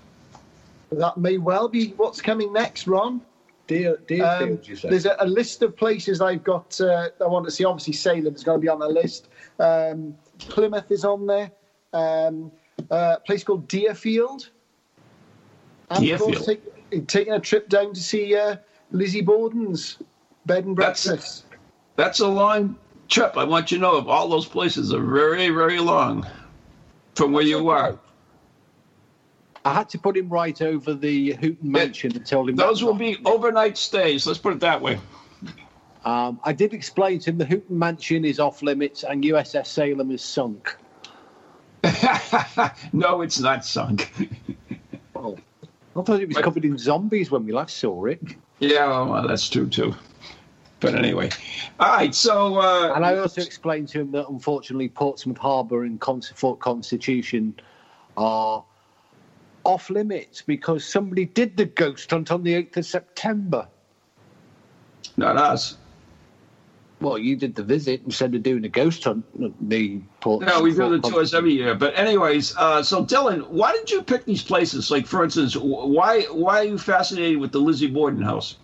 That 0.91 1.17
may 1.17 1.38
well 1.38 1.67
be 1.67 1.89
what's 1.97 2.21
coming 2.21 2.53
next, 2.53 2.88
Ron. 2.88 3.21
Dear, 3.67 3.97
dear, 4.07 4.25
Um, 4.25 4.59
you 4.63 4.77
say. 4.77 4.89
there's 4.89 5.05
a, 5.05 5.17
a 5.19 5.27
list 5.27 5.61
of 5.61 5.75
places 5.75 6.21
I've 6.21 6.43
got. 6.43 6.79
Uh, 6.79 7.09
I 7.19 7.25
want 7.27 7.43
to 7.45 7.51
see. 7.51 7.65
Obviously, 7.65 7.93
Salem's 7.93 8.43
going 8.43 8.57
to 8.59 8.61
be 8.61 8.69
on 8.69 8.79
the 8.79 8.88
list. 8.88 9.27
Um, 9.59 10.15
Plymouth 10.39 10.89
is 10.89 11.03
on 11.03 11.27
there. 11.27 11.51
Um, 11.93 12.49
uh, 12.89 13.15
a 13.17 13.19
place 13.25 13.43
called 13.43 13.67
Deerfield. 13.67 14.49
And 15.89 16.09
of 16.09 16.19
course, 16.19 16.45
Deerfield. 16.45 16.61
take, 16.91 17.07
taking 17.07 17.33
a 17.33 17.39
trip 17.39 17.67
down 17.67 17.93
to 17.93 17.99
see 17.99 18.35
uh, 18.35 18.55
Lizzie 18.91 19.21
Borden's 19.21 19.97
bed 20.45 20.63
and 20.65 20.77
That's- 20.77 21.05
breakfast. 21.05 21.43
That's 21.97 22.19
a 22.19 22.27
long 22.27 22.77
trip. 23.09 23.35
I 23.38 23.43
want 23.43 23.71
you 23.71 23.77
to 23.79 23.81
know, 23.81 24.07
all 24.07 24.29
those 24.29 24.45
places 24.45 24.93
are 24.93 25.01
very 25.03 25.49
very 25.49 25.79
long 25.79 26.25
from 27.18 27.32
where 27.32 27.43
you 27.43 27.70
are. 27.70 27.97
I 29.65 29.74
had 29.74 29.89
to 29.89 29.97
put 29.97 30.15
him 30.15 30.30
right 30.30 30.61
over 30.61 30.93
the 30.93 31.32
Houghton 31.34 31.57
Mansion 31.63 32.15
and 32.15 32.26
told 32.26 32.49
him 32.49 32.55
Those 32.55 32.84
will 32.84 32.93
be 32.93 33.18
overnight 33.26 33.78
stays. 33.78 34.26
Let's 34.26 34.39
put 34.39 34.53
it 34.53 34.59
that 34.61 34.80
way. 34.80 34.99
Um, 36.05 36.39
I 36.43 36.53
did 36.53 36.74
explain 36.74 37.20
to 37.20 37.32
him 37.32 37.38
the 37.38 37.45
Houghton 37.45 37.78
Mansion 37.78 38.24
is 38.24 38.39
off 38.39 38.61
limits 38.61 39.03
and 39.03 39.24
USS 39.24 39.65
Salem 39.65 40.11
is 40.11 40.24
sunk. 40.24 40.78
no, 42.93 43.22
it's 43.22 43.39
not 43.39 43.65
sunk. 43.65 44.11
Oh, 45.15 45.38
I 45.95 46.01
thought 46.03 46.22
it 46.22 46.28
was 46.28 46.38
covered 46.38 46.63
in 46.63 46.78
zombies 46.78 47.32
when 47.32 47.45
we 47.45 47.51
last 47.51 47.78
saw 47.78 48.05
it. 48.05 48.22
yeah, 48.59 48.88
well, 48.88 49.28
that's 49.28 49.49
true 49.49 49.68
too. 49.68 49.95
But 50.80 50.95
anyway, 50.95 51.30
all 51.80 51.89
right. 51.89 52.13
So 52.13 52.59
uh, 52.59 52.93
And 52.95 53.03
I 53.03 53.17
also 53.17 53.41
explained 53.41 53.88
to 53.89 54.01
him 54.01 54.11
that 54.11 54.28
unfortunately 54.28 54.89
Portsmouth 54.89 55.38
Harbour 55.38 55.84
and 55.84 56.01
Fort 56.36 56.59
Constitution 56.59 57.55
are 58.15 58.63
off 59.63 59.89
limits 59.89 60.41
because 60.41 60.86
somebody 60.86 61.25
did 61.25 61.57
the 61.57 61.65
ghost 61.65 62.09
hunt 62.09 62.32
on 62.32 62.43
the 62.43 62.53
8th 62.53 62.78
of 62.78 62.86
September. 62.86 63.67
not 65.17 65.36
us. 65.36 65.78
Well, 66.99 67.17
you 67.17 67.36
did 67.36 67.53
the 67.53 67.63
visit 67.63 68.01
instead 68.05 68.34
of 68.34 68.41
doing 68.41 68.65
a 68.65 68.69
ghost 68.69 69.03
hunt. 69.03 69.23
The 69.69 70.01
port. 70.19 70.45
No, 70.45 70.61
we 70.61 70.73
do 70.73 70.97
the 70.97 71.07
tours 71.07 71.34
every 71.34 71.53
year. 71.53 71.75
But 71.75 71.95
anyways, 71.97 72.55
uh, 72.57 72.82
so 72.82 73.05
Dylan, 73.05 73.47
why 73.49 73.73
did 73.73 73.91
you 73.91 74.01
pick 74.01 74.25
these 74.25 74.41
places? 74.41 74.89
Like, 74.89 75.05
for 75.05 75.23
instance, 75.23 75.55
why 75.55 76.21
why 76.23 76.61
are 76.61 76.63
you 76.63 76.78
fascinated 76.80 77.38
with 77.38 77.51
the 77.51 77.59
Lizzie 77.59 77.88
Borden 77.88 78.23
house? 78.23 78.55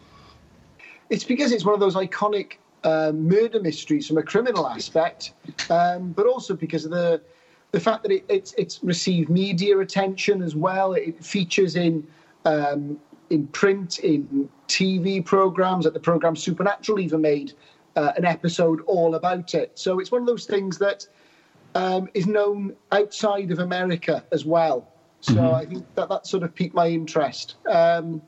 It's 1.14 1.24
because 1.24 1.52
it's 1.52 1.64
one 1.64 1.76
of 1.76 1.80
those 1.80 1.94
iconic 1.94 2.54
uh, 2.84 3.12
murder 3.14 3.62
mysteries 3.62 4.08
from 4.08 4.18
a 4.18 4.24
criminal 4.24 4.68
aspect, 4.68 5.34
um, 5.70 6.12
but 6.12 6.26
also 6.26 6.56
because 6.56 6.86
of 6.86 6.92
the 6.92 7.22
the 7.72 7.80
fact 7.80 8.02
that 8.02 8.12
it, 8.12 8.26
it's 8.30 8.56
it's 8.58 8.84
received 8.84 9.30
media 9.30 9.78
attention 9.78 10.42
as 10.42 10.56
well. 10.56 10.94
It 10.94 11.24
features 11.24 11.76
in 11.76 12.08
um, 12.46 13.00
in 13.30 13.46
print, 13.46 14.00
in 14.00 14.50
TV 14.68 15.24
programs. 15.24 15.86
At 15.86 15.94
the 15.94 16.00
program 16.00 16.36
Supernatural, 16.36 17.00
even 17.00 17.22
made 17.22 17.54
uh, 17.96 18.14
an 18.18 18.26
episode 18.26 18.82
all 18.88 19.14
about 19.14 19.54
it. 19.54 19.74
So 19.76 20.00
it's 20.00 20.12
one 20.12 20.22
of 20.22 20.28
those 20.28 20.48
things 20.48 20.80
that 20.80 21.06
um, 21.76 22.10
is 22.16 22.26
known 22.26 22.76
outside 22.92 23.52
of 23.52 23.60
America 23.60 24.24
as 24.32 24.46
well. 24.46 24.92
So 25.22 25.36
mm-hmm. 25.36 25.56
I 25.56 25.66
think 25.66 25.86
that 25.94 26.10
that 26.10 26.26
sort 26.26 26.42
of 26.42 26.56
piqued 26.56 26.74
my 26.74 26.88
interest. 26.88 27.58
Um, 27.70 28.24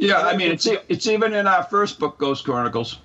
yeah, 0.00 0.20
I 0.20 0.36
mean, 0.36 0.50
it's 0.50 0.66
it's 0.88 1.06
even 1.06 1.34
in 1.34 1.46
our 1.46 1.62
first 1.64 1.98
book, 1.98 2.18
Ghost 2.18 2.44
Chronicles. 2.44 2.98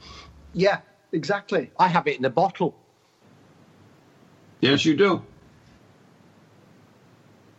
Yeah, 0.53 0.79
exactly. 1.11 1.71
I 1.77 1.87
have 1.87 2.07
it 2.07 2.17
in 2.17 2.25
a 2.25 2.29
bottle. 2.29 2.75
Yes, 4.61 4.85
you 4.85 4.95
do. 4.95 5.21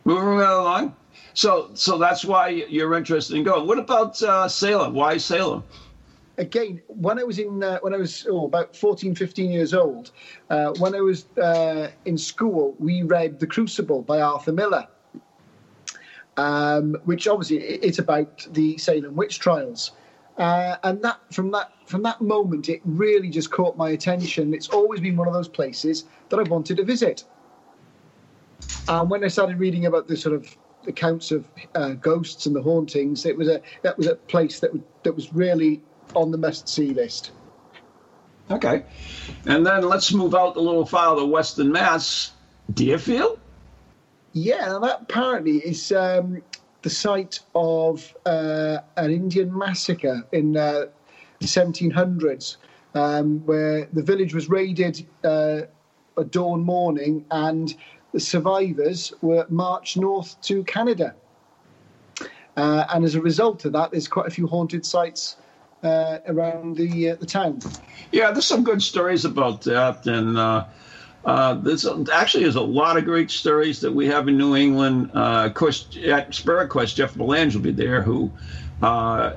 Moving 0.03 0.35
right 0.35 0.49
along. 0.49 0.95
So, 1.33 1.69
so 1.73 1.97
that's 1.97 2.25
why 2.25 2.49
you're 2.49 2.95
interested 2.95 3.37
in 3.37 3.43
going. 3.43 3.67
What 3.67 3.77
about 3.77 4.21
uh, 4.21 4.47
Salem? 4.47 4.93
Why 4.93 5.17
Salem? 5.17 5.63
again, 6.37 6.81
when 6.87 7.19
I 7.19 7.23
was 7.23 7.39
in, 7.39 7.63
uh, 7.63 7.79
when 7.79 7.93
I 7.93 7.97
was 7.97 8.25
oh, 8.29 8.45
about 8.45 8.75
14, 8.75 9.15
15 9.15 9.51
years 9.51 9.73
old, 9.73 10.11
uh, 10.49 10.73
when 10.79 10.95
I 10.95 11.01
was 11.01 11.25
uh, 11.37 11.89
in 12.05 12.17
school, 12.17 12.75
we 12.79 13.03
read 13.03 13.39
The 13.39 13.47
Crucible 13.47 14.01
by 14.01 14.21
Arthur 14.21 14.53
Miller, 14.53 14.87
um, 16.37 16.95
which 17.05 17.27
obviously 17.27 17.57
it's 17.57 17.99
about 17.99 18.47
the 18.51 18.77
Salem 18.77 19.15
witch 19.15 19.39
trials. 19.39 19.91
Uh, 20.37 20.77
and 20.83 21.01
that 21.01 21.19
from 21.33 21.49
that 21.51 21.71
from 21.87 22.03
that 22.03 22.21
moment, 22.21 22.69
it 22.69 22.81
really 22.85 23.29
just 23.29 23.49
caught 23.49 23.75
my 23.75 23.89
attention. 23.89 24.53
It's 24.53 24.69
always 24.69 24.99
been 24.99 25.17
one 25.17 25.27
of 25.27 25.33
those 25.33 25.47
places 25.47 26.05
that 26.29 26.39
I 26.39 26.43
wanted 26.43 26.77
to 26.77 26.83
visit. 26.83 27.23
And 28.87 29.09
when 29.09 29.23
I 29.23 29.27
started 29.27 29.59
reading 29.59 29.87
about 29.87 30.07
the 30.07 30.15
sort 30.15 30.35
of 30.35 30.55
accounts 30.85 31.31
of 31.31 31.47
uh, 31.75 31.93
ghosts 31.93 32.45
and 32.45 32.55
the 32.55 32.61
hauntings, 32.61 33.25
it 33.25 33.35
was 33.35 33.47
a 33.47 33.61
that 33.81 33.97
was 33.97 34.05
a 34.05 34.15
place 34.15 34.59
that 34.59 34.71
that 35.03 35.13
was 35.13 35.33
really 35.33 35.81
on 36.15 36.29
the 36.29 36.37
must 36.37 36.69
see 36.69 36.93
list. 36.93 37.31
Okay. 38.49 38.85
And 39.45 39.65
then 39.65 39.89
let's 39.89 40.13
move 40.13 40.35
out 40.35 40.55
a 40.55 40.61
little 40.61 40.85
farther, 40.85 41.25
Western 41.25 41.71
Mass. 41.71 42.31
Deerfield? 42.73 43.39
Yeah, 44.37 44.77
that 44.83 45.01
apparently 45.01 45.57
is 45.57 45.91
um, 45.91 46.43
the 46.83 46.91
site 46.91 47.39
of 47.55 48.15
uh, 48.27 48.77
an 48.95 49.09
Indian 49.09 49.57
massacre 49.57 50.23
in 50.31 50.55
uh, 50.55 50.85
the 51.39 51.47
1700s, 51.47 52.57
um, 52.93 53.39
where 53.47 53.87
the 53.93 54.03
village 54.03 54.35
was 54.35 54.47
raided 54.47 55.07
uh, 55.23 55.61
at 56.19 56.29
dawn 56.29 56.63
morning 56.63 57.25
and 57.31 57.73
the 58.13 58.19
survivors 58.19 59.11
were 59.21 59.47
marched 59.49 59.97
north 59.97 60.39
to 60.41 60.63
Canada. 60.65 61.15
Uh, 62.55 62.85
and 62.93 63.05
as 63.05 63.15
a 63.15 63.21
result 63.21 63.65
of 63.65 63.73
that, 63.73 63.89
there's 63.89 64.07
quite 64.07 64.27
a 64.27 64.31
few 64.31 64.45
haunted 64.45 64.85
sites 64.85 65.37
uh, 65.81 66.19
around 66.27 66.77
the 66.77 67.09
uh, 67.09 67.15
the 67.15 67.25
town. 67.25 67.59
Yeah, 68.11 68.29
there's 68.29 68.45
some 68.45 68.63
good 68.63 68.83
stories 68.83 69.25
about 69.25 69.63
that, 69.63 70.05
and 70.05 70.37
uh, 71.25 71.59
actually 72.13 72.43
there's 72.43 72.55
a 72.55 72.61
lot 72.61 72.97
of 72.97 73.05
great 73.05 73.29
stories 73.31 73.81
that 73.81 73.91
we 73.91 74.07
have 74.07 74.27
in 74.27 74.37
New 74.37 74.55
England. 74.55 75.11
Uh, 75.13 75.45
of 75.45 75.53
course, 75.53 75.87
at 76.05 76.33
Spirit 76.33 76.69
Quest, 76.69 76.95
Jeff 76.95 77.15
Belanger 77.15 77.57
will 77.57 77.63
be 77.63 77.71
there, 77.71 78.01
who. 78.01 78.31
Uh, 78.81 79.33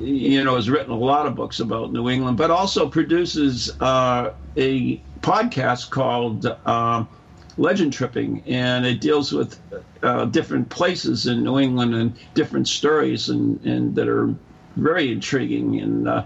you 0.00 0.42
know, 0.42 0.56
has 0.56 0.68
written 0.68 0.90
a 0.90 0.96
lot 0.96 1.26
of 1.26 1.36
books 1.36 1.60
about 1.60 1.92
New 1.92 2.10
England, 2.10 2.36
but 2.36 2.50
also 2.50 2.88
produces 2.88 3.70
uh, 3.80 4.32
a 4.56 5.00
podcast 5.20 5.90
called 5.90 6.46
uh, 6.46 7.04
Legend 7.56 7.92
Tripping, 7.92 8.42
and 8.46 8.84
it 8.84 9.00
deals 9.00 9.32
with 9.32 9.58
uh, 10.02 10.24
different 10.26 10.68
places 10.68 11.26
in 11.26 11.44
New 11.44 11.58
England 11.58 11.94
and 11.94 12.16
different 12.34 12.68
stories, 12.68 13.28
and, 13.28 13.64
and 13.64 13.94
that 13.94 14.08
are 14.08 14.34
very 14.76 15.12
intriguing. 15.12 15.80
And 15.80 16.08
uh, 16.08 16.24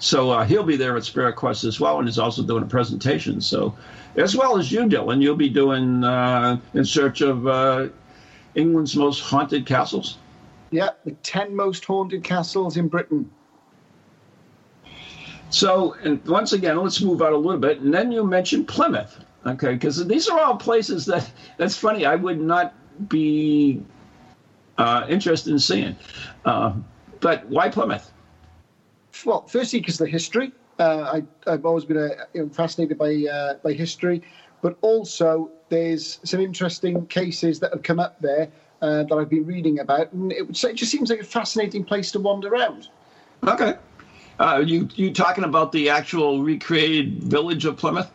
so 0.00 0.30
uh, 0.30 0.44
he'll 0.44 0.64
be 0.64 0.76
there 0.76 0.96
at 0.96 1.04
Spirit 1.04 1.36
Quest 1.36 1.64
as 1.64 1.78
well, 1.78 1.98
and 1.98 2.08
he's 2.08 2.18
also 2.18 2.42
doing 2.42 2.62
a 2.62 2.66
presentation. 2.66 3.40
So, 3.42 3.76
as 4.16 4.34
well 4.34 4.58
as 4.58 4.72
you, 4.72 4.80
Dylan, 4.86 5.20
you'll 5.20 5.36
be 5.36 5.50
doing 5.50 6.02
uh, 6.02 6.58
in 6.72 6.86
search 6.86 7.20
of 7.20 7.46
uh, 7.46 7.88
England's 8.54 8.96
most 8.96 9.20
haunted 9.20 9.66
castles. 9.66 10.16
Yeah, 10.70 10.90
the 11.04 11.12
ten 11.22 11.54
most 11.54 11.84
haunted 11.84 12.24
castles 12.24 12.78
in 12.78 12.88
Britain. 12.88 13.30
So, 15.50 15.94
and 16.02 16.24
once 16.26 16.54
again, 16.54 16.82
let's 16.82 17.02
move 17.02 17.20
out 17.20 17.34
a 17.34 17.36
little 17.36 17.60
bit, 17.60 17.80
and 17.80 17.92
then 17.92 18.10
you 18.10 18.24
mentioned 18.24 18.68
Plymouth, 18.68 19.22
okay? 19.44 19.74
Because 19.74 20.06
these 20.06 20.28
are 20.28 20.40
all 20.40 20.56
places 20.56 21.04
that 21.06 21.30
that's 21.58 21.76
funny. 21.76 22.06
I 22.06 22.14
would 22.14 22.40
not 22.40 22.72
be 23.08 23.82
uh, 24.78 25.04
interested 25.10 25.52
in 25.52 25.58
seeing. 25.58 25.96
Uh, 26.46 26.72
but 27.20 27.44
why 27.46 27.68
Plymouth? 27.68 28.09
Well, 29.24 29.46
firstly, 29.46 29.80
because 29.80 30.00
of 30.00 30.06
the 30.06 30.10
history. 30.10 30.52
Uh, 30.78 31.20
I, 31.46 31.50
have 31.50 31.66
always 31.66 31.84
been 31.84 31.98
uh, 31.98 32.24
you 32.32 32.42
know, 32.42 32.48
fascinated 32.48 32.96
by 32.96 33.14
uh, 33.30 33.54
by 33.62 33.74
history, 33.74 34.22
but 34.62 34.78
also 34.80 35.50
there's 35.68 36.20
some 36.24 36.40
interesting 36.40 37.06
cases 37.06 37.60
that 37.60 37.72
have 37.72 37.82
come 37.82 38.00
up 38.00 38.18
there 38.20 38.50
uh, 38.80 39.02
that 39.02 39.14
I've 39.14 39.28
been 39.28 39.44
reading 39.44 39.80
about, 39.80 40.10
and 40.12 40.32
it, 40.32 40.64
it, 40.64 40.74
just 40.74 40.90
seems 40.90 41.10
like 41.10 41.20
a 41.20 41.24
fascinating 41.24 41.84
place 41.84 42.10
to 42.12 42.18
wander 42.18 42.48
around. 42.48 42.88
Okay, 43.46 43.74
uh, 44.38 44.62
you 44.64 44.88
you 44.94 45.12
talking 45.12 45.44
about 45.44 45.70
the 45.72 45.90
actual 45.90 46.42
recreated 46.42 47.22
village 47.22 47.66
of 47.66 47.76
Plymouth? 47.76 48.10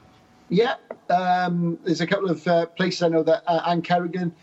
Yeah, 0.49 0.75
um, 1.11 1.77
there's 1.83 2.01
a 2.01 2.07
couple 2.07 2.31
of 2.31 2.47
uh, 2.47 2.65
places 2.65 3.03
I 3.03 3.09
know 3.09 3.21
that 3.23 3.43
Anne 3.67 3.83
Kerrigan. 3.83 4.33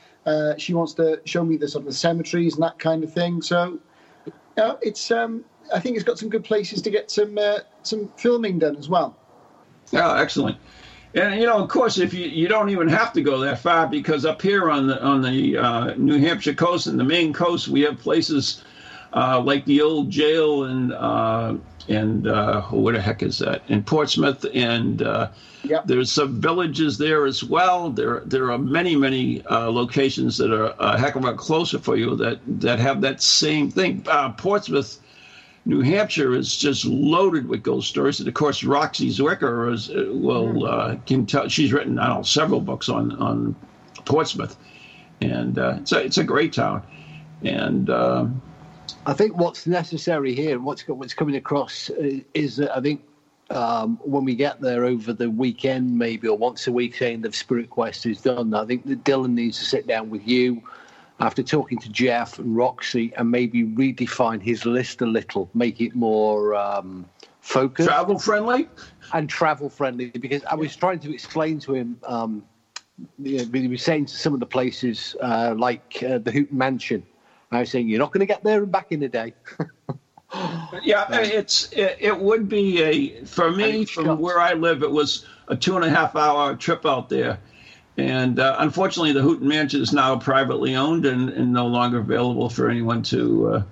she 0.58 0.74
wants 0.74 0.92
to 0.94 1.20
show 1.24 1.44
me 1.44 1.56
the 1.56 1.66
sort 1.66 1.82
of 1.82 1.86
the 1.86 1.98
cemeteries 1.98 2.54
and 2.54 2.62
that 2.62 2.78
kind 2.78 3.02
of 3.02 3.12
thing. 3.12 3.42
So 3.42 3.80
know, 4.56 4.78
it's 4.82 5.10
um, 5.10 5.44
I 5.74 5.80
think 5.80 5.96
it's 5.96 6.04
got 6.04 6.18
some 6.18 6.28
good 6.28 6.44
places 6.44 6.82
to 6.82 6.90
get 6.90 7.10
some 7.10 7.38
uh, 7.38 7.60
some 7.82 8.10
filming 8.16 8.58
done 8.58 8.76
as 8.76 8.88
well. 8.88 9.16
Yeah, 9.90 10.18
excellent. 10.20 10.56
And 11.14 11.38
you 11.38 11.46
know, 11.46 11.58
of 11.62 11.68
course, 11.68 11.98
if 11.98 12.14
you 12.14 12.26
you 12.26 12.48
don't 12.48 12.70
even 12.70 12.88
have 12.88 13.12
to 13.14 13.22
go 13.22 13.38
that 13.40 13.58
far 13.58 13.86
because 13.86 14.24
up 14.24 14.40
here 14.40 14.70
on 14.70 14.86
the 14.86 15.02
on 15.02 15.22
the 15.22 15.58
uh, 15.58 15.94
New 15.94 16.18
Hampshire 16.18 16.54
coast 16.54 16.86
and 16.86 16.98
the 16.98 17.04
Maine 17.04 17.32
coast, 17.32 17.68
we 17.68 17.82
have 17.82 17.98
places 17.98 18.62
uh, 19.12 19.40
like 19.40 19.64
the 19.66 19.82
old 19.82 20.10
jail 20.10 20.64
and 20.64 20.92
uh, 20.94 21.54
and 21.88 22.26
uh, 22.26 22.62
what 22.62 22.94
the 22.94 23.00
heck 23.00 23.22
is 23.22 23.38
that 23.38 23.62
in 23.68 23.82
Portsmouth 23.82 24.46
and 24.54 25.02
uh, 25.02 25.28
yep. 25.64 25.86
there's 25.86 26.10
some 26.10 26.40
villages 26.40 26.96
there 26.96 27.26
as 27.26 27.44
well. 27.44 27.90
There 27.90 28.20
there 28.20 28.50
are 28.50 28.58
many 28.58 28.96
many 28.96 29.44
uh, 29.46 29.70
locations 29.70 30.38
that 30.38 30.52
are 30.52 30.74
a 30.78 30.98
heck 30.98 31.16
of 31.16 31.24
a 31.24 31.26
lot 31.26 31.36
closer 31.36 31.78
for 31.78 31.96
you 31.96 32.16
that 32.16 32.38
that 32.60 32.78
have 32.78 33.00
that 33.02 33.22
same 33.22 33.70
thing. 33.70 34.04
Uh, 34.08 34.32
Portsmouth. 34.32 34.98
New 35.64 35.80
Hampshire 35.80 36.34
is 36.34 36.56
just 36.56 36.84
loaded 36.84 37.48
with 37.48 37.62
ghost 37.62 37.88
stories, 37.88 38.18
and 38.18 38.28
of 38.28 38.34
course, 38.34 38.64
Roxie 38.64 39.10
Zwicker 39.10 39.72
is 39.72 39.90
uh, 39.90 40.06
well 40.10 40.46
mm. 40.46 40.68
uh, 40.68 40.96
can 41.06 41.24
tell. 41.26 41.48
She's 41.48 41.72
written 41.72 41.98
I 41.98 42.08
don't 42.08 42.16
know 42.18 42.22
several 42.22 42.60
books 42.60 42.88
on 42.88 43.12
on 43.12 43.54
Portsmouth, 44.04 44.56
and 45.20 45.56
it's 45.56 45.92
a 45.92 46.04
it's 46.04 46.18
a 46.18 46.24
great 46.24 46.52
town, 46.52 46.82
and 47.44 47.88
I 49.06 49.12
think 49.14 49.36
what's 49.36 49.66
necessary 49.66 50.34
here, 50.34 50.56
and 50.56 50.64
what's 50.64 50.86
what's 50.86 51.14
coming 51.14 51.36
across, 51.36 51.90
uh, 51.90 52.20
is 52.34 52.56
that 52.56 52.76
I 52.76 52.80
think 52.80 53.02
um, 53.50 53.98
when 54.02 54.24
we 54.24 54.34
get 54.34 54.60
there 54.60 54.84
over 54.84 55.12
the 55.12 55.30
weekend, 55.30 55.98
maybe 55.98 56.28
or 56.28 56.36
once 56.36 56.66
a 56.66 56.72
week, 56.72 56.96
saying 56.96 57.22
the 57.22 57.32
Spirit 57.32 57.70
Quest 57.70 58.06
is 58.06 58.20
done, 58.20 58.54
I 58.54 58.64
think 58.64 58.86
that 58.86 59.04
Dylan 59.04 59.32
needs 59.32 59.58
to 59.58 59.64
sit 59.64 59.86
down 59.86 60.10
with 60.10 60.26
you 60.26 60.62
after 61.22 61.42
talking 61.42 61.78
to 61.78 61.88
Jeff 61.88 62.38
and 62.38 62.54
Roxie 62.54 63.12
and 63.16 63.30
maybe 63.30 63.64
redefine 63.64 64.42
his 64.42 64.66
list 64.66 65.00
a 65.00 65.06
little, 65.06 65.48
make 65.54 65.80
it 65.80 65.94
more 65.94 66.54
um, 66.54 67.06
focused, 67.40 67.88
travel 67.88 68.18
friendly, 68.18 68.68
and 69.14 69.28
travel 69.28 69.70
friendly. 69.70 70.10
Because 70.10 70.44
I 70.44 70.54
was 70.54 70.76
trying 70.76 70.98
to 71.00 71.12
explain 71.12 71.58
to 71.60 71.74
him. 71.74 71.98
Um, 72.06 72.44
you 73.18 73.38
know, 73.38 73.58
he 73.58 73.68
was 73.68 73.82
saying 73.82 74.06
to 74.06 74.16
some 74.16 74.34
of 74.34 74.40
the 74.40 74.46
places 74.46 75.16
uh, 75.22 75.54
like 75.56 76.04
uh, 76.06 76.18
the 76.18 76.30
Houghton 76.30 76.58
Mansion 76.58 77.02
I 77.52 77.60
was 77.60 77.70
saying 77.70 77.88
you're 77.88 77.98
not 77.98 78.12
going 78.12 78.20
to 78.20 78.26
get 78.26 78.42
there 78.42 78.62
and 78.62 78.72
back 78.72 78.92
in 78.92 79.02
a 79.02 79.08
day. 79.08 79.34
yeah, 80.82 81.06
it's 81.10 81.70
it, 81.72 81.98
it, 82.00 82.18
would 82.18 82.48
be 82.48 82.82
a 82.82 83.24
for 83.24 83.50
me 83.50 83.84
from 83.84 84.18
where 84.18 84.40
I 84.40 84.54
live. 84.54 84.82
It 84.82 84.90
was 84.90 85.26
a 85.48 85.56
two 85.56 85.76
and 85.76 85.84
a 85.84 85.90
half 85.90 86.16
hour 86.16 86.56
trip 86.56 86.86
out 86.86 87.10
there, 87.10 87.38
and 87.96 88.38
uh, 88.38 88.56
unfortunately, 88.58 89.12
the 89.12 89.22
Houghton 89.22 89.46
Mansion 89.46 89.82
is 89.82 89.92
now 89.92 90.18
privately 90.18 90.76
owned 90.76 91.04
and, 91.04 91.28
and 91.30 91.52
no 91.52 91.66
longer 91.66 91.98
available 91.98 92.48
for 92.48 92.70
anyone 92.70 93.02
to 93.04 93.48
uh, 93.48 93.62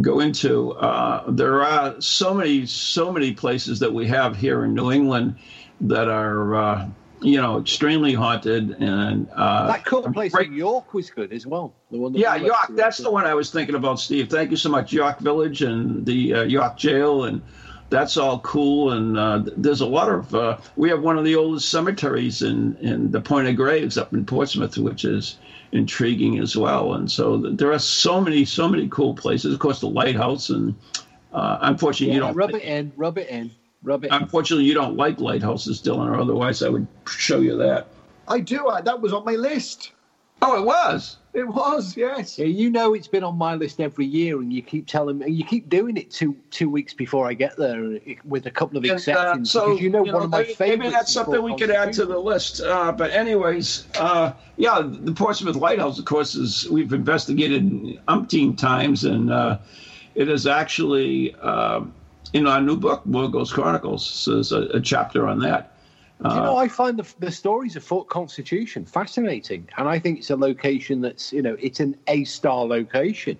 go 0.00 0.20
into. 0.20 0.72
Uh, 0.72 1.30
there 1.30 1.62
are 1.62 2.00
so 2.00 2.32
many, 2.32 2.64
so 2.64 3.12
many 3.12 3.32
places 3.32 3.78
that 3.80 3.92
we 3.92 4.06
have 4.06 4.36
here 4.36 4.64
in 4.64 4.74
New 4.74 4.90
England 4.90 5.36
that 5.82 6.08
are, 6.08 6.54
uh, 6.54 6.88
you 7.20 7.40
know, 7.40 7.58
extremely 7.60 8.14
haunted. 8.14 8.70
And 8.80 9.28
uh, 9.34 9.66
That 9.66 9.84
cool 9.84 10.02
place 10.12 10.34
in 10.34 10.54
York 10.54 10.94
was 10.94 11.10
good 11.10 11.32
as 11.32 11.46
well. 11.46 11.74
The 11.90 11.98
one 11.98 12.12
that 12.12 12.18
yeah, 12.18 12.36
York. 12.36 12.68
That's 12.70 12.98
the 12.98 13.10
one 13.10 13.26
I 13.26 13.34
was 13.34 13.50
thinking 13.50 13.74
about, 13.74 14.00
Steve. 14.00 14.30
Thank 14.30 14.50
you 14.50 14.56
so 14.56 14.70
much. 14.70 14.94
York 14.94 15.18
Village 15.18 15.60
and 15.60 16.06
the 16.06 16.34
uh, 16.34 16.42
York 16.44 16.78
Jail, 16.78 17.24
and 17.24 17.42
that's 17.90 18.16
all 18.16 18.40
cool. 18.40 18.92
And 18.92 19.18
uh, 19.18 19.42
there's 19.56 19.80
a 19.80 19.86
lot 19.86 20.08
of. 20.08 20.34
Uh, 20.34 20.58
we 20.76 20.88
have 20.90 21.02
one 21.02 21.18
of 21.18 21.24
the 21.24 21.36
oldest 21.36 21.70
cemeteries 21.70 22.42
in 22.42 22.76
in 22.76 23.10
the 23.10 23.20
Point 23.20 23.48
of 23.48 23.56
Graves 23.56 23.98
up 23.98 24.12
in 24.12 24.24
Portsmouth, 24.24 24.76
which 24.78 25.04
is 25.04 25.38
intriguing 25.72 26.38
as 26.38 26.56
well. 26.56 26.94
And 26.94 27.10
so 27.10 27.36
there 27.36 27.72
are 27.72 27.78
so 27.78 28.20
many, 28.20 28.44
so 28.44 28.68
many 28.68 28.88
cool 28.88 29.14
places. 29.14 29.52
Of 29.54 29.60
course, 29.60 29.80
the 29.80 29.88
lighthouse, 29.88 30.50
and 30.50 30.74
uh, 31.32 31.58
unfortunately, 31.62 32.14
you 32.14 32.20
don't. 32.20 32.34
rub 32.34 32.54
it 32.54 32.62
in, 32.62 32.92
rub 32.96 33.18
it 33.18 33.28
in, 33.28 33.50
rub 33.82 34.04
it 34.04 34.08
in. 34.08 34.14
Unfortunately, 34.14 34.64
you 34.64 34.74
don't 34.74 34.96
like 34.96 35.20
lighthouses, 35.20 35.80
Dylan, 35.80 36.08
or 36.08 36.18
otherwise 36.18 36.62
I 36.62 36.68
would 36.68 36.86
show 37.06 37.40
you 37.40 37.56
that. 37.58 37.88
I 38.26 38.40
do. 38.40 38.68
I, 38.68 38.82
that 38.82 39.00
was 39.00 39.12
on 39.12 39.24
my 39.24 39.34
list. 39.34 39.92
Oh, 40.40 40.56
it 40.60 40.64
was. 40.64 41.16
It 41.34 41.46
was, 41.46 41.96
yes. 41.96 42.38
Yeah, 42.38 42.46
you 42.46 42.70
know 42.70 42.94
it's 42.94 43.06
been 43.08 43.22
on 43.22 43.36
my 43.36 43.54
list 43.54 43.80
every 43.80 44.06
year, 44.06 44.40
and 44.40 44.52
you 44.52 44.62
keep 44.62 44.86
telling 44.86 45.18
me, 45.18 45.30
you 45.30 45.44
keep 45.44 45.68
doing 45.68 45.96
it 45.96 46.10
two 46.10 46.36
two 46.50 46.70
weeks 46.70 46.94
before 46.94 47.28
I 47.28 47.34
get 47.34 47.56
there, 47.56 47.84
uh, 47.84 47.98
with 48.24 48.46
a 48.46 48.50
couple 48.50 48.78
of 48.78 48.84
And, 48.84 48.92
uh, 48.92 48.94
exceptions. 48.94 49.50
so 49.50 49.76
you 49.76 49.90
know 49.90 50.02
one 50.02 50.22
of 50.22 50.30
my 50.30 50.42
maybe, 50.42 50.54
favorites. 50.54 50.78
maybe 50.78 50.90
that's 50.92 51.12
something 51.12 51.42
we 51.42 51.56
could 51.56 51.70
add 51.70 51.92
to 51.94 52.06
the 52.06 52.18
list. 52.18 52.60
Uh, 52.60 52.92
but 52.92 53.10
anyways, 53.10 53.86
uh, 53.98 54.32
yeah, 54.56 54.80
the 54.82 55.12
Portsmouth 55.12 55.56
Lighthouse, 55.56 55.98
of 55.98 56.04
course, 56.06 56.34
is 56.34 56.68
we've 56.70 56.92
investigated 56.92 57.64
umpteen 58.06 58.56
times, 58.56 59.04
and 59.04 59.30
uh, 59.32 59.58
it 60.14 60.28
is 60.28 60.46
actually 60.46 61.34
uh, 61.42 61.82
in 62.32 62.46
our 62.46 62.60
new 62.60 62.76
book, 62.76 63.02
War 63.06 63.28
Ghost 63.28 63.52
Chronicles. 63.52 64.04
So 64.06 64.34
there's 64.34 64.52
a, 64.52 64.62
a 64.74 64.80
chapter 64.80 65.28
on 65.28 65.40
that. 65.40 65.72
Do 66.20 66.34
you 66.34 66.40
know, 66.40 66.56
I 66.56 66.66
find 66.66 66.98
the, 66.98 67.06
the 67.20 67.30
stories 67.30 67.76
of 67.76 67.84
Fort 67.84 68.08
Constitution 68.08 68.84
fascinating, 68.84 69.68
and 69.76 69.88
I 69.88 70.00
think 70.00 70.18
it's 70.18 70.30
a 70.30 70.36
location 70.36 71.00
that's, 71.00 71.32
you 71.32 71.42
know, 71.42 71.56
it's 71.60 71.78
an 71.78 71.96
A 72.08 72.24
star 72.24 72.64
location 72.64 73.38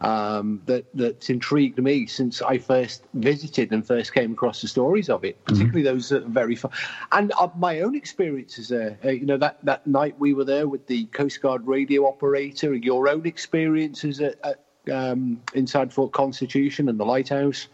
um, 0.00 0.62
that 0.64 0.86
that's 0.94 1.28
intrigued 1.28 1.78
me 1.78 2.06
since 2.06 2.40
I 2.40 2.56
first 2.58 3.04
visited 3.12 3.72
and 3.72 3.86
first 3.86 4.14
came 4.14 4.32
across 4.32 4.62
the 4.62 4.68
stories 4.68 5.10
of 5.10 5.22
it, 5.22 5.42
particularly 5.44 5.82
those 5.82 6.08
that 6.08 6.22
are 6.22 6.28
very 6.28 6.56
fun. 6.56 6.70
And 7.12 7.32
uh, 7.38 7.48
my 7.56 7.80
own 7.80 7.94
experiences 7.94 8.68
there, 8.68 8.98
uh, 9.04 9.10
you 9.10 9.26
know, 9.26 9.36
that, 9.36 9.58
that 9.64 9.86
night 9.86 10.18
we 10.18 10.32
were 10.32 10.44
there 10.44 10.68
with 10.68 10.86
the 10.86 11.04
Coast 11.06 11.42
Guard 11.42 11.66
radio 11.66 12.06
operator, 12.06 12.74
your 12.74 13.08
own 13.08 13.26
experiences 13.26 14.20
at, 14.20 14.36
at 14.44 14.64
um, 14.92 15.42
inside 15.54 15.92
Fort 15.92 16.12
Constitution 16.12 16.88
and 16.88 16.98
the 16.98 17.04
lighthouse. 17.04 17.68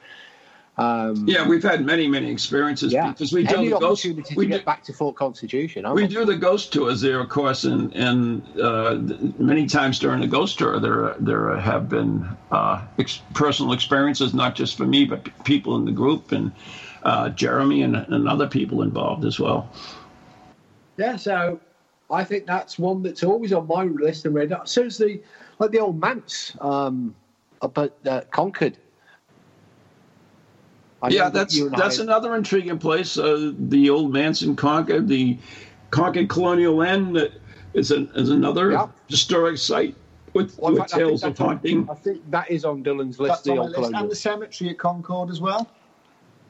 Um, 0.78 1.28
Yeah, 1.28 1.46
we've 1.46 1.62
had 1.62 1.84
many, 1.84 2.08
many 2.08 2.30
experiences 2.30 2.92
yeah, 2.92 3.10
because 3.10 3.32
we 3.32 3.44
do 3.44 3.56
any 3.56 3.68
the 3.68 3.78
ghost. 3.78 4.04
opportunity 4.04 4.34
We 4.34 4.46
to 4.46 4.52
do, 4.52 4.56
get 4.56 4.64
back 4.64 4.82
to 4.84 4.92
Fort 4.92 5.16
Constitution. 5.16 5.84
I 5.84 5.92
we 5.92 6.02
want 6.02 6.12
do 6.14 6.24
the 6.24 6.36
ghost 6.36 6.72
tours 6.72 7.02
there, 7.02 7.20
of 7.20 7.28
course, 7.28 7.64
and 7.64 7.92
and 7.94 8.42
uh, 8.58 8.96
many 9.38 9.66
times 9.66 9.98
during 9.98 10.20
the 10.20 10.26
ghost 10.26 10.58
tour, 10.58 10.80
there 10.80 11.14
there 11.20 11.56
have 11.58 11.88
been 11.90 12.26
uh, 12.50 12.82
ex- 12.98 13.20
personal 13.34 13.72
experiences, 13.72 14.32
not 14.32 14.54
just 14.54 14.76
for 14.76 14.86
me, 14.86 15.04
but 15.04 15.24
p- 15.24 15.32
people 15.44 15.76
in 15.76 15.84
the 15.84 15.92
group 15.92 16.32
and 16.32 16.50
uh, 17.02 17.28
Jeremy 17.28 17.82
and, 17.82 17.96
and 17.96 18.26
other 18.26 18.46
people 18.46 18.80
involved 18.80 19.26
as 19.26 19.38
well. 19.38 19.68
Yeah, 20.96 21.16
so 21.16 21.60
I 22.10 22.24
think 22.24 22.46
that's 22.46 22.78
one 22.78 23.02
that's 23.02 23.22
always 23.22 23.52
on 23.52 23.66
my 23.66 23.84
list 23.84 24.24
and 24.24 24.34
radar. 24.34 24.66
So 24.66 24.84
is 24.84 24.96
the 24.96 25.20
like 25.58 25.70
the 25.70 25.80
old 25.80 26.00
manse 26.00 26.56
um, 26.62 27.14
up 27.60 27.76
at 27.76 27.92
uh, 28.06 28.22
Concord. 28.30 28.78
I 31.03 31.09
yeah, 31.09 31.28
that's 31.28 31.55
you 31.57 31.66
and 31.66 31.76
that's 31.76 31.98
I- 31.98 32.05
another 32.05 32.36
intriguing 32.36 32.78
place. 32.78 33.18
Uh, 33.18 33.53
the 33.59 33.90
old 33.90 34.12
Manson 34.12 34.55
Concord, 34.55 35.09
the 35.09 35.36
Concord 35.90 36.28
Colonial 36.28 36.80
Inn, 36.82 37.12
that 37.14 37.32
is 37.74 37.90
an, 37.90 38.09
is 38.14 38.30
another 38.30 38.70
Yeah. 38.70 38.86
historic 39.09 39.59
site 39.59 39.96
with, 40.32 40.57
Well, 40.59 40.72
with 40.72 40.80
fact, 40.80 40.94
I 40.94 40.98
think 40.98 41.09
tales 41.09 41.24
of 41.24 41.30
that's 41.30 41.40
on- 41.40 41.46
haunting. 41.48 41.88
I 41.90 41.94
think 41.94 42.30
that 42.30 42.50
is 42.50 42.64
on 42.64 42.84
Dylan's 42.84 43.18
list. 43.18 43.30
That's 43.30 43.42
The 43.42 43.53
on 43.53 43.59
old 43.59 43.70
list. 43.76 43.92
And 43.94 44.11
the 44.11 44.14
cemetery 44.16 44.70
at 44.70 44.78
Concord 44.78 45.28
as 45.30 45.40
well. 45.40 45.68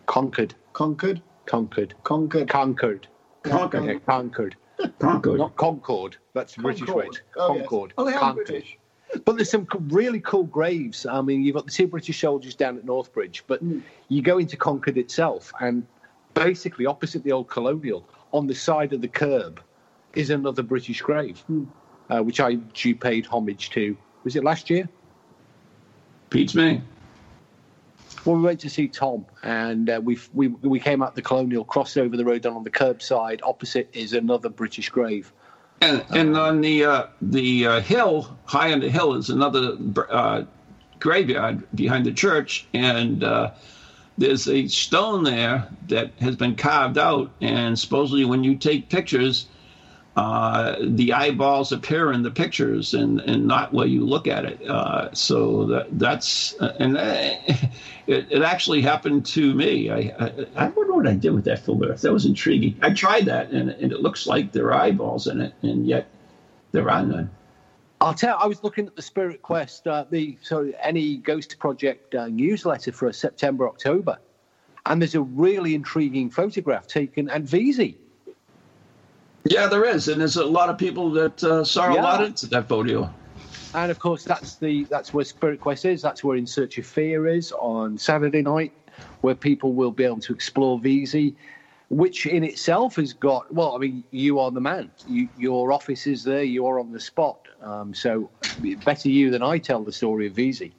Concord, 0.06 0.54
Concord. 0.74 1.22
Concord, 1.46 1.94
Concord. 2.04 2.48
Concord, 2.48 3.06
Concord. 3.46 3.82
Okay, 3.84 3.98
Concord, 4.06 4.56
Concord. 5.00 5.38
not 5.38 5.56
Concord. 5.56 6.16
That's 6.34 6.54
the 6.54 6.62
British 6.62 6.88
way. 6.88 7.08
Concord. 7.08 7.22
Oh, 7.36 7.54
yes. 7.56 7.94
Oh, 7.98 8.04
they 8.04 8.14
are 8.14 8.34
British. 8.34 8.78
But 9.24 9.36
there's 9.36 9.50
some 9.50 9.66
really 9.88 10.20
cool 10.20 10.44
graves. 10.44 11.04
I 11.04 11.20
mean, 11.20 11.42
you've 11.42 11.54
got 11.54 11.66
the 11.66 11.72
two 11.72 11.86
British 11.86 12.20
soldiers 12.20 12.54
down 12.54 12.78
at 12.78 12.84
North 12.84 13.12
Bridge, 13.12 13.44
but 13.46 13.60
Hmm. 13.60 13.80
you 14.08 14.22
go 14.22 14.38
into 14.38 14.56
Concord 14.56 14.96
itself, 14.96 15.52
and 15.60 15.86
basically 16.34 16.86
opposite 16.86 17.22
the 17.22 17.32
old 17.32 17.48
colonial, 17.48 18.06
on 18.32 18.46
the 18.46 18.54
side 18.54 18.92
of 18.92 19.02
the 19.02 19.08
curb, 19.08 19.60
is 20.14 20.30
another 20.30 20.62
British 20.62 21.02
grave, 21.02 21.40
Hmm. 21.40 21.64
uh, 22.08 22.22
which 22.22 22.40
I 22.40 22.54
due 22.54 22.94
paid 22.94 23.26
homage 23.26 23.70
to. 23.70 23.96
Was 24.24 24.36
it 24.36 24.44
last 24.44 24.70
year? 24.70 24.88
Beats 26.30 26.54
me. 26.54 26.80
Well, 28.24 28.36
we 28.36 28.42
went 28.42 28.60
to 28.60 28.70
see 28.70 28.88
Tom, 28.88 29.26
and 29.42 29.90
uh, 29.90 30.00
we 30.02 30.18
we 30.32 30.48
we 30.48 30.80
came 30.80 31.02
out 31.02 31.14
the 31.14 31.22
colonial, 31.22 31.64
crossed 31.64 31.98
over 31.98 32.16
the 32.16 32.24
road, 32.24 32.42
down 32.42 32.54
on 32.54 32.64
the 32.64 32.70
curbside. 32.70 33.40
Opposite 33.42 33.90
is 33.92 34.12
another 34.12 34.48
British 34.48 34.88
grave. 34.88 35.32
And 35.82 36.04
and 36.10 36.36
on 36.36 36.60
the 36.60 36.84
uh, 36.84 37.06
the 37.20 37.66
uh, 37.66 37.80
hill, 37.80 38.38
high 38.44 38.72
on 38.72 38.78
the 38.78 38.88
hill, 38.88 39.14
is 39.14 39.30
another 39.30 39.76
uh, 40.10 40.44
graveyard 41.00 41.66
behind 41.74 42.06
the 42.06 42.12
church, 42.12 42.68
and 42.72 43.24
uh, 43.24 43.50
there's 44.16 44.46
a 44.46 44.68
stone 44.68 45.24
there 45.24 45.66
that 45.88 46.12
has 46.20 46.36
been 46.36 46.54
carved 46.54 46.98
out, 46.98 47.32
and 47.40 47.76
supposedly 47.76 48.24
when 48.24 48.44
you 48.44 48.54
take 48.54 48.90
pictures, 48.90 49.46
uh, 50.14 50.76
the 50.78 51.14
eyeballs 51.14 51.72
appear 51.72 52.12
in 52.12 52.22
the 52.22 52.30
pictures 52.30 52.92
and, 52.92 53.20
and 53.20 53.46
not 53.46 53.72
where 53.72 53.86
you 53.86 54.04
look 54.04 54.26
at 54.26 54.44
it. 54.44 54.62
Uh, 54.68 55.12
so 55.14 55.64
that 55.66 55.98
that's 55.98 56.52
and 56.54 56.98
uh, 56.98 57.02
it, 58.06 58.26
it 58.30 58.42
actually 58.42 58.82
happened 58.82 59.24
to 59.24 59.54
me. 59.54 59.90
I, 59.90 60.14
I 60.18 60.46
I 60.54 60.68
wonder 60.68 60.92
what 60.92 61.06
I 61.06 61.14
did 61.14 61.30
with 61.30 61.44
that 61.44 61.60
filter. 61.60 61.94
That 61.94 62.12
was 62.12 62.26
intriguing. 62.26 62.76
I 62.82 62.92
tried 62.92 63.24
that 63.26 63.50
and, 63.50 63.70
and 63.70 63.90
it 63.90 64.00
looks 64.00 64.26
like 64.26 64.52
there 64.52 64.66
are 64.66 64.74
eyeballs 64.74 65.28
in 65.28 65.40
it, 65.40 65.54
and 65.62 65.86
yet 65.86 66.08
there 66.72 66.90
are 66.90 67.02
none. 67.02 67.30
I'll 68.02 68.12
tell. 68.12 68.36
I 68.38 68.46
was 68.46 68.62
looking 68.62 68.86
at 68.88 68.96
the 68.96 69.02
Spirit 69.02 69.40
Quest, 69.40 69.86
uh, 69.86 70.04
the 70.10 70.36
so 70.42 70.72
NE 70.90 71.18
Ghost 71.18 71.58
Project 71.58 72.14
uh, 72.14 72.26
newsletter 72.26 72.92
for 72.92 73.10
September 73.14 73.66
October, 73.66 74.18
and 74.84 75.00
there's 75.00 75.14
a 75.14 75.22
really 75.22 75.74
intriguing 75.74 76.28
photograph 76.28 76.86
taken 76.86 77.30
at 77.30 77.44
VZ. 77.44 77.96
Yeah, 79.44 79.66
there 79.66 79.84
is, 79.84 80.08
and 80.08 80.20
there's 80.20 80.36
a 80.36 80.44
lot 80.44 80.68
of 80.68 80.78
people 80.78 81.10
that 81.12 81.42
uh, 81.42 81.64
saw 81.64 81.90
a 81.90 81.94
Yeah. 81.94 82.02
lot 82.02 82.24
into 82.24 82.46
that 82.48 82.68
photo. 82.68 83.12
And 83.74 83.90
of 83.90 83.98
course, 83.98 84.24
that's 84.24 84.56
the 84.56 84.84
that's 84.90 85.12
where 85.12 85.24
Spirit 85.24 85.60
Quest 85.60 85.84
is. 85.84 86.02
That's 86.02 86.22
where 86.22 86.36
In 86.36 86.46
Search 86.46 86.78
of 86.78 86.86
Fear 86.86 87.26
is 87.26 87.52
on 87.52 87.96
Saturday 87.98 88.42
night, 88.42 88.72
where 89.22 89.34
people 89.34 89.72
will 89.72 89.90
be 89.90 90.04
able 90.04 90.20
to 90.20 90.32
explore 90.32 90.78
VZ, 90.78 91.34
which 91.88 92.26
in 92.26 92.44
itself 92.44 92.96
has 92.96 93.12
got. 93.14 93.52
Well, 93.52 93.74
I 93.74 93.78
mean, 93.78 94.04
you 94.10 94.38
are 94.38 94.50
the 94.50 94.60
man. 94.60 94.90
You, 95.06 95.28
your 95.36 95.72
office 95.72 96.06
is 96.06 96.22
there. 96.22 96.42
You 96.44 96.66
are 96.66 96.78
on 96.78 96.92
the 96.92 97.00
spot. 97.00 97.48
Um, 97.62 97.94
so, 97.94 98.30
better 98.84 99.08
you 99.08 99.30
than 99.30 99.42
I 99.42 99.58
tell 99.58 99.82
the 99.82 99.92
story 99.92 100.26
of 100.26 100.34
VZ. 100.34 100.72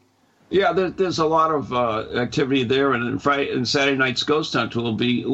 Yeah, 0.49 0.72
there, 0.72 0.91
there's 0.91 1.18
a 1.20 1.26
lot 1.26 1.49
of 1.51 1.74
uh, 1.74 2.05
activity 2.16 2.64
there, 2.64 2.93
and 2.93 3.22
Friday 3.22 3.51
and 3.51 3.68
Saturday 3.68 3.97
night's 3.97 4.22
Ghost 4.22 4.53
Hunt 4.53 4.76
will 4.76 4.93
be, 4.93 5.26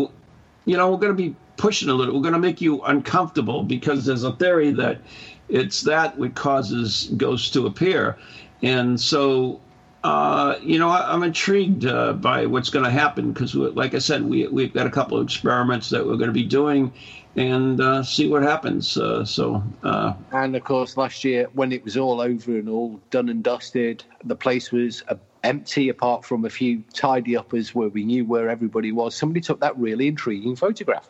you 0.69 0.77
know, 0.77 0.91
we're 0.91 0.97
going 0.97 1.17
to 1.17 1.23
be 1.29 1.35
pushing 1.57 1.89
a 1.89 1.93
little. 1.95 2.13
We're 2.13 2.21
going 2.21 2.35
to 2.35 2.39
make 2.39 2.61
you 2.61 2.81
uncomfortable 2.83 3.63
because 3.63 4.05
there's 4.05 4.23
a 4.23 4.33
theory 4.33 4.71
that 4.73 4.99
it's 5.47 5.81
that 5.81 6.15
which 6.19 6.35
causes 6.35 7.09
ghosts 7.17 7.49
to 7.51 7.65
appear, 7.65 8.17
and 8.61 8.99
so. 8.99 9.59
Uh, 10.01 10.57
you 10.61 10.79
know, 10.79 10.87
I, 10.87 11.11
I'm 11.13 11.23
intrigued 11.23 11.85
uh, 11.85 12.13
by 12.13 12.45
what's 12.45 12.69
going 12.69 12.85
to 12.85 12.89
happen 12.89 13.33
because, 13.33 13.53
like 13.53 13.93
I 13.93 13.99
said, 13.99 14.23
we 14.23 14.47
we've 14.47 14.73
got 14.73 14.87
a 14.87 14.89
couple 14.89 15.17
of 15.17 15.25
experiments 15.25 15.89
that 15.89 16.07
we're 16.07 16.15
going 16.15 16.29
to 16.29 16.31
be 16.31 16.45
doing, 16.45 16.93
and 17.35 17.81
uh, 17.81 18.01
see 18.01 18.29
what 18.29 18.41
happens. 18.41 18.95
Uh, 18.95 19.25
so, 19.25 19.61
uh, 19.83 20.13
And 20.31 20.55
of 20.55 20.63
course, 20.63 20.95
last 20.95 21.25
year 21.25 21.49
when 21.51 21.73
it 21.73 21.83
was 21.83 21.97
all 21.97 22.21
over 22.21 22.57
and 22.57 22.69
all 22.69 22.97
done 23.11 23.27
and 23.27 23.43
dusted, 23.43 24.05
the 24.23 24.37
place 24.37 24.71
was 24.71 25.03
uh, 25.09 25.15
empty 25.43 25.89
apart 25.89 26.25
from 26.25 26.45
a 26.45 26.49
few 26.49 26.83
tidy 26.93 27.37
uppers 27.37 27.73
where 27.73 27.89
we 27.89 28.03
knew 28.03 28.25
where 28.25 28.49
everybody 28.49 28.91
was. 28.91 29.15
Somebody 29.15 29.41
took 29.41 29.59
that 29.61 29.77
really 29.77 30.07
intriguing 30.07 30.55
photograph, 30.55 31.09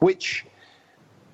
which, 0.00 0.44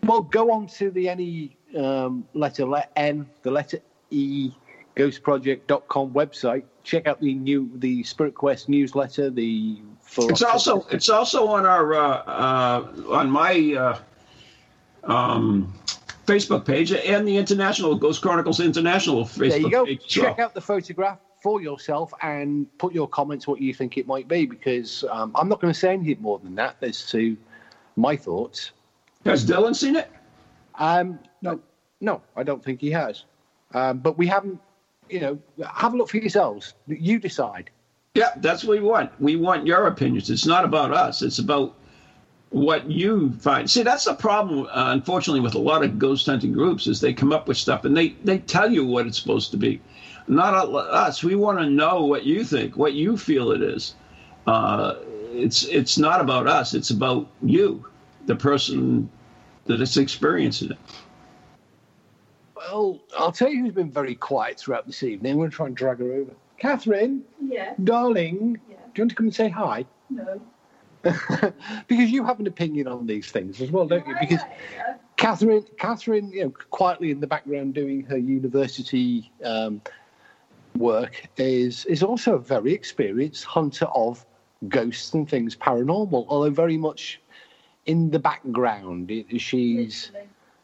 well, 0.04 0.22
go 0.22 0.50
on 0.52 0.66
to 0.68 0.90
the 0.90 1.08
any 1.08 1.56
um, 1.76 2.26
letter 2.34 2.64
le- 2.64 2.86
N, 2.96 3.26
the 3.42 3.50
letter 3.50 3.78
E, 4.10 4.52
ghostproject.com 4.96 6.12
website. 6.12 6.64
Check 6.84 7.06
out 7.06 7.20
the 7.20 7.34
new 7.34 7.70
the 7.74 8.02
Spirit 8.04 8.34
Quest 8.34 8.68
newsletter. 8.68 9.30
The 9.30 9.80
for 10.00 10.30
It's 10.30 10.42
also 10.42 10.86
it's 10.90 11.08
also 11.08 11.48
on 11.48 11.66
our 11.66 11.94
uh, 11.94 12.22
uh, 12.26 12.92
on 13.10 13.28
my 13.28 13.74
uh, 13.74 15.12
um, 15.12 15.74
Facebook 16.26 16.64
page 16.64 16.92
and 16.92 17.26
the 17.26 17.36
International 17.36 17.96
Ghost 17.96 18.22
Chronicles 18.22 18.60
International 18.60 19.24
Facebook 19.24 19.48
there 19.48 19.58
you 19.58 19.70
go. 19.70 19.84
page. 19.84 20.06
Check 20.06 20.38
out 20.38 20.54
the 20.54 20.60
photograph 20.60 21.18
for 21.46 21.62
yourself 21.62 22.12
and 22.22 22.66
put 22.76 22.92
your 22.92 23.06
comments 23.06 23.46
what 23.46 23.60
you 23.60 23.72
think 23.72 23.96
it 23.96 24.04
might 24.04 24.26
be 24.26 24.46
because 24.46 25.04
um, 25.08 25.30
I'm 25.36 25.48
not 25.48 25.60
going 25.60 25.72
to 25.72 25.78
say 25.78 25.92
anything 25.92 26.20
more 26.20 26.40
than 26.40 26.56
that 26.56 26.74
as 26.82 27.08
to 27.12 27.36
my 27.94 28.16
thoughts. 28.16 28.72
Has 29.24 29.46
Dylan 29.46 29.76
seen 29.76 29.94
it? 29.94 30.10
Um, 30.74 31.20
no, 31.42 31.60
no, 32.00 32.20
I 32.34 32.42
don't 32.42 32.64
think 32.64 32.80
he 32.80 32.90
has. 32.90 33.22
Um, 33.74 33.98
but 33.98 34.18
we 34.18 34.26
haven't, 34.26 34.58
you 35.08 35.20
know, 35.20 35.38
have 35.72 35.94
a 35.94 35.96
look 35.96 36.08
for 36.08 36.16
yourselves. 36.16 36.74
You 36.88 37.20
decide. 37.20 37.70
Yeah, 38.14 38.32
that's 38.38 38.64
what 38.64 38.80
we 38.80 38.84
want. 38.84 39.12
We 39.20 39.36
want 39.36 39.68
your 39.68 39.86
opinions. 39.86 40.30
It's 40.30 40.46
not 40.46 40.64
about 40.64 40.92
us. 40.92 41.22
It's 41.22 41.38
about 41.38 41.76
what 42.50 42.90
you 42.90 43.34
find. 43.34 43.70
See, 43.70 43.84
that's 43.84 44.06
the 44.06 44.14
problem, 44.14 44.66
uh, 44.66 44.90
unfortunately, 44.90 45.42
with 45.42 45.54
a 45.54 45.60
lot 45.60 45.84
of 45.84 45.96
ghost 45.96 46.26
hunting 46.26 46.50
groups 46.50 46.88
is 46.88 47.00
they 47.00 47.12
come 47.12 47.32
up 47.32 47.46
with 47.46 47.56
stuff 47.56 47.84
and 47.84 47.96
they, 47.96 48.16
they 48.24 48.38
tell 48.38 48.68
you 48.68 48.84
what 48.84 49.06
it's 49.06 49.16
supposed 49.16 49.52
to 49.52 49.56
be. 49.56 49.80
Not 50.28 50.54
us. 50.74 51.22
We 51.22 51.36
want 51.36 51.58
to 51.58 51.66
know 51.70 52.04
what 52.04 52.24
you 52.24 52.44
think, 52.44 52.76
what 52.76 52.94
you 52.94 53.16
feel 53.16 53.52
it 53.52 53.62
is. 53.62 53.94
Uh, 54.46 54.96
it's 55.32 55.64
it's 55.64 55.98
not 55.98 56.20
about 56.20 56.46
us. 56.46 56.74
It's 56.74 56.90
about 56.90 57.28
you, 57.42 57.86
the 58.26 58.34
person 58.36 59.08
that 59.66 59.80
is 59.80 59.96
experiencing 59.96 60.72
it. 60.72 60.78
Well, 62.56 63.00
I'll 63.18 63.32
tell 63.32 63.48
you 63.50 63.62
who's 63.62 63.74
been 63.74 63.90
very 63.90 64.14
quiet 64.14 64.58
throughout 64.58 64.86
this 64.86 65.02
evening. 65.02 65.32
I'm 65.32 65.38
going 65.38 65.50
to 65.50 65.56
try 65.56 65.66
and 65.66 65.76
drag 65.76 65.98
her 65.98 66.12
over. 66.12 66.32
Catherine, 66.58 67.22
Yeah. 67.40 67.74
darling, 67.84 68.58
Yeah. 68.68 68.76
do 68.76 68.92
you 68.94 69.02
want 69.02 69.10
to 69.10 69.14
come 69.16 69.26
and 69.26 69.34
say 69.34 69.48
hi? 69.48 69.84
No. 70.10 70.40
because 71.02 72.10
you 72.10 72.24
have 72.24 72.40
an 72.40 72.46
opinion 72.46 72.88
on 72.88 73.06
these 73.06 73.30
things 73.30 73.60
as 73.60 73.70
well, 73.70 73.86
don't 73.86 74.06
you? 74.06 74.16
Because 74.18 74.40
Catherine, 75.16 75.64
Catherine, 75.78 76.30
you 76.32 76.44
know, 76.44 76.52
quietly 76.70 77.10
in 77.10 77.20
the 77.20 77.26
background 77.26 77.74
doing 77.74 78.02
her 78.04 78.16
university 78.16 79.30
um, 79.44 79.80
work, 80.76 81.26
is 81.36 81.84
is 81.86 82.02
also 82.02 82.34
a 82.34 82.38
very 82.38 82.72
experienced 82.72 83.44
hunter 83.44 83.86
of 83.86 84.24
ghosts 84.68 85.12
and 85.14 85.28
things 85.28 85.56
paranormal. 85.56 86.26
Although 86.28 86.50
very 86.50 86.76
much 86.76 87.20
in 87.86 88.10
the 88.10 88.18
background, 88.18 89.10
It- 89.10 89.40
she's 89.40 90.10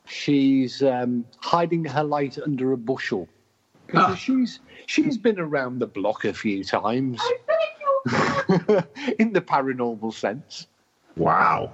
she's 0.07 0.83
um, 0.83 1.25
hiding 1.39 1.85
her 1.85 2.03
light 2.05 2.39
under 2.39 2.73
a 2.73 2.77
bushel 2.77 3.29
because 3.87 4.19
she's 4.19 4.61
she's 4.87 5.19
been 5.19 5.39
around 5.39 5.79
the 5.79 5.87
block 5.87 6.25
a 6.25 6.33
few 6.33 6.65
times 6.65 7.21
in 9.19 9.33
the 9.33 9.41
paranormal 9.41 10.13
sense. 10.13 10.67
Wow. 11.17 11.73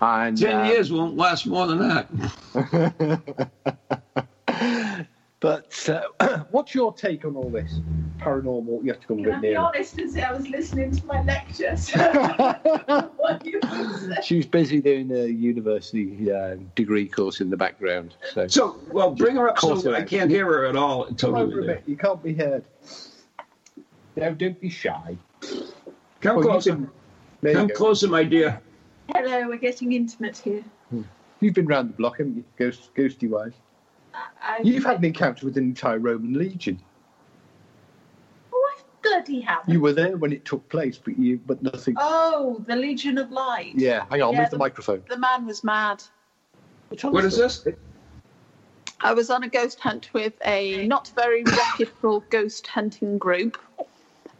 And 0.00 0.36
Ten 0.38 0.56
uh, 0.60 0.64
years 0.68 0.92
won't 0.92 1.16
last 1.16 1.46
more 1.46 1.66
than 1.66 1.78
that. 1.88 3.50
But 5.40 5.88
uh, 6.20 6.38
what's 6.50 6.74
your 6.74 6.92
take 6.92 7.24
on 7.24 7.36
all 7.36 7.48
this 7.50 7.80
paranormal? 8.18 8.82
You 8.82 8.88
have 8.92 9.00
to 9.00 9.06
come 9.06 9.20
a 9.20 9.22
Can 9.22 9.30
I 9.30 9.34
bit 9.36 9.42
be 9.42 9.48
nearer. 9.50 9.60
honest 9.60 9.98
and 9.98 10.10
say 10.10 10.22
I 10.22 10.32
was 10.32 10.48
listening 10.48 10.90
to 10.90 11.06
my 11.06 11.22
lecture? 11.22 11.76
So 11.76 11.98
what 13.16 13.46
you. 13.46 13.60
She 14.22 14.36
was 14.38 14.46
busy 14.46 14.80
doing 14.80 15.10
a 15.12 15.26
university 15.26 16.32
uh, 16.32 16.56
degree 16.74 17.06
course 17.06 17.40
in 17.40 17.50
the 17.50 17.56
background. 17.56 18.16
So, 18.32 18.48
So, 18.48 18.80
well, 18.90 19.12
bring 19.12 19.36
her 19.36 19.48
up 19.48 19.56
Course 19.56 19.84
so 19.84 19.94
I 19.94 20.02
can't 20.02 20.30
hear 20.30 20.44
her 20.46 20.64
at 20.66 20.74
all. 20.76 21.04
Come 21.14 21.34
over 21.36 21.50
Totally. 21.52 21.64
a 21.68 21.74
bit. 21.76 21.84
You 21.86 21.96
can't 21.96 22.22
be 22.22 22.34
heard. 22.34 22.64
Now, 24.16 24.30
don't 24.30 24.60
be 24.60 24.68
shy. 24.70 25.16
Come 26.20 26.36
Well, 26.36 26.42
closer. 26.48 26.72
can- 26.74 26.90
Come 27.52 27.68
closer, 27.68 28.08
my 28.08 28.24
dear. 28.24 28.60
Hello, 29.14 29.46
we're 29.46 29.56
getting 29.58 29.92
intimate 29.92 30.36
here. 30.38 30.64
You've 31.40 31.54
been 31.54 31.66
round 31.66 31.90
the 31.90 31.94
block, 31.94 32.18
haven't 32.18 32.34
you? 32.36 32.44
Ghost, 32.58 32.92
ghosty 32.96 33.30
wise. 33.30 33.52
I, 34.42 34.60
You've 34.62 34.84
had 34.84 34.98
an 34.98 35.04
encounter 35.04 35.46
with 35.46 35.56
an 35.56 35.64
entire 35.64 35.98
Roman 35.98 36.34
legion. 36.34 36.80
Oh, 38.52 38.60
what 38.60 39.02
bloody 39.02 39.40
happened? 39.40 39.72
You 39.74 39.80
were 39.80 39.92
there 39.92 40.16
when 40.16 40.32
it 40.32 40.44
took 40.44 40.68
place, 40.68 40.98
but 40.98 41.18
you, 41.18 41.40
but 41.46 41.62
nothing. 41.62 41.94
Oh, 41.98 42.62
the 42.66 42.76
Legion 42.76 43.18
of 43.18 43.30
Light. 43.30 43.72
Yeah, 43.74 44.04
hang 44.10 44.22
on, 44.22 44.32
Yeah, 44.34 44.40
move 44.40 44.50
the 44.50 44.56
the- 44.56 44.58
microphone. 44.58 45.02
The 45.08 45.18
man 45.18 45.46
was 45.46 45.62
mad. 45.64 46.02
What 47.02 47.24
is 47.24 47.36
this? 47.36 47.66
I 49.00 49.12
was 49.12 49.30
on 49.30 49.44
a 49.44 49.48
ghost 49.48 49.78
hunt 49.78 50.12
with 50.12 50.32
a 50.44 50.86
not 50.86 51.12
very 51.14 51.44
reputable 51.44 52.24
ghost 52.30 52.66
hunting 52.66 53.18
group 53.18 53.58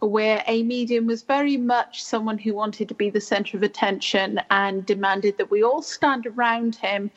where 0.00 0.42
a 0.46 0.62
medium 0.62 1.06
was 1.06 1.22
very 1.22 1.56
much 1.56 2.02
someone 2.02 2.38
who 2.38 2.54
wanted 2.54 2.88
to 2.88 2.94
be 2.94 3.10
the 3.10 3.20
center 3.20 3.56
of 3.56 3.62
attention 3.62 4.40
and 4.50 4.86
demanded 4.86 5.36
that 5.38 5.50
we 5.50 5.62
all 5.62 5.82
stand 5.82 6.26
around 6.26 6.74
him 6.76 7.10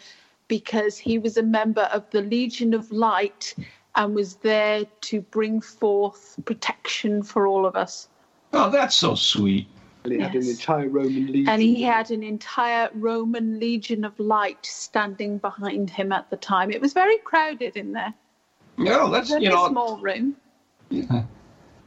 because 0.51 0.97
he 0.97 1.17
was 1.17 1.37
a 1.37 1.43
member 1.43 1.83
of 1.93 2.03
the 2.09 2.21
Legion 2.21 2.73
of 2.73 2.91
Light 2.91 3.55
and 3.95 4.13
was 4.13 4.35
there 4.35 4.83
to 4.99 5.21
bring 5.21 5.61
forth 5.61 6.37
protection 6.43 7.23
for 7.23 7.47
all 7.47 7.65
of 7.65 7.77
us. 7.77 8.09
Oh, 8.51 8.69
that's 8.69 8.97
so 8.97 9.15
sweet. 9.15 9.65
And 10.03 10.11
it 10.11 10.19
had 10.19 10.35
an 10.35 10.49
entire 10.49 10.89
Roman 10.89 11.27
legion. 11.27 11.47
And 11.47 11.61
he 11.61 11.83
had 11.83 12.11
an 12.11 12.21
entire 12.21 12.89
Roman 12.95 13.61
Legion 13.61 14.03
of 14.03 14.19
Light 14.19 14.65
standing 14.65 15.37
behind 15.37 15.89
him 15.89 16.11
at 16.11 16.29
the 16.29 16.35
time. 16.35 16.69
It 16.69 16.81
was 16.81 16.91
very 16.91 17.17
crowded 17.19 17.77
in 17.77 17.93
there. 17.93 18.13
No, 18.77 19.07
It 19.07 19.11
that's 19.11 19.29
was 19.29 19.35
only 19.35 19.45
you 19.45 19.51
a 19.51 19.55
know. 19.55 19.69
small 19.69 19.97
room. 19.99 20.35
Yeah. 20.89 21.23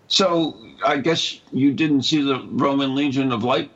So 0.06 0.58
I 0.86 0.98
guess 0.98 1.40
you 1.50 1.72
didn't 1.72 2.02
see 2.02 2.20
the 2.20 2.46
Roman 2.50 2.94
Legion 2.94 3.32
of 3.32 3.42
Light. 3.42 3.70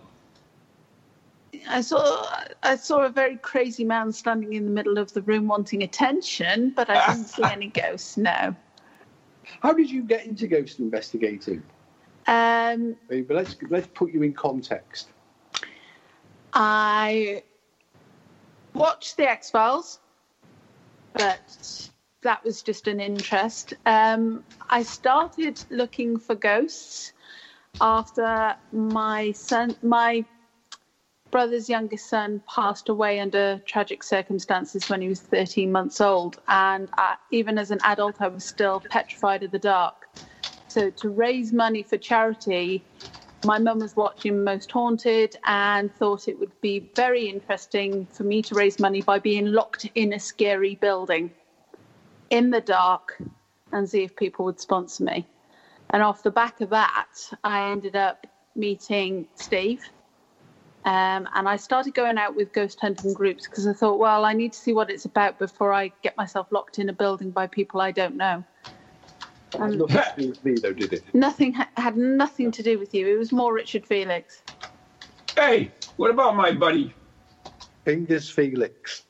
I 1.68 1.80
saw 1.82 2.26
I 2.62 2.76
saw 2.76 3.04
a 3.04 3.08
very 3.10 3.36
crazy 3.36 3.84
man 3.84 4.12
standing 4.12 4.54
in 4.54 4.64
the 4.64 4.70
middle 4.70 4.98
of 4.98 5.12
the 5.12 5.22
room 5.22 5.46
wanting 5.46 5.82
attention, 5.82 6.70
but 6.70 6.88
I 6.88 7.06
didn't 7.06 7.26
see 7.26 7.42
any 7.44 7.68
ghosts. 7.68 8.16
No. 8.16 8.54
How 9.60 9.72
did 9.72 9.90
you 9.90 10.02
get 10.02 10.26
into 10.26 10.46
ghost 10.46 10.78
investigating? 10.78 11.62
Um, 12.26 12.96
But 13.08 13.30
let's 13.30 13.56
let's 13.70 13.88
put 13.94 14.12
you 14.12 14.22
in 14.22 14.32
context. 14.32 15.08
I 16.52 17.42
watched 18.74 19.16
the 19.16 19.28
X 19.30 19.50
Files, 19.50 20.00
but 21.12 21.90
that 22.22 22.44
was 22.44 22.62
just 22.62 22.88
an 22.88 23.00
interest. 23.00 23.74
Um, 23.86 24.44
I 24.68 24.82
started 24.82 25.62
looking 25.70 26.18
for 26.18 26.34
ghosts 26.34 27.12
after 27.80 28.56
my 28.72 29.32
son, 29.32 29.76
my 29.82 30.24
brother's 31.30 31.68
youngest 31.68 32.08
son, 32.08 32.42
passed 32.48 32.88
away 32.88 33.20
under 33.20 33.60
tragic 33.66 34.02
circumstances 34.02 34.88
when 34.88 35.00
he 35.00 35.08
was 35.08 35.20
13 35.20 35.70
months 35.70 36.00
old, 36.00 36.40
and 36.48 36.88
I, 36.96 37.16
even 37.30 37.58
as 37.58 37.70
an 37.70 37.78
adult, 37.84 38.20
I 38.20 38.28
was 38.28 38.44
still 38.44 38.80
petrified 38.90 39.42
of 39.42 39.50
the 39.50 39.58
dark. 39.58 40.08
So 40.68 40.90
to 40.90 41.08
raise 41.08 41.52
money 41.52 41.82
for 41.82 41.96
charity, 41.96 42.82
my 43.44 43.58
mum 43.58 43.78
was 43.78 43.94
watching 43.94 44.42
Most 44.42 44.70
Haunted 44.72 45.36
and 45.44 45.94
thought 45.94 46.28
it 46.28 46.38
would 46.38 46.60
be 46.60 46.90
very 46.94 47.28
interesting 47.28 48.06
for 48.06 48.24
me 48.24 48.42
to 48.42 48.54
raise 48.54 48.78
money 48.78 49.00
by 49.00 49.18
being 49.18 49.46
locked 49.46 49.88
in 49.94 50.12
a 50.12 50.18
scary 50.18 50.74
building 50.74 51.30
in 52.30 52.50
the 52.50 52.60
dark 52.60 53.20
and 53.72 53.88
see 53.88 54.02
if 54.02 54.16
people 54.16 54.44
would 54.44 54.60
sponsor 54.60 55.04
me. 55.04 55.26
And 55.90 56.02
off 56.02 56.22
the 56.22 56.30
back 56.30 56.60
of 56.60 56.70
that, 56.70 57.06
I 57.44 57.70
ended 57.70 57.96
up 57.96 58.26
meeting 58.54 59.26
Steve. 59.36 59.88
Um, 60.89 61.28
and 61.34 61.47
I 61.47 61.57
started 61.57 61.93
going 61.93 62.16
out 62.16 62.34
with 62.34 62.51
ghost 62.55 62.80
hunting 62.80 63.12
groups 63.12 63.47
because 63.47 63.66
I 63.66 63.74
thought, 63.74 63.99
well, 63.99 64.24
I 64.24 64.32
need 64.32 64.55
to 64.55 64.59
see 64.59 64.72
what 64.72 64.89
it's 64.89 65.05
about 65.05 65.39
before 65.39 65.70
I 65.70 65.93
get 66.03 66.16
myself 66.16 66.47
locked 66.51 66.78
in 66.78 66.89
a 66.89 66.95
building 66.95 67.30
by 67.30 67.47
people 67.47 67.82
I 67.82 67.93
don't 67.93 68.16
know. 68.16 68.43
Um, 69.59 69.76
nothing 69.76 69.89
to 69.89 70.12
do 70.16 70.28
with 70.30 70.45
me, 70.47 70.55
though, 70.55 70.72
did 70.72 70.95
it? 70.95 71.14
Nothing 71.14 71.53
ha- 71.53 71.68
had 71.76 71.99
nothing 71.99 72.51
to 72.53 72.62
do 72.62 72.78
with 72.78 72.95
you. 72.95 73.07
It 73.07 73.18
was 73.18 73.32
more 73.32 73.53
Richard 73.53 73.86
Felix. 73.86 74.43
Hey, 75.36 75.72
what 75.97 76.11
about 76.11 76.36
my 76.36 76.53
buddy? 76.53 76.95
Fingers 77.84 78.30
Felix. 78.30 79.03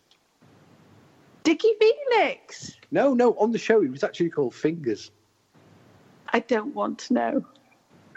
Dickie 1.45 1.74
Felix. 1.79 2.72
No, 2.91 3.14
no, 3.14 3.35
on 3.35 3.53
the 3.53 3.59
show 3.59 3.81
he 3.81 3.89
was 3.89 4.03
actually 4.03 4.31
called 4.31 4.53
Fingers 4.53 5.12
I 6.33 6.41
don't 6.41 6.74
want 6.74 6.99
to 7.01 7.14
know. 7.14 7.47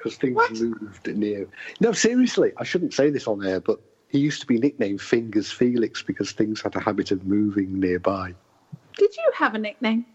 Because 0.02 0.18
things 0.18 0.62
moved 0.62 1.08
near. 1.16 1.48
No, 1.80 1.92
seriously, 1.92 2.52
I 2.58 2.64
shouldn't 2.64 2.94
say 2.94 3.10
this 3.10 3.28
on 3.28 3.46
air, 3.46 3.60
but 3.60 3.80
he 4.10 4.20
used 4.20 4.42
to 4.42 4.48
be 4.48 4.58
nicknamed 4.58 5.02
Fingers 5.02 5.52
Felix 5.52 6.02
because 6.02 6.32
things 6.32 6.62
had 6.62 6.76
a 6.76 6.80
habit 6.80 7.12
of 7.12 7.26
moving 7.26 7.80
nearby. 7.80 8.34
Did 8.98 9.16
you 9.16 9.32
have 9.36 9.56
a 9.56 9.60
nickname? 9.60 10.06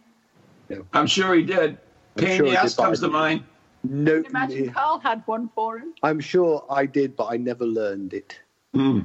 I'm 0.93 1.07
sure 1.07 1.35
he 1.35 1.43
did. 1.43 1.79
I'm 2.17 2.25
Pain 2.25 2.37
sure 2.37 2.47
in 2.47 2.53
the 2.53 2.61
ass 2.61 2.75
comes 2.75 2.99
to 2.99 3.07
didn't. 3.07 3.13
mind. 3.13 3.45
No, 3.85 4.23
Imagine 4.29 4.73
Carl 4.73 4.99
had 4.99 5.23
one 5.27 5.49
for 5.55 5.79
him. 5.79 5.95
I'm 6.03 6.19
sure 6.19 6.65
I 6.69 6.87
did, 6.87 7.15
but 7.15 7.27
I 7.27 7.37
never 7.37 7.65
learned 7.65 8.15
it. 8.15 8.41
Hmm. 8.75 9.03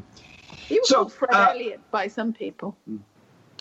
He 0.67 0.79
was 0.79 0.89
So, 0.89 0.95
called 0.95 1.13
Fred 1.13 1.33
uh, 1.33 1.47
Elliott 1.51 1.79
by 1.91 2.07
some 2.07 2.33
people. 2.33 2.75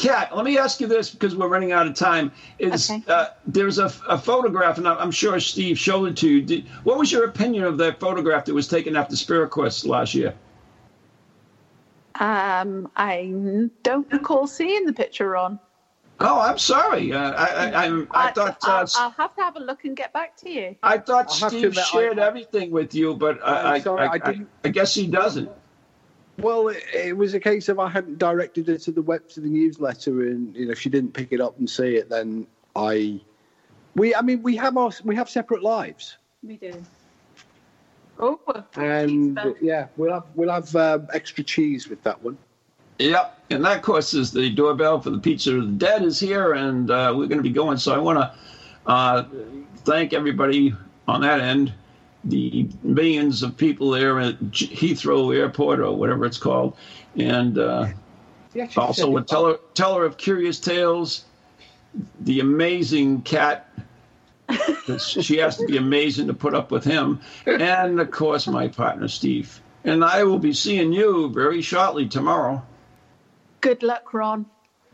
Kat, 0.01 0.35
let 0.35 0.47
me 0.47 0.57
ask 0.57 0.81
you 0.81 0.87
this 0.87 1.11
because 1.11 1.37
we're 1.37 1.47
running 1.49 1.73
out 1.73 1.87
of 1.87 1.95
time. 1.95 2.33
Is 2.59 2.91
Okay. 2.91 3.03
uh, 3.07 3.27
there's 3.47 3.79
a, 3.79 3.93
a 4.09 4.17
photograph, 4.17 4.79
and 4.79 4.89
I'm 4.89 4.97
I'm 4.97 5.11
sure 5.11 5.39
Steve 5.41 5.79
showed 5.79 6.09
it 6.09 6.17
to 6.19 6.29
you. 6.29 6.41
Did, 6.43 6.69
what 6.85 6.99
was 6.99 7.13
your 7.13 7.25
opinion 7.27 7.65
of 7.65 7.77
that 7.79 8.01
photograph 8.01 8.47
that 8.47 8.55
was 8.55 8.67
taken 8.67 8.97
after 8.97 9.15
Spirit 9.15 9.51
Quest 9.51 9.85
last 9.85 10.15
year? 10.15 10.35
Um, 12.19 12.91
I 12.97 13.69
don't 13.83 14.11
recall 14.11 14.47
seeing 14.47 14.87
the 14.87 14.93
picture 14.95 15.37
on. 15.37 15.59
Oh, 16.19 16.41
I'm 16.41 16.59
sorry. 16.59 17.13
Uh, 17.13 17.33
I, 17.33 17.47
I, 17.47 17.87
I, 17.87 18.07
I 18.13 18.33
thought 18.33 18.59
uh, 18.67 18.71
I'll, 18.71 18.87
I'll 18.97 19.11
have 19.11 19.35
to 19.37 19.43
have 19.43 19.57
a 19.57 19.61
look 19.61 19.85
and 19.85 19.97
get 19.97 20.13
back 20.13 20.37
to 20.39 20.51
you. 20.51 20.77
I 20.83 20.99
thought 20.99 21.27
I'll 21.43 21.49
Steve 21.51 21.65
admit, 21.65 21.79
I- 21.79 21.83
shared 21.83 22.19
everything 22.19 22.71
with 22.71 22.95
you, 22.95 23.15
but 23.15 23.39
I, 23.43 23.53
I, 23.53 23.75
I'm 23.77 23.83
sorry, 23.83 24.07
I, 24.07 24.13
I 24.13 24.19
didn't- 24.19 24.49
I, 24.65 24.69
guess 24.69 24.95
he 24.95 25.07
doesn't. 25.07 25.51
Well, 26.43 26.69
it, 26.69 26.83
it 26.95 27.17
was 27.17 27.35
a 27.35 27.41
case 27.41 27.69
of 27.69 27.79
I 27.79 27.89
hadn't 27.89 28.19
directed 28.19 28.69
her 28.69 28.79
to 28.79 28.91
the 28.91 29.03
web 29.03 29.29
to 29.31 29.41
the 29.41 29.49
newsletter, 29.49 30.23
and 30.29 30.55
you 30.57 30.67
know 30.67 30.73
if 30.73 30.81
she 30.81 30.89
didn't 30.89 31.13
pick 31.13 31.33
it 31.33 31.41
up 31.41 31.59
and 31.59 31.69
see 31.69 31.97
it. 31.97 32.09
Then 32.09 32.47
I, 32.77 33.21
we, 33.95 34.15
I 34.15 34.23
mean, 34.23 34.43
we 34.43 34.57
have 34.57 34.77
our 34.77 34.91
we 35.05 35.17
have 35.17 35.29
separate 35.29 35.63
lives, 35.63 36.17
We 36.43 36.57
do. 36.57 36.73
Oh, 38.19 38.39
and 38.77 39.41
yeah, 39.61 39.87
we'll 39.97 40.13
have 40.13 40.25
we'll 40.35 40.51
have 40.51 40.75
um, 40.77 41.09
extra 41.15 41.43
cheese 41.43 41.89
with 41.89 42.03
that 42.03 42.23
one. 42.23 42.37
Yep, 42.99 43.45
and 43.49 43.65
that, 43.65 43.79
of 43.79 43.83
course, 43.83 44.13
is 44.13 44.31
the 44.31 44.51
doorbell 44.51 45.01
for 45.01 45.09
the 45.09 45.19
Pizza 45.19 45.57
of 45.57 45.67
the 45.67 45.73
Dead 45.73 46.03
is 46.03 46.21
here, 46.21 46.53
and 46.53 46.91
uh, 46.91 47.15
we're 47.17 47.29
going 47.29 47.39
to 47.39 47.43
be 47.43 47.49
going. 47.49 47.79
So 47.79 47.95
I 47.95 47.99
want 47.99 48.19
to 48.19 48.35
uh, 48.87 49.25
thank 49.85 50.13
everybody 50.13 50.75
on 51.09 51.23
that 51.23 51.41
end, 51.41 51.73
the 52.25 52.69
millions 52.83 53.43
of 53.43 53.57
people 53.57 53.91
there 53.91 54.19
at 54.21 54.39
Heathrow 54.51 55.35
Airport 55.35 55.81
or 55.81 55.97
whatever 55.97 56.25
it's 56.27 56.39
called, 56.39 56.77
and 57.17 57.59
uh, 57.59 57.89
He 58.53 58.61
also 58.77 58.93
said 58.93 59.09
a 59.13 59.17
it- 59.19 59.27
teller, 59.29 59.59
teller 59.75 60.05
of 60.05 60.17
curious 60.17 60.61
tales, 60.61 61.25
the 62.21 62.41
amazing 62.41 63.23
Kat. 63.23 63.67
she 64.99 65.37
has 65.39 65.57
to 65.59 65.67
be 65.67 65.77
amazing 65.77 66.27
to 66.27 66.35
put 66.35 66.55
up 66.55 66.71
with 66.73 66.85
him, 66.85 67.21
and 67.47 68.01
of 68.01 68.11
course 68.11 68.47
my 68.49 68.67
partner 68.69 69.07
Steve. 69.09 69.61
And 69.85 70.05
I 70.05 70.25
will 70.25 70.39
be 70.41 70.53
seeing 70.53 70.93
you 70.93 71.31
very 71.31 71.63
shortly 71.63 72.07
tomorrow. 72.07 72.63
Good 73.63 73.83
luck, 73.83 74.13
Ron. 74.13 74.45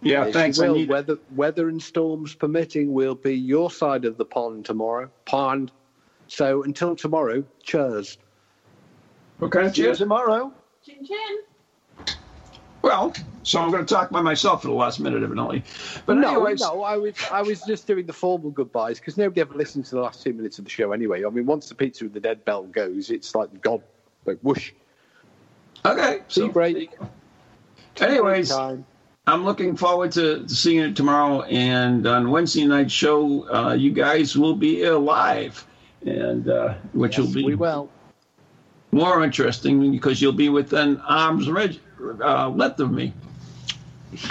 Yeah, 0.02 0.26
Yes, 0.26 0.32
thanks. 0.34 0.58
you 0.58 0.64
I 0.64 0.68
will. 0.70 0.86
Weather, 0.86 1.18
weather 1.34 1.68
and 1.68 1.82
storms 1.82 2.34
permitting, 2.34 2.92
we'll 2.92 3.14
be 3.14 3.34
your 3.34 3.70
side 3.70 4.04
of 4.04 4.16
the 4.18 4.24
pond 4.26 4.64
tomorrow. 4.66 5.10
Pond. 5.24 5.72
So 6.28 6.62
until 6.62 6.96
tomorrow, 6.96 7.44
cheers. 7.62 8.18
What 9.38 9.50
kind 9.52 9.66
of 9.66 9.76
you 9.76 9.84
cheers? 9.84 9.98
tomorrow. 9.98 10.52
Chin 10.84 11.04
chin. 11.04 12.06
Well, 12.82 13.12
so 13.42 13.60
I'm 13.60 13.70
going 13.72 13.84
to 13.84 13.94
talk 13.94 14.10
by 14.10 14.20
myself 14.22 14.62
for 14.62 14.68
the 14.68 14.74
last 14.74 15.00
minute, 15.00 15.22
evidently. 15.22 15.64
But 16.06 16.18
no, 16.18 16.28
anyways, 16.28 16.60
no, 16.60 16.82
I 16.82 16.96
was 16.96 17.14
I 17.32 17.42
was 17.42 17.62
just 17.62 17.86
doing 17.86 18.06
the 18.06 18.12
formal 18.12 18.50
goodbyes 18.50 19.00
because 19.00 19.16
nobody 19.16 19.40
ever 19.40 19.54
listens 19.54 19.88
to 19.88 19.96
the 19.96 20.02
last 20.02 20.22
two 20.22 20.32
minutes 20.32 20.58
of 20.58 20.64
the 20.64 20.70
show 20.70 20.92
anyway. 20.92 21.24
I 21.24 21.30
mean, 21.30 21.46
once 21.46 21.68
the 21.68 21.74
Pizza 21.74 22.04
of 22.04 22.12
the 22.12 22.20
Dead 22.20 22.44
bell 22.44 22.62
goes, 22.62 23.10
it's 23.10 23.34
like 23.34 23.60
God, 23.60 23.82
like 24.24 24.38
whoosh. 24.42 24.72
okay. 25.84 26.18
Tea 26.18 26.22
So, 26.28 26.48
break. 26.48 26.90
anyways, 28.00 28.50
Time. 28.50 28.86
I'm 29.26 29.44
looking 29.44 29.76
forward 29.76 30.12
to, 30.12 30.44
to 30.44 30.54
seeing 30.54 30.78
it 30.84 30.94
tomorrow. 30.94 31.42
And 31.42 32.06
on 32.06 32.30
Wednesday 32.30 32.66
night 32.66 32.90
show, 32.92 33.52
uh, 33.52 33.72
you 33.74 33.90
guys 33.90 34.36
will 34.36 34.54
be 34.54 34.86
uh, 34.86 34.96
live, 34.96 35.66
and 36.05 36.49
uh, 36.49 36.74
which 36.92 37.18
Yes, 37.18 37.26
will 37.26 37.34
be 37.34 37.44
we 37.44 37.55
will. 37.55 37.90
more 38.92 39.22
interesting 39.24 39.90
because 39.90 40.20
you'll 40.20 40.32
be 40.32 40.49
within 40.49 41.01
arm's 41.01 41.49
reg- 41.51 41.80
uh, 42.20 42.49
length 42.51 42.80
of 42.80 42.90
me. 42.90 43.12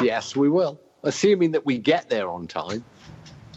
Yes, 0.02 0.36
we 0.36 0.50
will. 0.50 0.80
Assuming 1.04 1.52
that 1.52 1.66
we 1.66 1.78
get 1.78 2.10
there 2.10 2.30
on 2.30 2.48
time. 2.48 2.84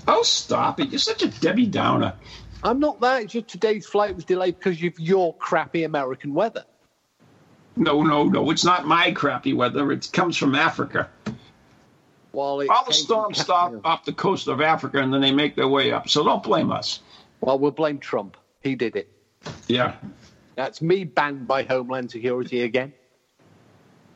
Oh, 0.07 0.23
stop 0.23 0.81
it! 0.81 0.91
You're 0.91 0.99
such 0.99 1.23
a 1.23 1.29
Debbie 1.29 1.67
Downer. 1.67 2.15
I'm 2.63 2.81
not 2.81 3.01
that. 3.01 3.23
It's 3.23 3.33
just 3.33 3.49
today's 3.49 3.87
flight 3.87 4.15
was 4.15 4.25
delayed 4.25 4.59
because 4.59 4.83
of 4.83 4.99
your 4.99 5.35
crappy 5.37 5.85
American 5.85 6.35
weather. 6.35 6.65
No, 7.77 8.03
no, 8.03 8.25
no. 8.25 8.51
It's 8.51 8.65
not 8.65 8.87
my 8.87 9.13
crappy 9.13 9.53
weather. 9.53 9.93
It 9.93 10.11
comes 10.13 10.37
from 10.37 10.55
Africa. 10.55 11.09
Well, 12.33 12.63
All 12.69 12.85
the 12.85 12.93
storms 12.93 13.41
stop 13.41 13.75
off 13.85 14.05
the 14.05 14.13
coast 14.13 14.49
of 14.49 14.61
Africa, 14.61 14.99
and 14.99 15.13
then 15.15 15.21
they 15.21 15.31
make 15.33 15.55
their 15.57 15.69
way 15.69 15.93
up. 15.93 16.09
So 16.09 16.25
don't 16.25 16.43
blame 16.43 16.71
us. 16.73 17.01
Well, 17.41 17.59
we'll 17.59 17.70
blame 17.70 17.99
Trump. 17.99 18.36
He 18.62 18.74
did 18.74 18.97
it. 18.97 19.11
Yeah. 19.68 19.97
That's 20.57 20.82
me 20.82 21.05
banned 21.05 21.47
by 21.47 21.62
Homeland 21.62 22.11
Security 22.11 22.62
again. 22.62 22.93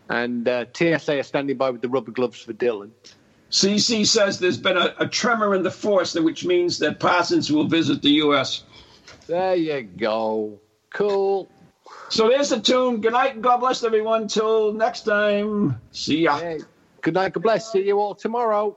And 0.08 0.48
uh, 0.48 0.66
TSA 0.74 1.20
are 1.20 1.22
standing 1.22 1.56
by 1.56 1.70
with 1.70 1.80
the 1.80 1.88
rubber 1.88 2.10
gloves 2.10 2.40
for 2.40 2.52
Dylan. 2.52 2.90
CC 3.50 4.06
says 4.06 4.38
there's 4.38 4.58
been 4.58 4.76
a, 4.76 4.94
a 4.98 5.06
tremor 5.06 5.54
in 5.54 5.62
the 5.62 5.70
force, 5.70 6.14
which 6.14 6.44
means 6.44 6.78
that 6.78 6.98
Parsons 6.98 7.52
will 7.52 7.66
visit 7.66 8.02
the 8.02 8.10
U.S. 8.10 8.64
There 9.26 9.54
you 9.54 9.82
go. 9.82 10.58
Cool. 10.90 11.48
So 12.08 12.28
there's 12.28 12.50
the 12.50 12.60
tune. 12.60 13.00
Good 13.00 13.12
night 13.12 13.34
and 13.34 13.42
God 13.42 13.58
bless 13.58 13.84
everyone. 13.84 14.28
Till 14.28 14.72
next 14.72 15.02
time. 15.02 15.80
See 15.92 16.22
ya. 16.22 16.38
Hey, 16.38 16.60
good 17.00 17.14
night. 17.14 17.34
God 17.34 17.42
bless. 17.42 17.70
See 17.72 17.86
you 17.86 17.98
all 17.98 18.14
tomorrow. 18.14 18.76